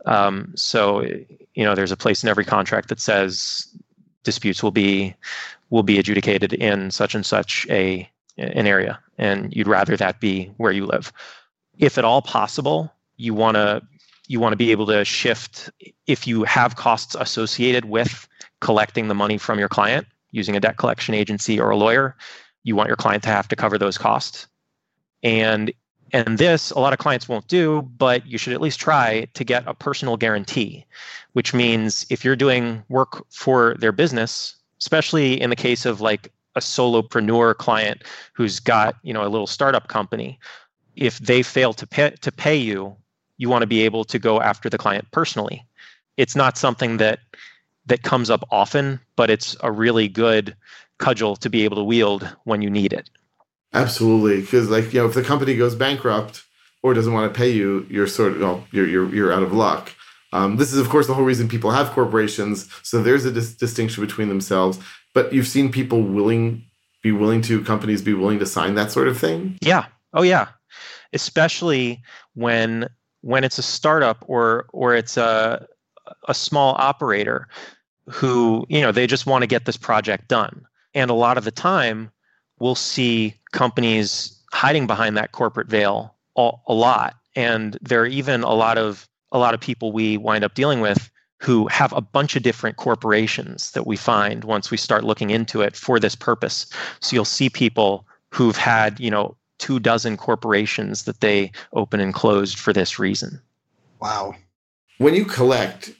Um, 0.06 0.52
so 0.56 1.02
you 1.56 1.64
know, 1.64 1.76
there's 1.76 1.92
a 1.92 1.98
place 1.98 2.24
in 2.24 2.30
every 2.30 2.46
contract 2.46 2.90
that 2.90 3.00
says 3.00 3.68
disputes 4.24 4.64
will 4.64 4.72
be 4.72 5.14
will 5.70 5.84
be 5.84 6.00
adjudicated 6.00 6.54
in 6.54 6.92
such 6.92 7.16
and 7.16 7.26
such 7.26 7.68
a 7.70 8.10
an 8.38 8.66
area 8.66 9.00
and 9.18 9.56
you'd 9.56 9.68
rather 9.68 9.96
that 9.96 10.20
be 10.20 10.52
where 10.58 10.72
you 10.72 10.86
live 10.86 11.14
if 11.78 11.98
at 11.98 12.06
all 12.06 12.22
possible 12.22 12.92
you 13.18 13.34
want 13.34 13.56
to 13.56 13.82
you 14.28 14.40
want 14.40 14.54
to 14.54 14.58
be 14.58 14.72
able 14.72 14.86
to 14.86 15.04
shift 15.04 15.70
if 16.08 16.26
you 16.26 16.44
have 16.44 16.76
costs 16.76 17.16
associated 17.20 17.86
with 17.86 18.28
collecting 18.62 19.08
the 19.08 19.16
money 19.16 19.38
from 19.38 19.60
your 19.60 19.68
client 19.68 20.08
using 20.32 20.56
a 20.56 20.60
debt 20.60 20.78
collection 20.78 21.14
agency 21.14 21.60
or 21.60 21.70
a 21.70 21.78
lawyer 21.78 22.16
you 22.64 22.76
want 22.76 22.88
your 22.88 22.96
client 22.96 23.24
to 23.24 23.30
have 23.30 23.48
to 23.50 23.56
cover 23.56 23.78
those 23.78 23.98
costs. 23.98 24.48
And 25.22 25.72
and 26.12 26.38
this 26.38 26.70
a 26.72 26.80
lot 26.80 26.94
of 26.94 27.00
clients 27.00 27.28
won't 27.28 27.48
do 27.48 27.82
but 27.98 28.26
you 28.26 28.38
should 28.38 28.54
at 28.54 28.62
least 28.62 28.80
try 28.80 29.28
to 29.34 29.44
get 29.44 29.64
a 29.68 29.74
personal 29.74 30.16
guarantee 30.16 30.86
which 31.34 31.54
means 31.54 32.06
if 32.10 32.24
you're 32.24 32.36
doing 32.36 32.84
work 32.90 33.26
for 33.32 33.76
their 33.80 33.92
business 33.92 34.56
especially 34.80 35.42
in 35.42 35.50
the 35.50 35.56
case 35.56 35.86
of 35.86 36.02
like 36.02 36.32
a 36.56 36.60
solopreneur 36.60 37.58
client 37.58 38.04
who's 38.34 38.60
got 38.60 38.96
you 39.02 39.14
know 39.14 39.26
a 39.26 39.30
little 39.30 39.48
startup 39.48 39.88
company 39.88 40.38
if 40.96 41.20
they 41.20 41.42
fail 41.42 41.74
to 41.74 41.88
pay 41.88 42.12
to 42.22 42.32
pay 42.32 42.56
you 42.56 42.96
you 43.38 43.50
want 43.50 43.62
to 43.62 43.68
be 43.68 43.82
able 43.82 44.04
to 44.06 44.20
go 44.20 44.40
after 44.40 44.70
the 44.70 44.78
client 44.78 45.10
personally. 45.12 45.66
It's 46.18 46.36
not 46.36 46.58
something 46.58 46.98
that 46.98 47.20
that 47.86 48.04
comes 48.04 48.30
up 48.30 48.48
often 48.52 49.00
but 49.16 49.30
it's 49.30 49.56
a 49.62 49.72
really 49.72 50.08
good 50.08 50.56
cudgel 51.00 51.36
to 51.38 51.50
be 51.50 51.64
able 51.64 51.76
to 51.78 51.84
wield 51.84 52.28
when 52.46 52.62
you 52.62 52.70
need 52.70 52.94
it. 52.94 53.10
Absolutely 53.74 54.42
because 54.42 54.70
like 54.70 54.94
you 54.94 55.00
know 55.00 55.08
if 55.08 55.14
the 55.14 55.24
company 55.24 55.56
goes 55.56 55.76
bankrupt 55.76 56.44
or 56.84 56.94
doesn't 56.94 57.14
want 57.14 57.32
to 57.32 57.38
pay 57.38 57.50
you 57.50 57.86
you're 57.90 58.08
sort 58.08 58.34
of 58.34 58.40
well, 58.40 58.68
you're, 58.72 58.88
you're 58.88 59.14
you're 59.14 59.34
out 59.34 59.44
of 59.44 59.54
luck. 59.54 59.94
Um, 60.32 60.58
this 60.58 60.74
is 60.74 60.80
of 60.80 60.90
course 60.90 61.08
the 61.08 61.14
whole 61.14 61.26
reason 61.26 61.48
people 61.48 61.72
have 61.72 61.92
corporations 61.92 62.70
so 62.84 63.04
there's 63.04 63.26
a 63.26 63.32
dis- 63.32 63.56
distinction 63.56 64.04
between 64.04 64.30
themselves 64.30 64.80
but 65.14 65.32
you've 65.32 65.48
seen 65.48 65.72
people 65.72 66.02
willing 66.02 66.64
be 67.04 67.12
willing 67.12 67.42
to 67.44 67.64
companies 67.64 68.02
be 68.02 68.14
willing 68.14 68.40
to 68.40 68.46
sign 68.46 68.76
that 68.76 68.92
sort 68.92 69.08
of 69.08 69.18
thing? 69.20 69.58
Yeah. 69.62 69.86
Oh 70.14 70.22
yeah 70.22 70.48
especially 71.14 72.02
when 72.36 72.88
when 73.22 73.44
it's 73.44 73.58
a 73.58 73.64
startup 73.64 74.24
or 74.28 74.66
or 74.74 74.96
it's 74.96 75.18
a 75.18 75.66
a 76.28 76.34
small 76.34 76.76
operator 76.78 77.48
who 78.10 78.66
you 78.70 78.82
know 78.82 78.92
they 78.92 79.08
just 79.08 79.26
want 79.26 79.42
to 79.42 79.48
get 79.48 79.66
this 79.66 79.78
project 79.78 80.28
done 80.28 80.66
and 80.94 81.10
a 81.10 81.14
lot 81.14 81.38
of 81.38 81.46
the 81.46 81.52
time 81.52 82.12
we'll 82.60 82.76
see 82.76 83.34
companies 83.52 84.38
hiding 84.52 84.86
behind 84.86 85.16
that 85.16 85.32
corporate 85.32 85.68
veil 85.68 86.14
a, 86.38 86.52
a 86.68 86.74
lot 86.74 87.16
and 87.36 87.78
there 87.82 88.02
are 88.02 88.06
even 88.06 88.44
a 88.44 88.54
lot 88.54 88.78
of 88.78 89.08
a 89.32 89.40
lot 89.40 89.54
of 89.54 89.60
people 89.60 89.92
we 89.92 90.18
wind 90.18 90.44
up 90.44 90.54
dealing 90.54 90.82
with 90.82 91.10
who 91.44 91.68
have 91.68 91.92
a 91.92 92.00
bunch 92.00 92.38
of 92.38 92.44
different 92.44 92.78
corporations 92.78 93.72
that 93.72 93.86
we 93.86 93.98
find 93.98 94.46
once 94.46 94.72
we 94.72 94.78
start 94.78 95.04
looking 95.04 95.30
into 95.30 95.62
it 95.62 95.76
for 95.76 96.00
this 96.00 96.16
purpose. 96.16 96.68
So 97.02 97.14
you'll 97.14 97.26
see 97.26 97.50
people 97.50 98.08
who've 98.32 98.56
had, 98.56 98.98
you 98.98 99.12
know, 99.12 99.36
two 99.64 99.80
dozen 99.80 100.18
corporations 100.18 101.06
that 101.06 101.22
they 101.22 101.50
open 101.72 102.02
and 102.02 102.14
closed 102.14 102.60
for 102.60 102.74
this 102.74 103.00
reason. 103.00 103.40
Wow. 104.02 104.36
When 104.98 105.16
you 105.16 105.24
collect, 105.24 105.94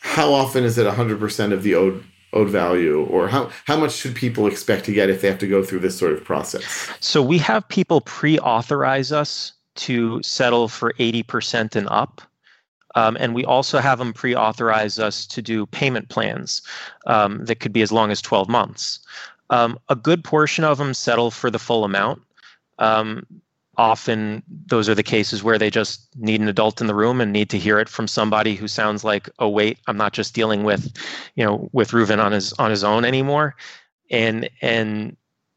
how 0.00 0.30
often 0.30 0.62
is 0.62 0.76
it 0.76 0.86
100% 0.86 1.52
of 1.52 1.62
the 1.62 1.74
owed 1.74 2.04
owed 2.34 2.50
value 2.50 3.06
or 3.06 3.26
how 3.26 3.50
how 3.64 3.74
much 3.74 3.92
should 3.92 4.14
people 4.14 4.46
expect 4.46 4.84
to 4.84 4.92
get 4.92 5.08
if 5.08 5.22
they 5.22 5.28
have 5.28 5.38
to 5.38 5.48
go 5.48 5.64
through 5.64 5.78
this 5.78 5.98
sort 5.98 6.12
of 6.12 6.22
process? 6.22 6.90
So 7.00 7.22
we 7.22 7.38
have 7.38 7.66
people 7.68 8.02
pre-authorize 8.02 9.10
us 9.10 9.54
to 9.76 10.22
settle 10.22 10.68
for 10.68 10.92
80% 10.98 11.74
and 11.76 11.88
up. 11.88 12.20
Um, 12.94 13.16
and 13.18 13.34
we 13.34 13.46
also 13.46 13.78
have 13.78 13.98
them 13.98 14.12
pre 14.12 14.34
authorize 14.34 14.98
us 14.98 15.24
to 15.28 15.40
do 15.40 15.64
payment 15.64 16.10
plans 16.10 16.60
um, 17.06 17.42
that 17.46 17.60
could 17.60 17.72
be 17.72 17.80
as 17.80 17.90
long 17.90 18.10
as 18.10 18.20
12 18.20 18.50
months. 18.50 19.00
Um, 19.48 19.78
a 19.88 19.96
good 19.96 20.22
portion 20.22 20.64
of 20.64 20.76
them 20.76 20.92
settle 20.92 21.30
for 21.30 21.50
the 21.50 21.58
full 21.58 21.84
amount. 21.84 22.20
Um, 22.78 23.26
often, 23.76 24.42
those 24.66 24.88
are 24.88 24.94
the 24.94 25.02
cases 25.02 25.42
where 25.42 25.58
they 25.58 25.70
just 25.70 26.08
need 26.16 26.40
an 26.40 26.48
adult 26.48 26.80
in 26.80 26.86
the 26.86 26.94
room 26.94 27.20
and 27.20 27.32
need 27.32 27.50
to 27.50 27.58
hear 27.58 27.78
it 27.78 27.88
from 27.88 28.08
somebody 28.08 28.54
who 28.54 28.68
sounds 28.68 29.04
like, 29.04 29.28
"Oh, 29.38 29.48
wait, 29.48 29.78
I'm 29.86 29.96
not 29.96 30.12
just 30.12 30.34
dealing 30.34 30.64
with, 30.64 30.92
you 31.34 31.44
know, 31.44 31.68
with 31.72 31.90
Reuven 31.92 32.22
on 32.22 32.32
his 32.32 32.52
on 32.54 32.70
his 32.70 32.84
own 32.84 33.04
anymore." 33.04 33.56
And 34.10 34.48
and 34.62 35.16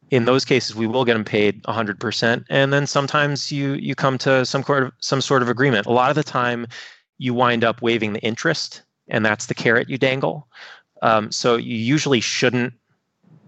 in 0.09 0.25
those 0.25 0.43
cases 0.43 0.75
we 0.75 0.87
will 0.87 1.05
get 1.05 1.13
them 1.13 1.23
paid 1.23 1.63
100% 1.63 2.43
and 2.49 2.73
then 2.73 2.85
sometimes 2.85 3.49
you 3.49 3.75
you 3.75 3.95
come 3.95 4.17
to 4.17 4.45
some 4.45 4.61
sort 4.61 4.83
of 4.83 4.91
some 4.99 5.21
sort 5.21 5.41
of 5.41 5.47
agreement 5.47 5.87
a 5.87 5.91
lot 5.91 6.09
of 6.09 6.17
the 6.17 6.23
time 6.23 6.67
you 7.21 7.35
wind 7.35 7.63
up 7.63 7.83
waiving 7.83 8.13
the 8.13 8.21
interest, 8.21 8.81
and 9.07 9.23
that's 9.23 9.45
the 9.45 9.53
carrot 9.53 9.87
you 9.87 9.97
dangle. 9.97 10.47
Um, 11.03 11.31
so 11.31 11.55
you 11.55 11.77
usually 11.77 12.19
shouldn't 12.19 12.73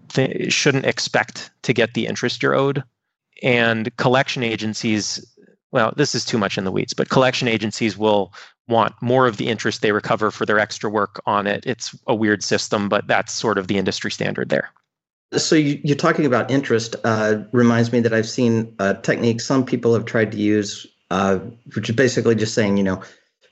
th- 0.08 0.52
shouldn't 0.52 0.86
expect 0.86 1.50
to 1.62 1.72
get 1.72 1.94
the 1.94 2.06
interest 2.06 2.40
you're 2.40 2.54
owed. 2.54 2.84
And 3.42 3.94
collection 3.96 4.42
agencies, 4.42 5.24
well, 5.72 5.92
this 5.96 6.14
is 6.14 6.24
too 6.24 6.38
much 6.38 6.56
in 6.56 6.64
the 6.64 6.72
weeds, 6.72 6.92
but 6.92 7.08
collection 7.08 7.48
agencies 7.48 7.98
will 7.98 8.32
want 8.68 8.94
more 9.02 9.26
of 9.26 9.36
the 9.36 9.48
interest 9.48 9.82
they 9.82 9.92
recover 9.92 10.30
for 10.30 10.46
their 10.46 10.58
extra 10.58 10.88
work 10.88 11.20
on 11.26 11.46
it. 11.46 11.64
It's 11.66 11.94
a 12.06 12.14
weird 12.14 12.42
system, 12.42 12.88
but 12.88 13.06
that's 13.06 13.32
sort 13.32 13.58
of 13.58 13.68
the 13.68 13.76
industry 13.76 14.10
standard 14.10 14.48
there. 14.48 14.70
So 15.36 15.56
you, 15.56 15.80
you're 15.82 15.96
talking 15.96 16.26
about 16.26 16.50
interest. 16.50 16.96
Uh, 17.04 17.42
reminds 17.52 17.92
me 17.92 18.00
that 18.00 18.14
I've 18.14 18.28
seen 18.28 18.74
a 18.78 18.94
technique 18.94 19.40
some 19.40 19.66
people 19.66 19.92
have 19.94 20.04
tried 20.04 20.30
to 20.32 20.38
use, 20.38 20.86
uh, 21.10 21.38
which 21.74 21.90
is 21.90 21.96
basically 21.96 22.36
just 22.36 22.54
saying, 22.54 22.76
you 22.76 22.84
know, 22.84 23.02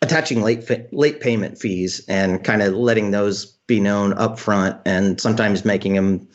attaching 0.01 0.43
late 0.43 0.69
late 0.93 1.21
payment 1.21 1.59
fees 1.59 2.05
and 2.09 2.45
kind 2.45 2.63
of 2.63 2.75
letting 2.75 3.11
those 3.11 3.47
be 3.67 3.81
known 3.81 4.13
upfront, 4.15 4.81
and 4.87 5.21
sometimes 5.21 5.65
making 5.65 5.95
them 5.95 6.27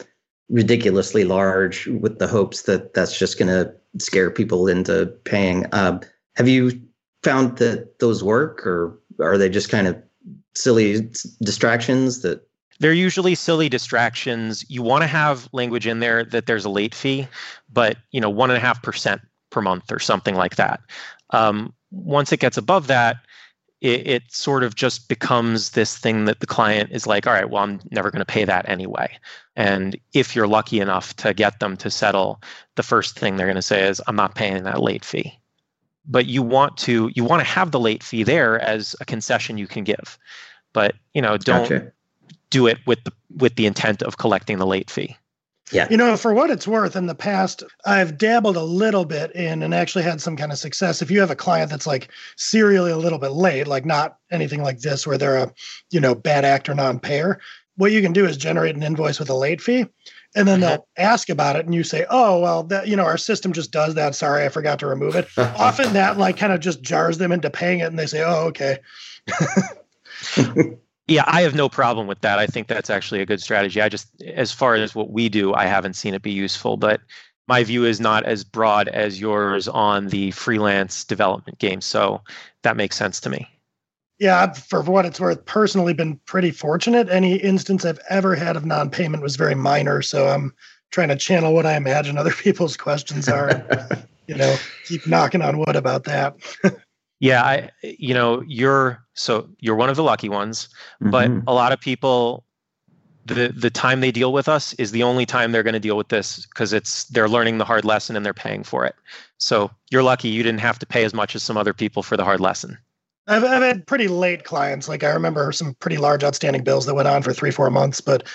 ridiculously 0.49 1.23
large 1.23 1.87
with 1.87 2.19
the 2.19 2.27
hopes 2.27 2.63
that 2.63 2.93
that's 2.93 3.17
just 3.17 3.37
going 3.37 3.49
to 3.49 3.73
scare 3.99 4.31
people 4.31 4.67
into 4.67 5.07
paying. 5.25 5.65
Uh, 5.73 5.99
have 6.35 6.47
you 6.47 6.79
found 7.23 7.57
that 7.57 7.99
those 7.99 8.23
work, 8.23 8.65
or 8.65 8.97
are 9.19 9.37
they 9.37 9.49
just 9.49 9.69
kind 9.69 9.87
of 9.87 10.01
silly 10.55 11.09
distractions 11.41 12.21
that 12.21 12.47
they're 12.79 12.93
usually 12.93 13.33
silly 13.33 13.69
distractions. 13.69 14.63
You 14.69 14.83
want 14.83 15.01
to 15.01 15.07
have 15.07 15.49
language 15.51 15.87
in 15.87 15.99
there 15.99 16.23
that 16.25 16.45
there's 16.45 16.65
a 16.65 16.69
late 16.69 16.93
fee, 16.93 17.27
but 17.71 17.97
you 18.11 18.21
know, 18.21 18.29
one 18.29 18.51
and 18.51 18.57
a 18.57 18.59
half 18.59 18.83
percent 18.83 19.21
per 19.49 19.61
month 19.61 19.91
or 19.91 19.99
something 19.99 20.35
like 20.35 20.57
that. 20.57 20.81
Um, 21.31 21.73
once 21.91 22.31
it 22.31 22.39
gets 22.39 22.57
above 22.57 22.87
that, 22.87 23.17
it, 23.81 24.07
it, 24.07 24.31
sort 24.31 24.63
of 24.63 24.75
just 24.75 25.07
becomes 25.07 25.71
this 25.71 25.97
thing 25.97 26.25
that 26.25 26.39
the 26.39 26.47
client 26.47 26.91
is 26.91 27.05
like, 27.05 27.27
all 27.27 27.33
right, 27.33 27.49
well, 27.49 27.63
I'm 27.63 27.79
never 27.91 28.09
going 28.09 28.19
to 28.19 28.25
pay 28.25 28.43
that 28.43 28.67
anyway. 28.67 29.17
And 29.55 29.97
if 30.13 30.35
you're 30.35 30.47
lucky 30.47 30.79
enough 30.79 31.15
to 31.17 31.33
get 31.33 31.59
them 31.59 31.77
to 31.77 31.91
settle, 31.91 32.41
the 32.75 32.83
first 32.83 33.19
thing 33.19 33.35
they're 33.35 33.45
going 33.45 33.55
to 33.55 33.61
say 33.61 33.87
is, 33.87 34.01
I'm 34.07 34.15
not 34.15 34.35
paying 34.35 34.63
that 34.63 34.81
late 34.81 35.05
fee. 35.05 35.39
But 36.09 36.25
you 36.25 36.41
want 36.41 36.77
to 36.77 37.11
you 37.15 37.25
want 37.25 37.41
to 37.41 37.47
have 37.47 37.71
the 37.71 37.81
late 37.81 38.01
fee 38.01 38.23
there 38.23 38.59
as 38.61 38.95
a 39.01 39.05
concession 39.05 39.57
you 39.57 39.67
can 39.67 39.83
give. 39.83 40.17
But 40.71 40.95
you 41.13 41.21
know, 41.21 41.35
don't 41.35 41.63
gotcha 41.63 41.91
do 42.49 42.67
it 42.67 42.79
with 42.85 43.03
the 43.03 43.11
with 43.35 43.55
the 43.55 43.65
intent 43.65 44.01
of 44.01 44.17
collecting 44.17 44.57
the 44.57 44.65
late 44.65 44.89
fee. 44.89 45.15
Yeah. 45.71 45.87
You 45.89 45.97
know, 45.97 46.15
for 46.15 46.33
what 46.33 46.49
it's 46.49 46.67
worth, 46.67 46.95
in 46.95 47.07
the 47.07 47.15
past, 47.15 47.63
I've 47.85 48.17
dabbled 48.17 48.55
a 48.55 48.63
little 48.63 49.05
bit 49.05 49.31
in 49.35 49.61
and 49.61 49.73
actually 49.73 50.03
had 50.03 50.21
some 50.21 50.37
kind 50.37 50.51
of 50.51 50.57
success. 50.57 51.01
If 51.01 51.11
you 51.11 51.19
have 51.19 51.31
a 51.31 51.35
client 51.35 51.69
that's 51.69 51.87
like 51.87 52.09
serially 52.37 52.91
a 52.91 52.97
little 52.97 53.19
bit 53.19 53.31
late, 53.31 53.67
like 53.67 53.85
not 53.85 54.17
anything 54.31 54.63
like 54.63 54.79
this 54.79 55.05
where 55.05 55.17
they're 55.17 55.37
a, 55.37 55.53
you 55.91 55.99
know, 55.99 56.15
bad 56.15 56.45
actor 56.45 56.73
non-payer, 56.73 57.39
what 57.75 57.91
you 57.91 58.01
can 58.01 58.13
do 58.13 58.25
is 58.25 58.37
generate 58.37 58.75
an 58.75 58.83
invoice 58.83 59.19
with 59.19 59.29
a 59.29 59.35
late 59.35 59.61
fee. 59.61 59.85
And 60.35 60.47
then 60.47 60.59
mm-hmm. 60.59 60.69
they'll 60.69 60.87
ask 60.97 61.29
about 61.29 61.55
it, 61.55 61.65
and 61.65 61.73
you 61.73 61.83
say, 61.83 62.05
"Oh, 62.09 62.41
well, 62.41 62.63
that 62.63 62.87
you 62.87 62.95
know, 62.95 63.05
our 63.05 63.17
system 63.17 63.53
just 63.53 63.71
does 63.71 63.95
that. 63.95 64.13
Sorry, 64.13 64.45
I 64.45 64.49
forgot 64.49 64.77
to 64.79 64.85
remove 64.85 65.15
it." 65.15 65.27
Often 65.37 65.93
that 65.93 66.17
like 66.17 66.37
kind 66.37 66.51
of 66.51 66.59
just 66.59 66.81
jars 66.81 67.17
them 67.17 67.31
into 67.31 67.49
paying 67.49 67.79
it, 67.79 67.85
and 67.85 67.97
they 67.97 68.05
say, 68.05 68.23
"Oh, 68.23 68.47
okay." 68.47 68.77
Yeah, 71.07 71.23
I 71.25 71.41
have 71.41 71.55
no 71.55 71.69
problem 71.69 72.07
with 72.07 72.19
that. 72.21 72.37
I 72.37 72.47
think 72.47 72.67
that's 72.67 72.89
actually 72.89 73.21
a 73.21 73.25
good 73.25 73.41
strategy. 73.41 73.81
I 73.81 73.87
just, 73.87 74.21
as 74.23 74.51
far 74.51 74.75
as 74.75 74.93
what 74.93 75.11
we 75.11 75.29
do, 75.29 75.53
I 75.53 75.65
haven't 75.65 75.95
seen 75.95 76.13
it 76.13 76.21
be 76.21 76.31
useful, 76.31 76.75
but 76.75 76.99
my 77.47 77.63
view 77.63 77.85
is 77.85 78.01
not 78.01 78.25
as 78.25 78.43
broad 78.43 78.89
as 78.89 79.21
yours 79.21 79.69
on 79.69 80.07
the 80.07 80.31
freelance 80.31 81.05
development 81.05 81.59
game. 81.59 81.79
So 81.79 82.21
that 82.63 82.75
makes 82.75 82.97
sense 82.97 83.21
to 83.21 83.29
me. 83.29 83.47
Yeah, 84.19 84.51
for 84.51 84.81
what 84.81 85.05
it's 85.05 85.19
worth, 85.19 85.45
personally 85.45 85.93
been 85.93 86.19
pretty 86.25 86.51
fortunate. 86.51 87.07
Any 87.09 87.35
instance 87.35 87.85
I've 87.85 87.99
ever 88.09 88.35
had 88.35 88.57
of 88.57 88.65
non-payment 88.65 89.23
was 89.23 89.35
very 89.35 89.55
minor. 89.55 90.01
So 90.01 90.27
I'm 90.27 90.53
trying 90.91 91.09
to 91.09 91.15
channel 91.15 91.53
what 91.53 91.65
I 91.65 91.77
imagine 91.77 92.17
other 92.17 92.31
people's 92.43 92.75
questions 92.75 93.29
are. 93.29 93.65
you 94.27 94.35
know, 94.35 94.57
keep 94.85 95.07
knocking 95.07 95.41
on 95.41 95.57
wood 95.57 95.75
about 95.75 96.03
that. 96.03 96.35
Yeah, 97.19 97.43
I 97.43 97.71
you 97.81 98.13
know, 98.13 98.43
you're 98.45 99.03
so 99.17 99.49
you're 99.59 99.75
one 99.75 99.89
of 99.89 99.95
the 99.95 100.03
lucky 100.03 100.29
ones, 100.29 100.69
mm-hmm. 101.01 101.09
but 101.09 101.29
a 101.47 101.53
lot 101.53 101.71
of 101.71 101.79
people 101.79 102.45
the 103.25 103.49
the 103.49 103.69
time 103.69 103.99
they 103.99 104.11
deal 104.11 104.31
with 104.31 104.47
us 104.47 104.73
is 104.73 104.91
the 104.91 105.03
only 105.03 105.25
time 105.25 105.51
they're 105.51 105.63
going 105.63 105.73
to 105.73 105.79
deal 105.79 105.97
with 105.97 106.07
this 106.09 106.45
because 106.45 106.71
it's 106.71 107.05
they're 107.05 107.27
learning 107.27 107.57
the 107.57 107.65
hard 107.65 107.83
lesson 107.83 108.15
and 108.15 108.25
they're 108.25 108.33
paying 108.33 108.63
for 108.63 108.85
it. 108.85 108.95
So 109.37 109.69
you're 109.91 110.03
lucky 110.03 110.29
you 110.29 110.43
didn't 110.43 110.61
have 110.61 110.79
to 110.79 110.85
pay 110.85 111.03
as 111.03 111.13
much 111.13 111.35
as 111.35 111.43
some 111.43 111.57
other 111.57 111.73
people 111.73 112.03
for 112.03 112.15
the 112.15 112.23
hard 112.23 112.39
lesson. 112.39 112.77
I've, 113.27 113.43
I've 113.43 113.61
had 113.61 113.85
pretty 113.85 114.07
late 114.07 114.45
clients. 114.45 114.87
Like 114.87 115.03
I 115.03 115.09
remember 115.09 115.51
some 115.51 115.73
pretty 115.75 115.97
large 115.97 116.23
outstanding 116.23 116.63
bills 116.63 116.85
that 116.85 116.95
went 116.95 117.09
on 117.09 117.21
for 117.21 117.33
three, 117.33 117.51
four 117.51 117.69
months, 117.69 117.99
but 117.99 118.25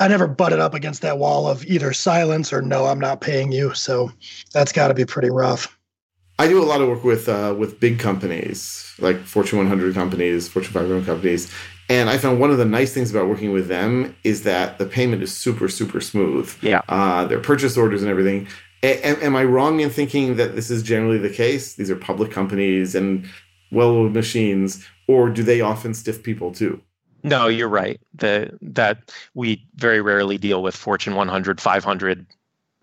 I 0.00 0.08
never 0.08 0.26
butted 0.26 0.58
up 0.58 0.74
against 0.74 1.00
that 1.02 1.18
wall 1.18 1.46
of 1.48 1.64
either 1.64 1.92
silence 1.92 2.52
or 2.52 2.60
no, 2.60 2.86
I'm 2.86 3.00
not 3.00 3.20
paying 3.20 3.52
you. 3.52 3.72
So 3.74 4.10
that's 4.52 4.72
got 4.72 4.88
to 4.88 4.94
be 4.94 5.06
pretty 5.06 5.30
rough. 5.30 5.78
I 6.38 6.48
do 6.48 6.62
a 6.62 6.64
lot 6.64 6.80
of 6.80 6.88
work 6.88 7.04
with 7.04 7.28
uh, 7.28 7.54
with 7.56 7.78
big 7.80 7.98
companies 7.98 8.92
like 8.98 9.18
Fortune 9.20 9.58
100 9.58 9.94
companies, 9.94 10.48
Fortune 10.48 10.72
500 10.72 11.04
companies, 11.04 11.50
and 11.88 12.08
I 12.08 12.18
found 12.18 12.40
one 12.40 12.50
of 12.50 12.58
the 12.58 12.64
nice 12.64 12.92
things 12.94 13.10
about 13.10 13.28
working 13.28 13.52
with 13.52 13.68
them 13.68 14.16
is 14.24 14.42
that 14.44 14.78
the 14.78 14.86
payment 14.86 15.22
is 15.22 15.36
super 15.36 15.68
super 15.68 16.00
smooth. 16.00 16.52
Yeah, 16.62 16.82
uh, 16.88 17.26
their 17.26 17.40
purchase 17.40 17.76
orders 17.76 18.02
and 18.02 18.10
everything. 18.10 18.48
A- 18.82 19.24
am 19.24 19.36
I 19.36 19.44
wrong 19.44 19.80
in 19.80 19.90
thinking 19.90 20.36
that 20.36 20.56
this 20.56 20.70
is 20.70 20.82
generally 20.82 21.18
the 21.18 21.30
case? 21.30 21.74
These 21.74 21.90
are 21.90 21.96
public 21.96 22.32
companies 22.32 22.94
and 22.94 23.28
well-oiled 23.70 24.12
machines, 24.12 24.84
or 25.06 25.30
do 25.30 25.42
they 25.42 25.60
often 25.60 25.94
stiff 25.94 26.22
people 26.22 26.52
too? 26.52 26.80
No, 27.22 27.46
you're 27.46 27.68
right. 27.68 28.00
The, 28.14 28.50
that 28.60 29.12
we 29.34 29.64
very 29.76 30.00
rarely 30.00 30.36
deal 30.36 30.62
with 30.62 30.74
Fortune 30.74 31.14
100, 31.14 31.60
500 31.60 32.26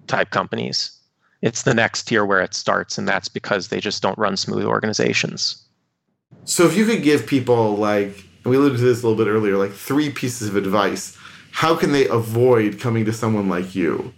type 0.08 0.30
companies 0.30 0.99
it's 1.42 1.64
the 1.64 1.74
next 1.74 2.04
tier 2.04 2.26
where 2.26 2.42
it 2.42 2.54
starts, 2.54 2.98
and 2.98 3.08
that's 3.08 3.28
because 3.28 3.70
they 3.70 3.80
just 3.80 4.02
don't 4.02 4.18
run 4.18 4.38
smooth 4.38 4.66
organizations. 4.66 5.64
So, 6.46 6.66
if 6.66 6.76
you 6.76 6.86
could 6.86 7.04
give 7.04 7.26
people 7.26 7.76
like 7.76 8.24
we 8.46 8.58
alluded 8.58 8.80
to 8.80 8.84
this 8.84 9.04
a 9.04 9.08
little 9.08 9.24
bit 9.24 9.30
earlier, 9.30 9.58
like 9.58 9.72
three 9.72 10.10
pieces 10.10 10.50
of 10.50 10.56
advice, 10.56 11.18
how 11.52 11.76
can 11.76 11.92
they 11.92 12.08
avoid 12.08 12.80
coming 12.80 13.06
to 13.06 13.14
someone 13.14 13.50
like 13.50 13.76
you? 13.76 14.14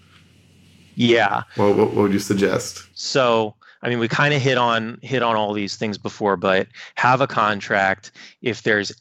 Yeah. 0.96 1.44
Well, 1.58 1.74
what, 1.74 1.88
what 1.88 1.96
would 1.96 2.14
you 2.14 2.20
suggest? 2.20 2.88
So, 2.94 3.56
I 3.82 3.90
mean, 3.90 4.00
we 4.00 4.08
kind 4.08 4.34
of 4.34 4.42
hit 4.42 4.58
on 4.58 5.00
hit 5.02 5.24
on 5.24 5.36
all 5.36 5.54
these 5.54 5.76
things 5.76 5.98
before, 5.98 6.38
but 6.38 6.68
have 6.96 7.22
a 7.22 7.28
contract. 7.28 8.12
If 8.42 8.64
there's 8.64 8.92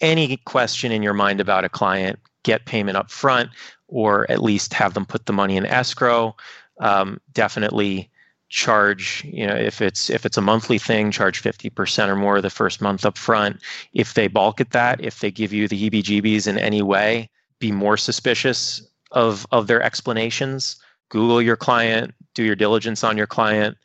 any 0.00 0.36
question 0.38 0.92
in 0.92 1.02
your 1.02 1.14
mind 1.14 1.40
about 1.40 1.64
a 1.64 1.68
client, 1.68 2.18
get 2.42 2.66
payment 2.66 2.96
up 2.96 3.10
front, 3.10 3.50
or 3.88 4.28
at 4.30 4.42
least 4.42 4.72
have 4.74 4.94
them 4.94 5.06
put 5.06 5.26
the 5.26 5.32
money 5.32 5.56
in 5.56 5.66
escrow 5.66 6.34
um, 6.80 7.20
definitely 7.32 8.10
charge 8.48 9.24
you 9.24 9.46
know 9.46 9.54
if 9.54 9.80
it's 9.80 10.10
if 10.10 10.26
it's 10.26 10.36
a 10.36 10.42
monthly 10.42 10.76
thing 10.76 11.10
charge 11.10 11.42
50% 11.42 12.08
or 12.08 12.16
more 12.16 12.42
the 12.42 12.50
first 12.50 12.82
month 12.82 13.06
up 13.06 13.16
front. 13.16 13.60
If 13.94 14.14
they 14.14 14.28
balk 14.28 14.60
at 14.60 14.72
that 14.72 15.02
if 15.02 15.20
they 15.20 15.30
give 15.30 15.52
you 15.52 15.68
the 15.68 15.90
heebie 15.90 16.02
jeebies 16.02 16.46
in 16.46 16.58
any 16.58 16.82
way 16.82 17.30
be 17.60 17.72
more 17.72 17.96
suspicious 17.96 18.82
of 19.10 19.46
of 19.52 19.66
their 19.68 19.82
explanations. 19.82 20.76
Google 21.08 21.40
your 21.40 21.56
client 21.56 22.14
do 22.34 22.44
your 22.44 22.56
diligence 22.56 23.04
on 23.04 23.16
your 23.16 23.26
client. 23.26 23.76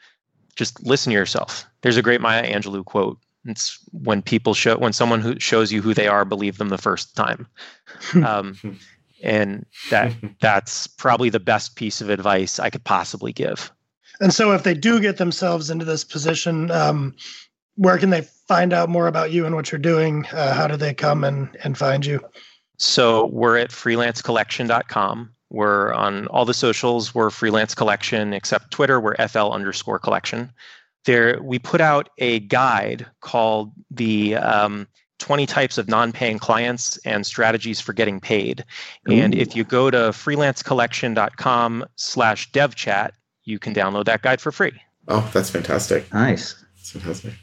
Just 0.56 0.84
listen 0.84 1.12
to 1.12 1.18
yourself. 1.18 1.66
There's 1.82 1.98
a 1.98 2.02
great 2.02 2.22
maya 2.22 2.44
angelou 2.52 2.84
quote. 2.84 3.18
It's 3.46 3.80
when 3.92 4.22
people 4.22 4.54
show 4.54 4.78
when 4.78 4.94
someone 4.94 5.22
who 5.22 5.40
shows 5.40 5.72
you 5.72 5.82
who 5.82 5.94
they 5.94 6.08
are 6.08 6.26
believe 6.26 6.58
them 6.58 6.70
the 6.70 6.78
first 6.78 7.16
time. 7.16 7.48
Um, 8.24 8.58
and 9.24 9.66
that 9.90 10.14
that's 10.40 10.88
probably 10.88 11.30
the 11.30 11.40
best 11.40 11.76
piece 11.76 12.02
of 12.02 12.10
advice 12.10 12.60
I 12.60 12.70
could 12.70 12.84
possibly 12.84 13.34
give. 13.34 13.72
And 14.20 14.34
so, 14.34 14.52
if 14.54 14.64
they 14.64 14.74
do 14.74 15.00
get 15.00 15.18
themselves 15.18 15.70
into 15.70 15.86
this 15.86 16.04
position, 16.04 16.72
um, 16.72 17.16
where 17.76 17.98
can 17.98 18.10
they 18.10 18.22
find 18.22 18.74
out 18.74 18.90
more 18.90 19.08
about 19.08 19.32
you 19.32 19.46
and 19.46 19.56
what 19.56 19.72
you're 19.72 19.80
doing? 19.80 20.26
Uh, 20.32 20.54
how 20.54 20.68
do 20.68 20.76
they 20.76 20.94
come 20.94 21.24
and, 21.24 21.56
and 21.64 21.78
find 21.78 22.06
you? 22.06 22.20
So, 22.78 23.28
we're 23.28 23.58
at 23.58 23.70
freelancecollection.com. 23.70 25.32
We're 25.50 25.94
on 25.94 26.28
all 26.28 26.46
the 26.46 26.54
socials. 26.54 27.16
We're 27.16 27.30
freelance 27.30 27.74
collection, 27.74 28.34
except 28.34 28.72
Twitter. 28.72 29.00
We're 29.00 29.16
FL 29.28 29.52
underscore 29.52 30.00
collection. 30.00 30.52
There, 31.06 31.42
we 31.42 31.58
put 31.58 31.80
out 31.80 32.10
a 32.18 32.40
guide 32.42 33.06
called 33.22 33.72
the 33.90 34.36
um, 34.36 34.88
20 35.28 35.46
types 35.46 35.78
of 35.78 35.90
non-paying 35.90 36.40
clients 36.40 36.96
and 37.00 37.26
strategies 37.26 37.82
for 37.82 37.92
getting 37.92 38.22
paid. 38.22 38.64
Ooh. 39.10 39.12
And 39.12 39.36
if 39.36 39.58
you 39.58 39.66
go 39.66 39.92
to 39.92 39.98
freelancecollection.com 39.98 41.86
slash 41.98 42.50
devchat, 42.52 43.10
you 43.44 43.60
can 43.60 43.74
download 43.74 44.06
that 44.06 44.22
guide 44.22 44.40
for 44.40 44.54
free. 44.54 44.72
Oh, 45.10 45.30
that's 45.34 45.50
fantastic. 45.50 46.14
Nice. 46.14 46.56
That's 46.78 46.92
fantastic. 46.92 47.34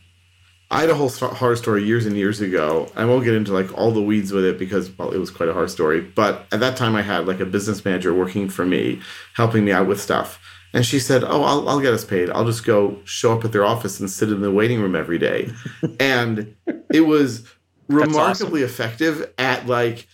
I 0.71 0.81
had 0.81 0.89
a 0.89 0.95
whole 0.95 1.11
horror 1.11 1.57
story 1.57 1.85
years 1.85 2.07
and 2.07 2.17
years 2.17 2.41
ago. 2.41 2.91
I 2.97 3.05
won't 3.05 3.23
get 3.23 3.35
into 3.35 3.53
like 3.53 3.77
all 3.77 3.91
the 3.91 4.01
weeds 4.01 4.33
with 4.33 4.47
it 4.47 4.59
because 4.59 4.91
well, 4.97 5.11
it 5.11 5.19
was 5.19 5.31
quite 5.31 5.51
a 5.51 5.53
horror 5.53 5.69
story. 5.69 6.01
But 6.01 6.47
at 6.53 6.61
that 6.61 6.79
time, 6.79 6.97
I 6.97 7.03
had 7.03 7.27
like 7.27 7.41
a 7.41 7.45
business 7.45 7.85
manager 7.85 8.15
working 8.15 8.49
for 8.49 8.65
me, 8.65 9.03
helping 9.35 9.67
me 9.67 9.73
out 9.73 9.87
with 9.87 10.01
stuff. 10.01 10.41
And 10.73 10.87
she 10.87 10.99
said, 10.99 11.23
"Oh, 11.23 11.43
I'll, 11.43 11.69
I'll 11.69 11.81
get 11.81 11.93
us 11.93 12.05
paid. 12.05 12.31
I'll 12.31 12.47
just 12.47 12.65
go 12.65 12.99
show 13.05 13.37
up 13.37 13.45
at 13.45 13.53
their 13.53 13.65
office 13.65 14.01
and 14.01 14.11
sit 14.11 14.31
in 14.31 14.41
the 14.41 14.51
waiting 14.51 14.81
room 14.81 14.97
every 14.97 15.19
day." 15.19 15.53
and 16.01 16.57
it 16.93 17.03
was 17.03 17.47
remarkably 17.89 18.63
awesome. 18.63 18.75
effective 18.75 19.33
at 19.39 19.67
like 19.67 20.07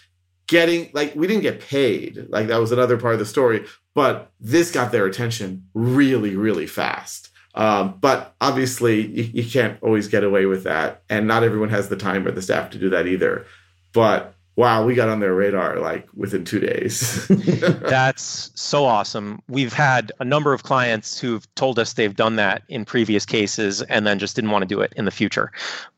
getting 0.47 0.91
like 0.93 1.15
we 1.15 1.27
didn't 1.27 1.43
get 1.43 1.61
paid 1.61 2.27
like 2.29 2.49
that 2.49 2.59
was 2.59 2.73
another 2.73 2.97
part 2.97 3.13
of 3.13 3.21
the 3.21 3.27
story 3.27 3.65
but 3.95 4.31
this 4.41 4.71
got 4.71 4.91
their 4.91 5.07
attention 5.07 5.65
really 5.75 6.37
really 6.37 6.67
fast 6.67 7.29
um, 7.55 7.97
but 8.01 8.35
obviously 8.41 9.07
you, 9.07 9.23
you 9.43 9.49
can't 9.49 9.81
always 9.83 10.09
get 10.09 10.25
away 10.25 10.47
with 10.47 10.65
that 10.65 11.03
and 11.09 11.27
not 11.27 11.43
everyone 11.43 11.69
has 11.69 11.89
the 11.89 11.97
time 11.97 12.27
or 12.27 12.31
the 12.31 12.43
staff 12.43 12.71
to 12.71 12.79
do 12.79 12.91
that 12.91 13.07
either 13.07 13.45
but 13.93 14.35
wow, 14.61 14.85
we 14.85 14.95
got 14.95 15.09
on 15.09 15.21
their 15.21 15.35
radar 15.35 15.79
like 15.79 16.07
within 16.15 16.45
two 16.45 16.61
days. 16.61 17.27
That's 17.29 18.51
so 18.55 18.85
awesome. 18.85 19.41
We've 19.49 19.73
had 19.73 20.13
a 20.21 20.25
number 20.25 20.53
of 20.53 20.65
clients 20.65 21.19
who've 21.19 21.47
told 21.55 21.79
us 21.79 21.95
they've 21.95 22.15
done 22.15 22.37
that 22.37 22.63
in 22.69 22.85
previous 22.85 23.25
cases 23.25 23.81
and 23.83 24.07
then 24.07 24.19
just 24.19 24.37
didn't 24.37 24.51
want 24.51 24.61
to 24.63 24.67
do 24.67 24.83
it 24.83 24.93
in 24.97 25.07
the 25.07 25.11
future. 25.11 25.51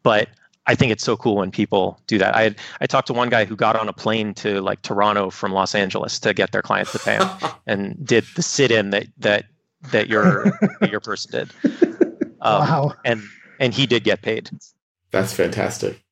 But 0.04 0.28
I 0.66 0.74
think 0.74 0.92
it's 0.92 1.02
so 1.02 1.16
cool 1.16 1.36
when 1.36 1.50
people 1.50 2.00
do 2.06 2.18
that. 2.18 2.36
I 2.36 2.42
had, 2.42 2.56
I 2.80 2.86
talked 2.86 3.08
to 3.08 3.12
one 3.12 3.28
guy 3.28 3.44
who 3.44 3.56
got 3.56 3.74
on 3.74 3.88
a 3.88 3.92
plane 3.92 4.32
to 4.34 4.60
like 4.60 4.82
Toronto 4.82 5.30
from 5.30 5.52
Los 5.52 5.74
Angeles 5.74 6.20
to 6.20 6.32
get 6.32 6.52
their 6.52 6.62
clients 6.62 6.92
to 6.92 6.98
pay 7.00 7.16
him 7.16 7.28
and 7.66 8.06
did 8.06 8.24
the 8.36 8.42
sit-in 8.42 8.90
that 8.90 9.06
that 9.18 9.46
that 9.90 10.08
your 10.08 10.44
that 10.80 10.90
your 10.90 11.00
person 11.00 11.30
did. 11.32 12.08
Um, 12.44 12.58
wow. 12.58 12.94
And 13.04 13.22
and 13.60 13.72
he 13.72 13.86
did 13.86 14.02
get 14.02 14.20
paid. 14.22 14.50
That's 15.12 15.32
fantastic. 15.32 16.02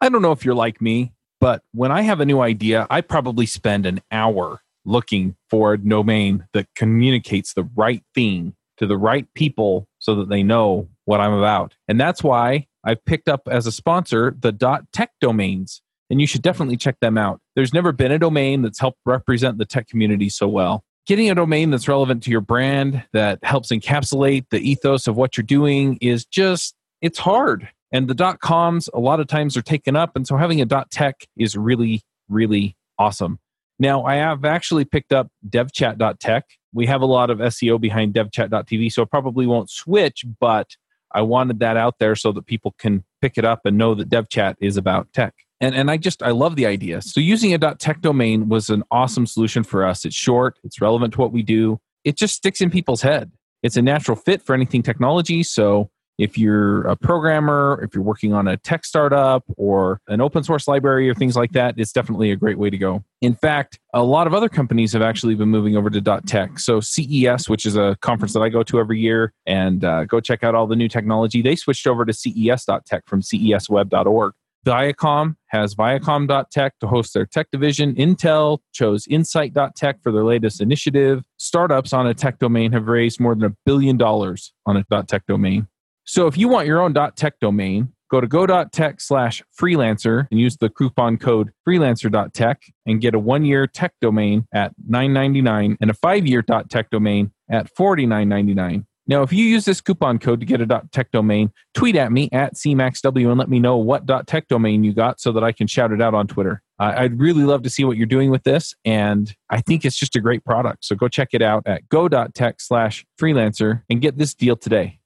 I 0.00 0.08
don't 0.08 0.22
know 0.22 0.32
if 0.32 0.44
you're 0.44 0.56
like 0.56 0.82
me, 0.82 1.12
but 1.40 1.62
when 1.72 1.92
I 1.92 2.02
have 2.02 2.18
a 2.18 2.26
new 2.26 2.40
idea, 2.40 2.86
I 2.90 3.00
probably 3.00 3.46
spend 3.46 3.86
an 3.86 4.00
hour 4.10 4.60
looking 4.84 5.36
for 5.48 5.74
a 5.74 5.78
domain 5.78 6.46
that 6.52 6.66
communicates 6.74 7.54
the 7.54 7.62
right 7.76 8.02
thing 8.12 8.54
to 8.78 8.86
the 8.86 8.98
right 8.98 9.32
people 9.34 9.86
so 10.00 10.16
that 10.16 10.28
they 10.28 10.42
know 10.42 10.88
what 11.04 11.20
I'm 11.20 11.32
about. 11.32 11.74
And 11.86 12.00
that's 12.00 12.22
why 12.24 12.66
I've 12.84 13.04
picked 13.04 13.28
up 13.28 13.42
as 13.50 13.66
a 13.66 13.72
sponsor 13.72 14.36
the 14.38 14.52
.tech 14.92 15.10
domains. 15.20 15.80
And 16.10 16.20
you 16.20 16.26
should 16.26 16.42
mm-hmm. 16.42 16.48
definitely 16.48 16.76
check 16.76 17.00
them 17.00 17.16
out. 17.16 17.40
There's 17.56 17.72
never 17.72 17.92
been 17.92 18.12
a 18.12 18.18
domain 18.18 18.62
that's 18.62 18.78
helped 18.78 18.98
represent 19.06 19.58
the 19.58 19.64
tech 19.64 19.88
community 19.88 20.28
so 20.28 20.46
well. 20.46 20.84
Getting 21.06 21.30
a 21.30 21.34
domain 21.34 21.70
that's 21.70 21.88
relevant 21.88 22.22
to 22.24 22.30
your 22.30 22.40
brand 22.40 23.04
that 23.12 23.38
helps 23.42 23.70
encapsulate 23.70 24.46
the 24.50 24.58
ethos 24.58 25.06
of 25.06 25.16
what 25.16 25.36
you're 25.36 25.44
doing 25.44 25.98
is 26.00 26.24
just 26.24 26.74
it's 27.02 27.18
hard. 27.18 27.68
And 27.92 28.08
the 28.08 28.14
dot 28.14 28.40
coms 28.40 28.88
a 28.94 28.98
lot 28.98 29.20
of 29.20 29.26
times 29.26 29.56
are 29.56 29.62
taken 29.62 29.96
up. 29.96 30.16
And 30.16 30.26
so 30.26 30.36
having 30.36 30.60
a 30.60 30.64
dot 30.64 30.90
tech 30.90 31.26
is 31.36 31.56
really, 31.56 32.02
really 32.28 32.76
awesome. 32.98 33.38
Now, 33.78 34.04
I 34.04 34.16
have 34.16 34.44
actually 34.44 34.84
picked 34.84 35.12
up 35.12 35.28
devchat.tech. 35.48 36.44
We 36.72 36.86
have 36.86 37.02
a 37.02 37.06
lot 37.06 37.30
of 37.30 37.38
SEO 37.38 37.80
behind 37.80 38.14
devchat.tv, 38.14 38.92
so 38.92 39.02
it 39.02 39.10
probably 39.10 39.46
won't 39.46 39.70
switch, 39.70 40.24
but 40.40 40.76
I 41.14 41.22
wanted 41.22 41.60
that 41.60 41.76
out 41.76 41.98
there 42.00 42.16
so 42.16 42.32
that 42.32 42.46
people 42.46 42.74
can 42.78 43.04
pick 43.22 43.38
it 43.38 43.44
up 43.44 43.60
and 43.64 43.78
know 43.78 43.94
that 43.94 44.10
devchat 44.10 44.56
is 44.60 44.76
about 44.76 45.12
tech. 45.12 45.34
And, 45.60 45.74
and 45.74 45.90
I 45.90 45.96
just, 45.96 46.22
I 46.22 46.30
love 46.30 46.56
the 46.56 46.66
idea. 46.66 47.00
So 47.00 47.20
using 47.20 47.54
a 47.54 47.74
.tech 47.76 48.00
domain 48.00 48.48
was 48.48 48.68
an 48.68 48.82
awesome 48.90 49.26
solution 49.26 49.62
for 49.62 49.86
us. 49.86 50.04
It's 50.04 50.16
short, 50.16 50.58
it's 50.64 50.80
relevant 50.80 51.14
to 51.14 51.20
what 51.20 51.32
we 51.32 51.42
do. 51.42 51.80
It 52.04 52.16
just 52.16 52.34
sticks 52.34 52.60
in 52.60 52.70
people's 52.70 53.02
head. 53.02 53.32
It's 53.62 53.76
a 53.76 53.82
natural 53.82 54.16
fit 54.16 54.42
for 54.42 54.54
anything 54.54 54.82
technology. 54.82 55.42
So 55.42 55.90
if 56.18 56.38
you're 56.38 56.82
a 56.82 56.96
programmer, 56.96 57.80
if 57.82 57.94
you're 57.94 58.04
working 58.04 58.32
on 58.32 58.46
a 58.46 58.56
tech 58.56 58.84
startup 58.84 59.44
or 59.56 60.00
an 60.08 60.20
open 60.20 60.44
source 60.44 60.68
library 60.68 61.08
or 61.08 61.14
things 61.14 61.36
like 61.36 61.52
that, 61.52 61.74
it's 61.76 61.92
definitely 61.92 62.30
a 62.30 62.36
great 62.36 62.58
way 62.58 62.70
to 62.70 62.78
go. 62.78 63.04
In 63.20 63.34
fact, 63.34 63.80
a 63.92 64.02
lot 64.02 64.26
of 64.26 64.34
other 64.34 64.48
companies 64.48 64.92
have 64.92 65.02
actually 65.02 65.34
been 65.34 65.48
moving 65.48 65.76
over 65.76 65.90
to 65.90 66.22
.tech. 66.26 66.58
So 66.58 66.80
CES, 66.80 67.48
which 67.48 67.66
is 67.66 67.76
a 67.76 67.96
conference 68.00 68.32
that 68.34 68.40
I 68.40 68.48
go 68.48 68.62
to 68.64 68.78
every 68.78 69.00
year, 69.00 69.32
and 69.46 69.84
uh, 69.84 70.04
go 70.04 70.20
check 70.20 70.44
out 70.44 70.54
all 70.54 70.66
the 70.66 70.76
new 70.76 70.88
technology, 70.88 71.42
they 71.42 71.56
switched 71.56 71.86
over 71.86 72.04
to 72.04 72.12
CES.tech 72.12 73.04
from 73.06 73.22
CESweb.org. 73.22 74.34
Viacom 74.64 75.36
has 75.48 75.74
Viacom.tech 75.74 76.78
to 76.80 76.86
host 76.86 77.12
their 77.12 77.26
tech 77.26 77.48
division. 77.52 77.94
Intel 77.96 78.58
chose 78.72 79.06
Insight.tech 79.06 80.02
for 80.02 80.10
their 80.10 80.24
latest 80.24 80.60
initiative. 80.60 81.22
Startups 81.36 81.92
on 81.92 82.06
a 82.06 82.14
tech 82.14 82.38
domain 82.38 82.72
have 82.72 82.88
raised 82.88 83.20
more 83.20 83.34
than 83.34 83.44
a 83.44 83.54
billion 83.66 83.96
dollars 83.96 84.52
on 84.64 84.76
a 84.76 85.02
.tech 85.02 85.26
domain. 85.26 85.68
So 86.04 86.26
if 86.26 86.36
you 86.36 86.48
want 86.48 86.66
your 86.66 86.80
own 86.80 86.94
.tech 87.16 87.40
domain, 87.40 87.92
go 88.10 88.20
to 88.20 88.26
go.tech 88.26 89.00
slash 89.00 89.42
freelancer 89.58 90.26
and 90.30 90.38
use 90.38 90.56
the 90.56 90.68
coupon 90.68 91.16
code 91.16 91.50
freelancer.tech 91.66 92.62
and 92.86 93.00
get 93.00 93.14
a 93.14 93.18
one-year 93.18 93.66
tech 93.66 93.94
domain 94.00 94.46
at 94.52 94.72
$9.99 94.88 95.76
and 95.80 95.90
a 95.90 95.94
five-year 95.94 96.42
.tech 96.42 96.90
domain 96.90 97.32
at 97.50 97.74
$49.99. 97.74 98.84
Now, 99.06 99.22
if 99.22 99.32
you 99.32 99.44
use 99.44 99.66
this 99.66 99.82
coupon 99.82 100.18
code 100.18 100.40
to 100.40 100.46
get 100.46 100.60
a 100.62 100.82
.tech 100.90 101.10
domain, 101.10 101.52
tweet 101.74 101.96
at 101.96 102.10
me 102.10 102.30
at 102.32 102.54
cmaxw 102.54 103.28
and 103.28 103.38
let 103.38 103.50
me 103.50 103.60
know 103.60 103.76
what 103.76 104.06
.tech 104.26 104.48
domain 104.48 104.82
you 104.82 104.94
got 104.94 105.20
so 105.20 105.32
that 105.32 105.44
I 105.44 105.52
can 105.52 105.66
shout 105.66 105.92
it 105.92 106.00
out 106.00 106.14
on 106.14 106.26
Twitter. 106.26 106.62
I'd 106.78 107.20
really 107.20 107.44
love 107.44 107.62
to 107.62 107.70
see 107.70 107.84
what 107.84 107.96
you're 107.96 108.06
doing 108.06 108.30
with 108.30 108.44
this, 108.44 108.74
and 108.84 109.34
I 109.50 109.60
think 109.60 109.84
it's 109.84 109.96
just 109.96 110.16
a 110.16 110.20
great 110.20 110.44
product. 110.44 110.84
So 110.84 110.96
go 110.96 111.08
check 111.08 111.28
it 111.32 111.42
out 111.42 111.62
at 111.66 111.88
go.tech 111.88 112.60
slash 112.60 113.04
freelancer 113.20 113.82
and 113.90 114.00
get 114.00 114.18
this 114.18 114.34
deal 114.34 114.56
today. 114.56 114.98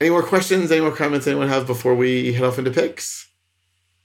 Any 0.00 0.10
more 0.10 0.22
questions? 0.22 0.72
Any 0.72 0.80
more 0.80 0.94
comments 0.94 1.26
anyone 1.26 1.48
have 1.48 1.66
before 1.66 1.94
we 1.94 2.32
head 2.32 2.44
off 2.44 2.58
into 2.58 2.70
picks? 2.70 3.28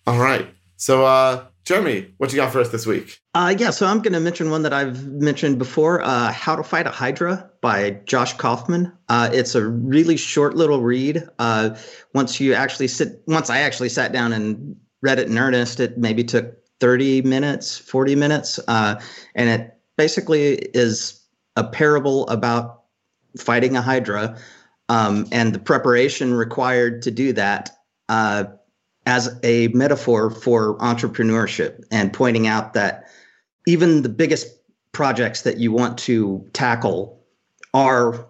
All 0.06 0.20
right. 0.20 0.48
So, 0.76 1.06
uh, 1.06 1.46
Jeremy, 1.64 2.14
what 2.18 2.32
you 2.32 2.36
got 2.36 2.52
for 2.52 2.60
us 2.60 2.70
this 2.70 2.86
week? 2.86 3.22
Uh, 3.34 3.56
yeah, 3.58 3.70
so 3.70 3.88
I'm 3.88 4.00
going 4.00 4.14
to 4.14 4.20
mention 4.20 4.50
one 4.50 4.62
that 4.64 4.74
I've 4.74 5.08
mentioned 5.08 5.58
before 5.58 6.02
uh, 6.02 6.32
How 6.32 6.56
to 6.56 6.64
Fight 6.64 6.86
a 6.86 6.92
Hydra 6.92 7.50
by 7.62 7.92
Josh 8.06 8.34
Kaufman. 8.34 8.92
Uh, 9.08 9.30
it's 9.32 9.56
a 9.56 9.66
really 9.66 10.18
short 10.18 10.56
little 10.56 10.82
read. 10.82 11.28
Uh, 11.40 11.76
once 12.14 12.40
you 12.40 12.54
actually 12.54 12.88
sit, 12.88 13.22
once 13.26 13.50
I 13.50 13.60
actually 13.60 13.90
sat 13.90 14.12
down 14.12 14.34
and 14.34 14.76
read 15.02 15.18
it 15.18 15.28
in 15.28 15.38
earnest, 15.38 15.80
it 15.80 15.98
maybe 15.98 16.24
took 16.24 16.54
30 16.82 17.22
minutes, 17.22 17.78
40 17.78 18.16
minutes. 18.16 18.60
Uh, 18.68 19.02
and 19.34 19.50
it 19.50 19.78
basically 19.98 20.56
is 20.74 21.22
a 21.56 21.64
parable 21.64 22.28
about 22.28 22.84
fighting 23.38 23.76
a 23.76 23.82
Hydra 23.82 24.38
um, 24.90 25.28
and 25.32 25.54
the 25.54 25.60
preparation 25.60 26.34
required 26.34 27.02
to 27.04 27.12
do 27.12 27.34
that 27.34 27.72
uh, 28.10 28.46
as 29.06 29.40
a 29.44 29.68
metaphor 29.70 30.30
for 30.30 30.78
entrepreneurship 30.80 31.84
and 31.92 32.14
pointing 32.14 32.48
out 32.48 32.74
that 32.74 33.06
even 33.68 34.02
the 34.02 34.10
biggest 34.10 34.48
projects 34.92 35.42
that 35.42 35.58
you 35.58 35.72
want 35.72 35.98
to 35.98 36.48
tackle 36.54 37.22
are 37.74 38.28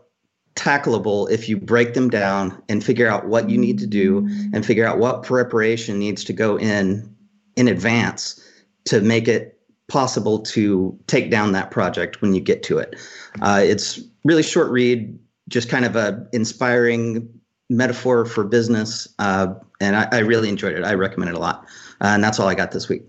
tackleable 0.56 1.30
if 1.30 1.50
you 1.50 1.58
break 1.58 1.94
them 1.94 2.10
down 2.10 2.62
and 2.70 2.84
figure 2.84 3.08
out 3.08 3.28
what 3.28 3.50
you 3.50 3.58
need 3.58 3.78
to 3.78 3.88
do 3.88 4.26
and 4.54 4.66
figure 4.66 4.86
out 4.86 4.98
what 4.98 5.24
preparation 5.24 6.00
needs 6.00 6.24
to 6.24 6.34
go 6.34 6.58
in 6.58 7.14
in 7.58 7.68
advance 7.68 8.42
to 8.86 9.02
make 9.02 9.28
it 9.28 9.60
possible 9.88 10.40
to 10.40 10.98
take 11.08 11.30
down 11.30 11.52
that 11.52 11.72
project 11.72 12.22
when 12.22 12.34
you 12.34 12.42
get 12.42 12.64
to 12.64 12.78
it. 12.78 12.96
Uh, 13.42 13.62
it's 13.64 14.00
really 14.24 14.42
short 14.42 14.72
read, 14.72 15.18
just 15.48 15.70
kind 15.70 15.86
of 15.86 15.96
a 15.96 16.28
inspiring 16.34 17.30
metaphor 17.70 18.26
for 18.26 18.44
business, 18.44 19.08
uh, 19.20 19.54
and 19.82 19.96
I, 19.96 20.08
I, 20.12 20.20
really 20.20 20.50
enjoyed 20.50 20.74
it. 20.74 20.84
I 20.84 20.94
recommend 20.94 21.30
it 21.30 21.36
a 21.36 21.40
lot, 21.40 21.66
uh, 22.02 22.08
and 22.08 22.24
that's 22.24 22.40
all 22.40 22.48
I 22.48 22.56
got 22.56 22.72
this 22.72 22.90
week. 22.90 23.04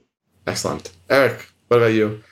Excellent, 0.46 0.92
Erik. 1.10 1.50
What 1.68 1.78
about 1.78 1.92
you? 1.92 2.22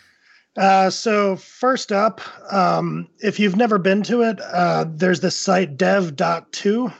Uh, 0.56 0.88
so 0.88 1.36
first 1.36 1.90
up, 1.90 2.20
um, 2.52 3.08
if 3.20 3.40
you've 3.40 3.56
never 3.56 3.78
been 3.78 4.02
to 4.04 4.22
it, 4.22 4.40
uh, 4.40 4.84
there's 4.88 5.20
this 5.20 5.36
site 5.36 5.76
dev.to, 5.76 6.92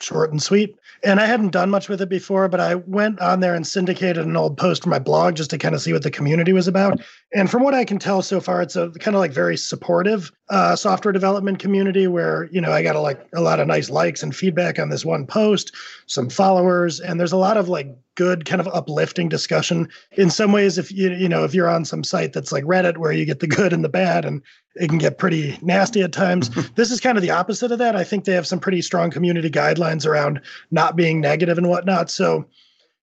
short 0.00 0.30
and 0.30 0.42
sweet 0.42 0.76
and 1.04 1.20
I 1.20 1.26
hadn't 1.26 1.50
done 1.50 1.70
much 1.70 1.88
with 1.88 2.00
it 2.00 2.08
before, 2.08 2.48
but 2.48 2.60
I 2.60 2.76
went 2.76 3.20
on 3.20 3.40
there 3.40 3.54
and 3.54 3.66
syndicated 3.66 4.24
an 4.24 4.36
old 4.36 4.56
post 4.56 4.84
for 4.84 4.88
my 4.88 4.98
blog 4.98 5.34
just 5.34 5.50
to 5.50 5.58
kind 5.58 5.74
of 5.74 5.82
see 5.82 5.92
what 5.92 6.02
the 6.02 6.10
community 6.10 6.52
was 6.52 6.68
about. 6.68 7.00
And 7.34 7.50
from 7.50 7.62
what 7.62 7.74
I 7.74 7.84
can 7.84 7.98
tell 7.98 8.22
so 8.22 8.40
far, 8.40 8.62
it's 8.62 8.76
a 8.76 8.90
kind 8.90 9.16
of 9.16 9.20
like 9.20 9.32
very 9.32 9.56
supportive 9.56 10.30
uh, 10.52 10.76
software 10.76 11.12
development 11.12 11.58
community 11.58 12.06
where 12.06 12.46
you 12.52 12.60
know 12.60 12.70
I 12.70 12.82
got 12.82 12.94
a, 12.94 13.00
like 13.00 13.26
a 13.34 13.40
lot 13.40 13.58
of 13.58 13.66
nice 13.66 13.88
likes 13.88 14.22
and 14.22 14.36
feedback 14.36 14.78
on 14.78 14.90
this 14.90 15.02
one 15.02 15.26
post, 15.26 15.74
some 16.06 16.28
followers, 16.28 17.00
and 17.00 17.18
there's 17.18 17.32
a 17.32 17.38
lot 17.38 17.56
of 17.56 17.70
like 17.70 17.88
good 18.16 18.44
kind 18.44 18.60
of 18.60 18.68
uplifting 18.68 19.30
discussion. 19.30 19.88
In 20.12 20.28
some 20.28 20.52
ways, 20.52 20.76
if 20.76 20.92
you 20.92 21.10
you 21.12 21.26
know 21.26 21.44
if 21.44 21.54
you're 21.54 21.70
on 21.70 21.86
some 21.86 22.04
site 22.04 22.34
that's 22.34 22.52
like 22.52 22.64
Reddit 22.64 22.98
where 22.98 23.12
you 23.12 23.24
get 23.24 23.40
the 23.40 23.46
good 23.46 23.72
and 23.72 23.82
the 23.82 23.88
bad, 23.88 24.26
and 24.26 24.42
it 24.76 24.90
can 24.90 24.98
get 24.98 25.16
pretty 25.16 25.58
nasty 25.62 26.02
at 26.02 26.12
times. 26.12 26.50
this 26.74 26.90
is 26.90 27.00
kind 27.00 27.16
of 27.16 27.22
the 27.22 27.30
opposite 27.30 27.72
of 27.72 27.78
that. 27.78 27.96
I 27.96 28.04
think 28.04 28.26
they 28.26 28.34
have 28.34 28.46
some 28.46 28.60
pretty 28.60 28.82
strong 28.82 29.10
community 29.10 29.48
guidelines 29.48 30.06
around 30.06 30.38
not 30.70 30.96
being 30.96 31.18
negative 31.18 31.56
and 31.56 31.70
whatnot. 31.70 32.10
So, 32.10 32.44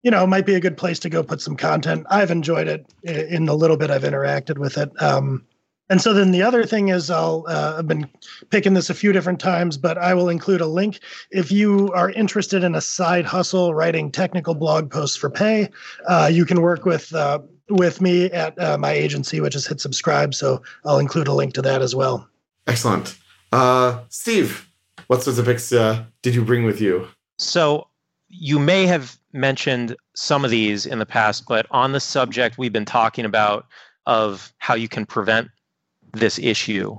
you 0.04 0.12
know, 0.12 0.24
it 0.24 0.28
might 0.28 0.46
be 0.46 0.54
a 0.54 0.60
good 0.60 0.78
place 0.78 1.00
to 1.00 1.10
go 1.10 1.24
put 1.24 1.42
some 1.42 1.58
content. 1.58 2.06
I've 2.12 2.30
enjoyed 2.30 2.68
it 2.68 2.86
in 3.04 3.46
the 3.46 3.56
little 3.56 3.76
bit 3.76 3.90
I've 3.90 4.04
interacted 4.04 4.60
with 4.60 4.78
it. 4.78 4.92
Um, 5.02 5.46
and 5.90 6.02
so 6.02 6.14
then 6.14 6.32
the 6.32 6.44
other 6.44 6.66
thing 6.66 6.90
is 6.90 7.10
I'll 7.10 7.46
uh, 7.48 7.76
I've 7.78 7.88
been 7.88 8.08
picking 8.50 8.76
this 8.76 8.90
a 8.90 8.94
few 8.94 9.12
different 9.12 9.40
times, 9.40 9.78
but 9.78 9.98
I 9.98 10.14
will 10.14 10.30
include 10.30 10.62
a 10.62 10.68
link 10.68 11.00
if 11.32 11.52
you 11.52 11.92
are 11.94 12.12
interested 12.12 12.64
in 12.64 12.76
a 12.76 12.82
side 12.82 13.26
hustle 13.26 13.74
writing 13.74 14.12
technical 14.12 14.54
blog 14.54 14.92
posts 14.92 15.18
for 15.18 15.30
pay. 15.30 15.70
Uh, 16.08 16.30
you 16.32 16.46
can 16.46 16.62
work 16.62 16.86
with 16.86 17.14
uh, 17.14 17.40
with 17.70 18.02
me 18.02 18.26
at 18.26 18.60
uh, 18.62 18.78
my 18.78 18.92
agency, 18.92 19.42
which 19.42 19.56
is 19.56 19.66
Hit 19.66 19.82
Subscribe. 19.82 20.34
So 20.34 20.62
I'll 20.86 21.00
include 21.00 21.28
a 21.28 21.34
link 21.34 21.54
to 21.56 21.62
that 21.64 21.82
as 21.82 21.96
well. 21.96 22.28
Excellent, 22.68 23.18
uh, 23.52 24.00
Steve. 24.10 24.68
What 25.08 25.24
sorts 25.24 25.40
of 25.40 25.46
picks 25.46 25.72
uh, 25.74 26.04
did 26.22 26.36
you 26.36 26.46
bring 26.46 26.66
with 26.66 26.80
you? 26.80 27.08
So 27.40 27.88
you 28.28 28.60
may 28.60 28.86
have 28.86 29.18
mentioned 29.34 29.96
some 30.16 30.46
of 30.46 30.52
these 30.52 30.86
in 30.86 31.00
the 31.00 31.06
past, 31.06 31.48
but 31.48 31.66
on 31.72 31.94
the 31.94 32.00
subject 32.00 32.60
we've 32.60 32.74
been 32.74 32.86
talking 32.86 33.26
about 33.26 33.66
of 34.06 34.54
how 34.60 34.76
you 34.76 34.88
can 34.88 35.06
prevent 35.06 35.50
this 36.14 36.40
issue. 36.40 36.98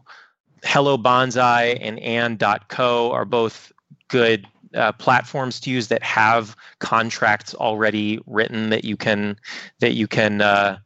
Hello 0.64 0.98
Bonsai 0.98 1.78
and 1.80 1.98
AND.CO 2.00 3.10
are 3.12 3.24
both 3.24 3.72
good 4.08 4.46
uh, 4.74 4.92
platforms 4.92 5.58
to 5.60 5.70
use 5.70 5.88
that 5.88 6.02
have 6.02 6.56
contracts 6.78 7.54
already 7.54 8.20
written 8.26 8.70
that 8.70 8.84
you 8.84 8.96
can 8.96 9.36
that 9.80 9.94
you 9.94 10.06
can 10.06 10.40
uh, 10.42 10.78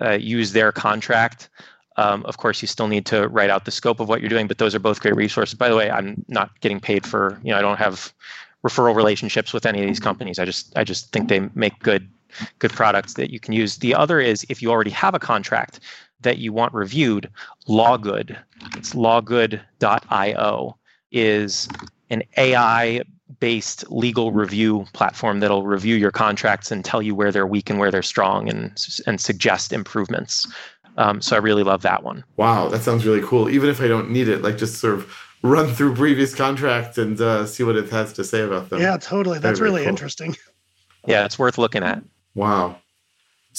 uh, 0.00 0.12
use 0.12 0.52
their 0.52 0.72
contract. 0.72 1.48
Um, 1.96 2.24
of 2.26 2.36
course, 2.36 2.62
you 2.62 2.68
still 2.68 2.86
need 2.86 3.06
to 3.06 3.28
write 3.28 3.50
out 3.50 3.64
the 3.64 3.72
scope 3.72 3.98
of 3.98 4.08
what 4.08 4.20
you're 4.20 4.28
doing, 4.28 4.46
but 4.46 4.58
those 4.58 4.74
are 4.74 4.78
both 4.78 5.00
great 5.00 5.16
resources. 5.16 5.58
By 5.58 5.68
the 5.68 5.76
way, 5.76 5.90
I'm 5.90 6.24
not 6.28 6.58
getting 6.60 6.80
paid 6.80 7.04
for 7.04 7.40
you 7.42 7.50
know 7.50 7.58
I 7.58 7.62
don't 7.62 7.78
have 7.78 8.12
referral 8.64 8.94
relationships 8.94 9.52
with 9.52 9.66
any 9.66 9.80
of 9.80 9.86
these 9.86 10.00
companies. 10.00 10.38
I 10.38 10.44
just 10.44 10.76
I 10.76 10.84
just 10.84 11.12
think 11.12 11.28
they 11.28 11.40
make 11.54 11.78
good 11.80 12.08
good 12.58 12.72
products 12.72 13.14
that 13.14 13.30
you 13.30 13.40
can 13.40 13.52
use. 13.52 13.78
The 13.78 13.94
other 13.94 14.20
is 14.20 14.46
if 14.48 14.62
you 14.62 14.70
already 14.70 14.90
have 14.90 15.14
a 15.14 15.18
contract 15.18 15.80
that 16.20 16.38
you 16.38 16.52
want 16.52 16.74
reviewed, 16.74 17.30
Lawgood, 17.68 18.36
it's 18.76 18.94
lawgood.io, 18.94 20.76
is 21.12 21.68
an 22.10 22.22
AI 22.36 23.02
based 23.40 23.90
legal 23.90 24.32
review 24.32 24.86
platform 24.94 25.40
that'll 25.40 25.66
review 25.66 25.96
your 25.96 26.10
contracts 26.10 26.70
and 26.70 26.84
tell 26.84 27.02
you 27.02 27.14
where 27.14 27.30
they're 27.30 27.46
weak 27.46 27.70
and 27.70 27.78
where 27.78 27.90
they're 27.90 28.02
strong 28.02 28.48
and, 28.48 28.84
and 29.06 29.20
suggest 29.20 29.72
improvements. 29.72 30.46
Um, 30.96 31.20
so 31.20 31.36
I 31.36 31.38
really 31.38 31.62
love 31.62 31.82
that 31.82 32.02
one. 32.02 32.24
Wow, 32.36 32.68
that 32.68 32.82
sounds 32.82 33.06
really 33.06 33.22
cool. 33.22 33.48
Even 33.48 33.70
if 33.70 33.80
I 33.80 33.86
don't 33.86 34.10
need 34.10 34.28
it, 34.28 34.42
like 34.42 34.58
just 34.58 34.80
sort 34.80 34.94
of 34.94 35.14
run 35.42 35.72
through 35.72 35.94
previous 35.94 36.34
contracts 36.34 36.98
and 36.98 37.20
uh, 37.20 37.46
see 37.46 37.62
what 37.62 37.76
it 37.76 37.88
has 37.90 38.12
to 38.14 38.24
say 38.24 38.40
about 38.42 38.70
them. 38.70 38.80
Yeah, 38.80 38.96
totally. 38.96 39.38
That's 39.38 39.60
Very 39.60 39.70
really 39.70 39.82
cool. 39.82 39.90
interesting. 39.90 40.36
Yeah, 41.06 41.24
it's 41.24 41.38
worth 41.38 41.58
looking 41.58 41.84
at. 41.84 42.02
Wow. 42.34 42.76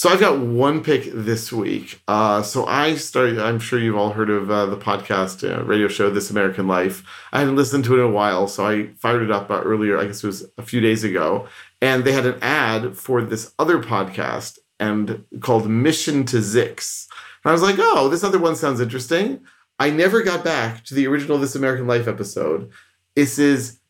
So 0.00 0.08
I've 0.08 0.18
got 0.18 0.38
one 0.38 0.82
pick 0.82 1.10
this 1.12 1.52
week. 1.52 2.00
Uh, 2.08 2.40
so 2.40 2.64
I 2.64 2.94
started. 2.94 3.38
I'm 3.38 3.58
sure 3.58 3.78
you've 3.78 3.98
all 3.98 4.12
heard 4.12 4.30
of 4.30 4.50
uh, 4.50 4.64
the 4.64 4.78
podcast 4.78 5.46
uh, 5.46 5.62
radio 5.64 5.88
show 5.88 6.08
This 6.08 6.30
American 6.30 6.66
Life. 6.66 7.04
I 7.32 7.40
hadn't 7.40 7.56
listened 7.56 7.84
to 7.84 7.96
it 7.96 7.98
in 8.00 8.06
a 8.06 8.10
while, 8.10 8.48
so 8.48 8.66
I 8.66 8.94
fired 8.94 9.20
it 9.20 9.30
up 9.30 9.50
uh, 9.50 9.60
earlier. 9.60 9.98
I 9.98 10.06
guess 10.06 10.24
it 10.24 10.26
was 10.26 10.50
a 10.56 10.62
few 10.62 10.80
days 10.80 11.04
ago, 11.04 11.48
and 11.82 12.02
they 12.02 12.12
had 12.12 12.24
an 12.24 12.38
ad 12.40 12.96
for 12.96 13.20
this 13.20 13.52
other 13.58 13.78
podcast 13.78 14.58
and 14.78 15.22
called 15.40 15.68
Mission 15.68 16.24
to 16.24 16.38
Zyxx. 16.38 17.06
And 17.44 17.50
I 17.50 17.52
was 17.52 17.60
like, 17.60 17.76
oh, 17.78 18.08
this 18.08 18.24
other 18.24 18.38
one 18.38 18.56
sounds 18.56 18.80
interesting. 18.80 19.40
I 19.78 19.90
never 19.90 20.22
got 20.22 20.42
back 20.42 20.82
to 20.86 20.94
the 20.94 21.06
original 21.08 21.36
This 21.36 21.54
American 21.54 21.86
Life 21.86 22.08
episode. 22.08 22.70
This 23.16 23.38
is 23.38 23.80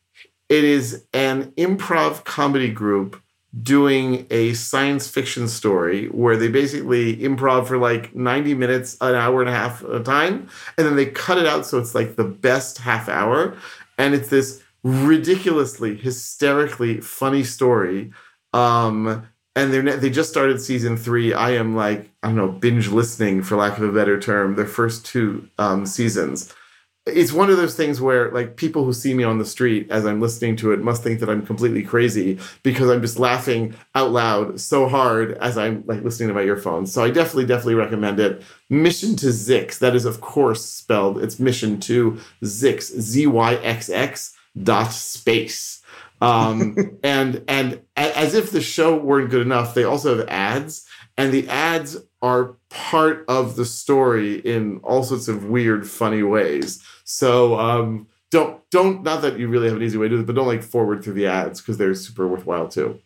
it 0.49 0.65
is 0.65 1.05
an 1.13 1.53
improv 1.53 2.25
comedy 2.25 2.69
group 2.69 3.21
doing 3.61 4.25
a 4.29 4.53
science 4.53 5.07
fiction 5.07 5.47
story 5.47 6.07
where 6.07 6.37
they 6.37 6.47
basically 6.47 7.17
improv 7.17 7.67
for 7.67 7.77
like 7.77 8.15
90 8.15 8.53
minutes, 8.53 8.97
an 9.01 9.15
hour 9.15 9.41
and 9.41 9.49
a 9.49 9.53
half 9.53 9.83
of 9.83 10.05
time, 10.05 10.47
and 10.77 10.87
then 10.87 10.95
they 10.95 11.05
cut 11.05 11.37
it 11.37 11.45
out 11.45 11.65
so 11.65 11.77
it's 11.77 11.93
like 11.93 12.15
the 12.15 12.23
best 12.23 12.77
half 12.77 13.09
hour. 13.09 13.57
And 13.97 14.13
it's 14.13 14.29
this 14.29 14.63
ridiculously, 14.83 15.95
hysterically 15.95 17.01
funny 17.01 17.43
story. 17.43 18.11
Um, 18.53 19.27
and 19.55 19.73
they 19.73 19.81
they 19.97 20.09
just 20.09 20.29
started 20.29 20.61
season 20.61 20.95
three. 20.95 21.33
I 21.33 21.51
am 21.51 21.75
like 21.75 22.09
I 22.23 22.27
don't 22.27 22.37
know 22.37 22.47
binge 22.47 22.87
listening 22.87 23.43
for 23.43 23.57
lack 23.57 23.77
of 23.77 23.83
a 23.83 23.91
better 23.91 24.19
term. 24.19 24.55
Their 24.55 24.65
first 24.65 25.05
two 25.05 25.49
um, 25.57 25.85
seasons, 25.85 26.53
it's 27.07 27.33
one 27.33 27.49
of 27.49 27.57
those 27.57 27.75
things 27.75 27.99
where 27.99 28.29
like 28.31 28.57
people 28.57 28.85
who 28.85 28.93
see 28.93 29.13
me 29.15 29.23
on 29.23 29.39
the 29.39 29.45
street 29.45 29.89
as 29.89 30.05
I'm 30.05 30.21
listening 30.21 30.55
to 30.57 30.71
it 30.71 30.81
must 30.81 31.01
think 31.01 31.19
that 31.19 31.29
I'm 31.29 31.43
completely 31.43 31.81
crazy 31.81 32.37
because 32.61 32.91
I'm 32.91 33.01
just 33.01 33.17
laughing 33.17 33.73
out 33.95 34.11
loud 34.11 34.59
so 34.59 34.87
hard 34.87 35.31
as 35.39 35.57
I'm 35.57 35.83
like 35.87 36.03
listening 36.03 36.29
to 36.29 36.35
my 36.35 36.43
earphones. 36.43 36.93
So 36.93 37.03
I 37.03 37.09
definitely, 37.09 37.47
definitely 37.47 37.75
recommend 37.75 38.19
it. 38.19 38.43
Mission 38.69 39.15
to 39.17 39.27
Zyxx. 39.27 39.79
That 39.79 39.95
is 39.95 40.05
of 40.05 40.21
course 40.21 40.63
spelled. 40.63 41.23
It's 41.23 41.39
mission 41.39 41.79
to 41.81 42.19
Zyxx. 42.43 42.83
Z 42.99 43.25
Y 43.25 43.55
X 43.55 43.89
X 43.89 44.37
dot 44.61 44.91
space. 44.91 45.81
Um, 46.21 46.99
and 47.03 47.43
and 47.47 47.81
as 47.97 48.35
if 48.35 48.51
the 48.51 48.61
show 48.61 48.95
weren't 48.95 49.31
good 49.31 49.41
enough, 49.41 49.73
they 49.73 49.83
also 49.83 50.17
have 50.17 50.27
ads, 50.29 50.87
and 51.21 51.33
the 51.33 51.47
ads 51.49 51.97
are 52.21 52.55
part 52.69 53.25
of 53.27 53.55
the 53.55 53.65
story 53.65 54.35
in 54.39 54.79
all 54.83 55.03
sorts 55.03 55.27
of 55.27 55.45
weird, 55.45 55.87
funny 55.87 56.23
ways. 56.23 56.83
So 57.03 57.59
um, 57.59 58.07
don't 58.29 58.61
don't 58.69 59.03
not 59.03 59.21
that 59.21 59.37
you 59.37 59.47
really 59.47 59.67
have 59.67 59.77
an 59.77 59.83
easy 59.83 59.97
way 59.97 60.07
to 60.07 60.15
do 60.15 60.21
it, 60.21 60.25
but 60.25 60.35
don't 60.35 60.47
like 60.47 60.63
forward 60.63 61.03
through 61.03 61.13
the 61.13 61.27
ads 61.27 61.61
because 61.61 61.77
they're 61.77 61.93
super 61.95 62.27
worthwhile 62.27 62.67
too. 62.67 62.99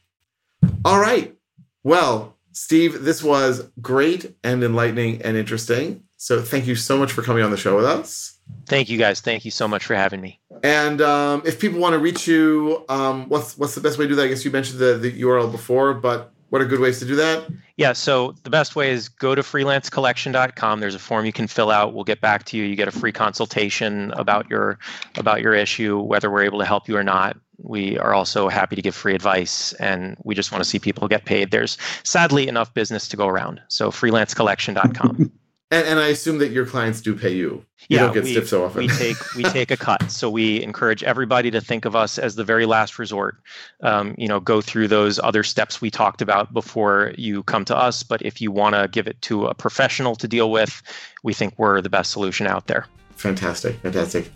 All 0.83 0.99
right. 0.99 1.35
Well, 1.83 2.35
Steve, 2.51 3.03
this 3.03 3.23
was 3.23 3.69
great 3.81 4.35
and 4.43 4.63
enlightening 4.63 5.21
and 5.21 5.35
interesting. 5.35 6.03
So 6.17 6.41
thank 6.41 6.65
you 6.65 6.75
so 6.75 6.97
much 6.97 7.11
for 7.11 7.21
coming 7.21 7.43
on 7.43 7.51
the 7.51 7.57
show 7.57 7.75
with 7.75 7.85
us. 7.85 8.39
Thank 8.67 8.89
you 8.89 8.97
guys. 8.97 9.21
Thank 9.21 9.45
you 9.45 9.51
so 9.51 9.67
much 9.67 9.85
for 9.85 9.95
having 9.95 10.21
me. 10.21 10.39
And 10.63 11.01
um, 11.01 11.43
if 11.45 11.59
people 11.59 11.79
want 11.79 11.93
to 11.93 11.99
reach 11.99 12.27
you, 12.27 12.85
um, 12.89 13.27
what's 13.29 13.57
what's 13.57 13.75
the 13.75 13.81
best 13.81 13.97
way 13.97 14.05
to 14.05 14.09
do 14.09 14.15
that? 14.15 14.23
I 14.23 14.27
guess 14.27 14.45
you 14.45 14.51
mentioned 14.51 14.79
the, 14.79 14.97
the 14.97 15.21
URL 15.21 15.51
before, 15.51 15.93
but 15.93 16.31
what 16.49 16.61
are 16.61 16.65
good 16.65 16.79
ways 16.79 16.99
to 16.99 17.05
do 17.05 17.15
that? 17.15 17.47
Yeah, 17.77 17.93
so 17.93 18.33
the 18.43 18.49
best 18.49 18.75
way 18.75 18.91
is 18.91 19.09
go 19.09 19.35
to 19.35 19.41
freelancecollection.com. 19.41 20.79
There's 20.79 20.95
a 20.95 20.99
form 20.99 21.25
you 21.25 21.33
can 21.33 21.47
fill 21.47 21.71
out. 21.71 21.93
We'll 21.93 22.03
get 22.03 22.21
back 22.21 22.45
to 22.45 22.57
you. 22.57 22.63
You 22.63 22.75
get 22.75 22.87
a 22.87 22.91
free 22.91 23.11
consultation 23.11 24.11
about 24.11 24.49
your 24.49 24.79
about 25.17 25.41
your 25.41 25.53
issue, 25.53 25.99
whether 25.99 26.31
we're 26.31 26.43
able 26.43 26.59
to 26.59 26.65
help 26.65 26.87
you 26.87 26.95
or 26.95 27.03
not. 27.03 27.37
We 27.57 27.97
are 27.97 28.13
also 28.13 28.49
happy 28.49 28.75
to 28.75 28.81
give 28.81 28.95
free 28.95 29.15
advice 29.15 29.73
and 29.73 30.17
we 30.23 30.35
just 30.35 30.51
want 30.51 30.63
to 30.63 30.69
see 30.69 30.77
people 30.77 31.07
get 31.07 31.25
paid. 31.25 31.51
There's 31.51 31.77
sadly 32.03 32.47
enough 32.47 32.73
business 32.73 33.07
to 33.09 33.17
go 33.17 33.27
around. 33.27 33.61
So 33.69 33.91
freelancecollection.com. 33.91 35.31
And, 35.71 35.87
and 35.87 35.99
I 35.99 36.07
assume 36.09 36.37
that 36.39 36.51
your 36.51 36.65
clients 36.65 37.01
do 37.01 37.15
pay 37.15 37.33
you. 37.33 37.65
You 37.89 37.97
yeah, 37.97 37.99
don't 38.01 38.13
get 38.13 38.23
we, 38.23 38.31
stiff 38.31 38.47
so 38.47 38.65
often. 38.65 38.79
we 38.79 38.87
take 38.87 39.17
we 39.35 39.43
take 39.51 39.71
a 39.71 39.77
cut. 39.77 40.11
So 40.11 40.29
we 40.29 40.61
encourage 40.61 41.03
everybody 41.03 41.49
to 41.51 41.59
think 41.59 41.85
of 41.85 41.95
us 41.95 42.19
as 42.19 42.35
the 42.35 42.43
very 42.43 42.65
last 42.65 42.99
resort. 42.99 43.37
Um, 43.81 44.13
you 44.17 44.27
know, 44.27 44.39
go 44.39 44.61
through 44.61 44.87
those 44.87 45.19
other 45.19 45.43
steps 45.43 45.81
we 45.81 45.89
talked 45.89 46.21
about 46.21 46.53
before 46.53 47.13
you 47.17 47.43
come 47.43 47.65
to 47.65 47.75
us. 47.75 48.03
But 48.03 48.21
if 48.21 48.41
you 48.41 48.51
want 48.51 48.75
to 48.75 48.87
give 48.87 49.07
it 49.07 49.21
to 49.23 49.47
a 49.47 49.55
professional 49.55 50.15
to 50.17 50.27
deal 50.27 50.51
with, 50.51 50.83
we 51.23 51.33
think 51.33 51.55
we're 51.57 51.81
the 51.81 51.89
best 51.89 52.11
solution 52.11 52.45
out 52.45 52.67
there. 52.67 52.85
Fantastic, 53.15 53.75
fantastic. 53.77 54.31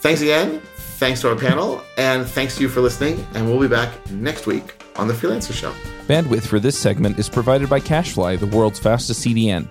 Thanks 0.00 0.22
again. 0.22 0.62
Thanks 0.76 1.20
to 1.22 1.30
our 1.30 1.36
panel, 1.36 1.82
and 1.98 2.26
thanks 2.26 2.56
to 2.56 2.62
you 2.62 2.68
for 2.68 2.80
listening. 2.80 3.26
And 3.34 3.46
we'll 3.46 3.60
be 3.60 3.68
back 3.68 3.90
next 4.10 4.46
week 4.46 4.82
on 4.96 5.08
the 5.08 5.14
Freelancer 5.14 5.52
Show. 5.52 5.74
Bandwidth 6.06 6.46
for 6.46 6.58
this 6.58 6.78
segment 6.78 7.18
is 7.18 7.28
provided 7.28 7.68
by 7.68 7.80
CacheFly, 7.80 8.38
the 8.38 8.46
world's 8.46 8.78
fastest 8.78 9.26
CDN. 9.26 9.70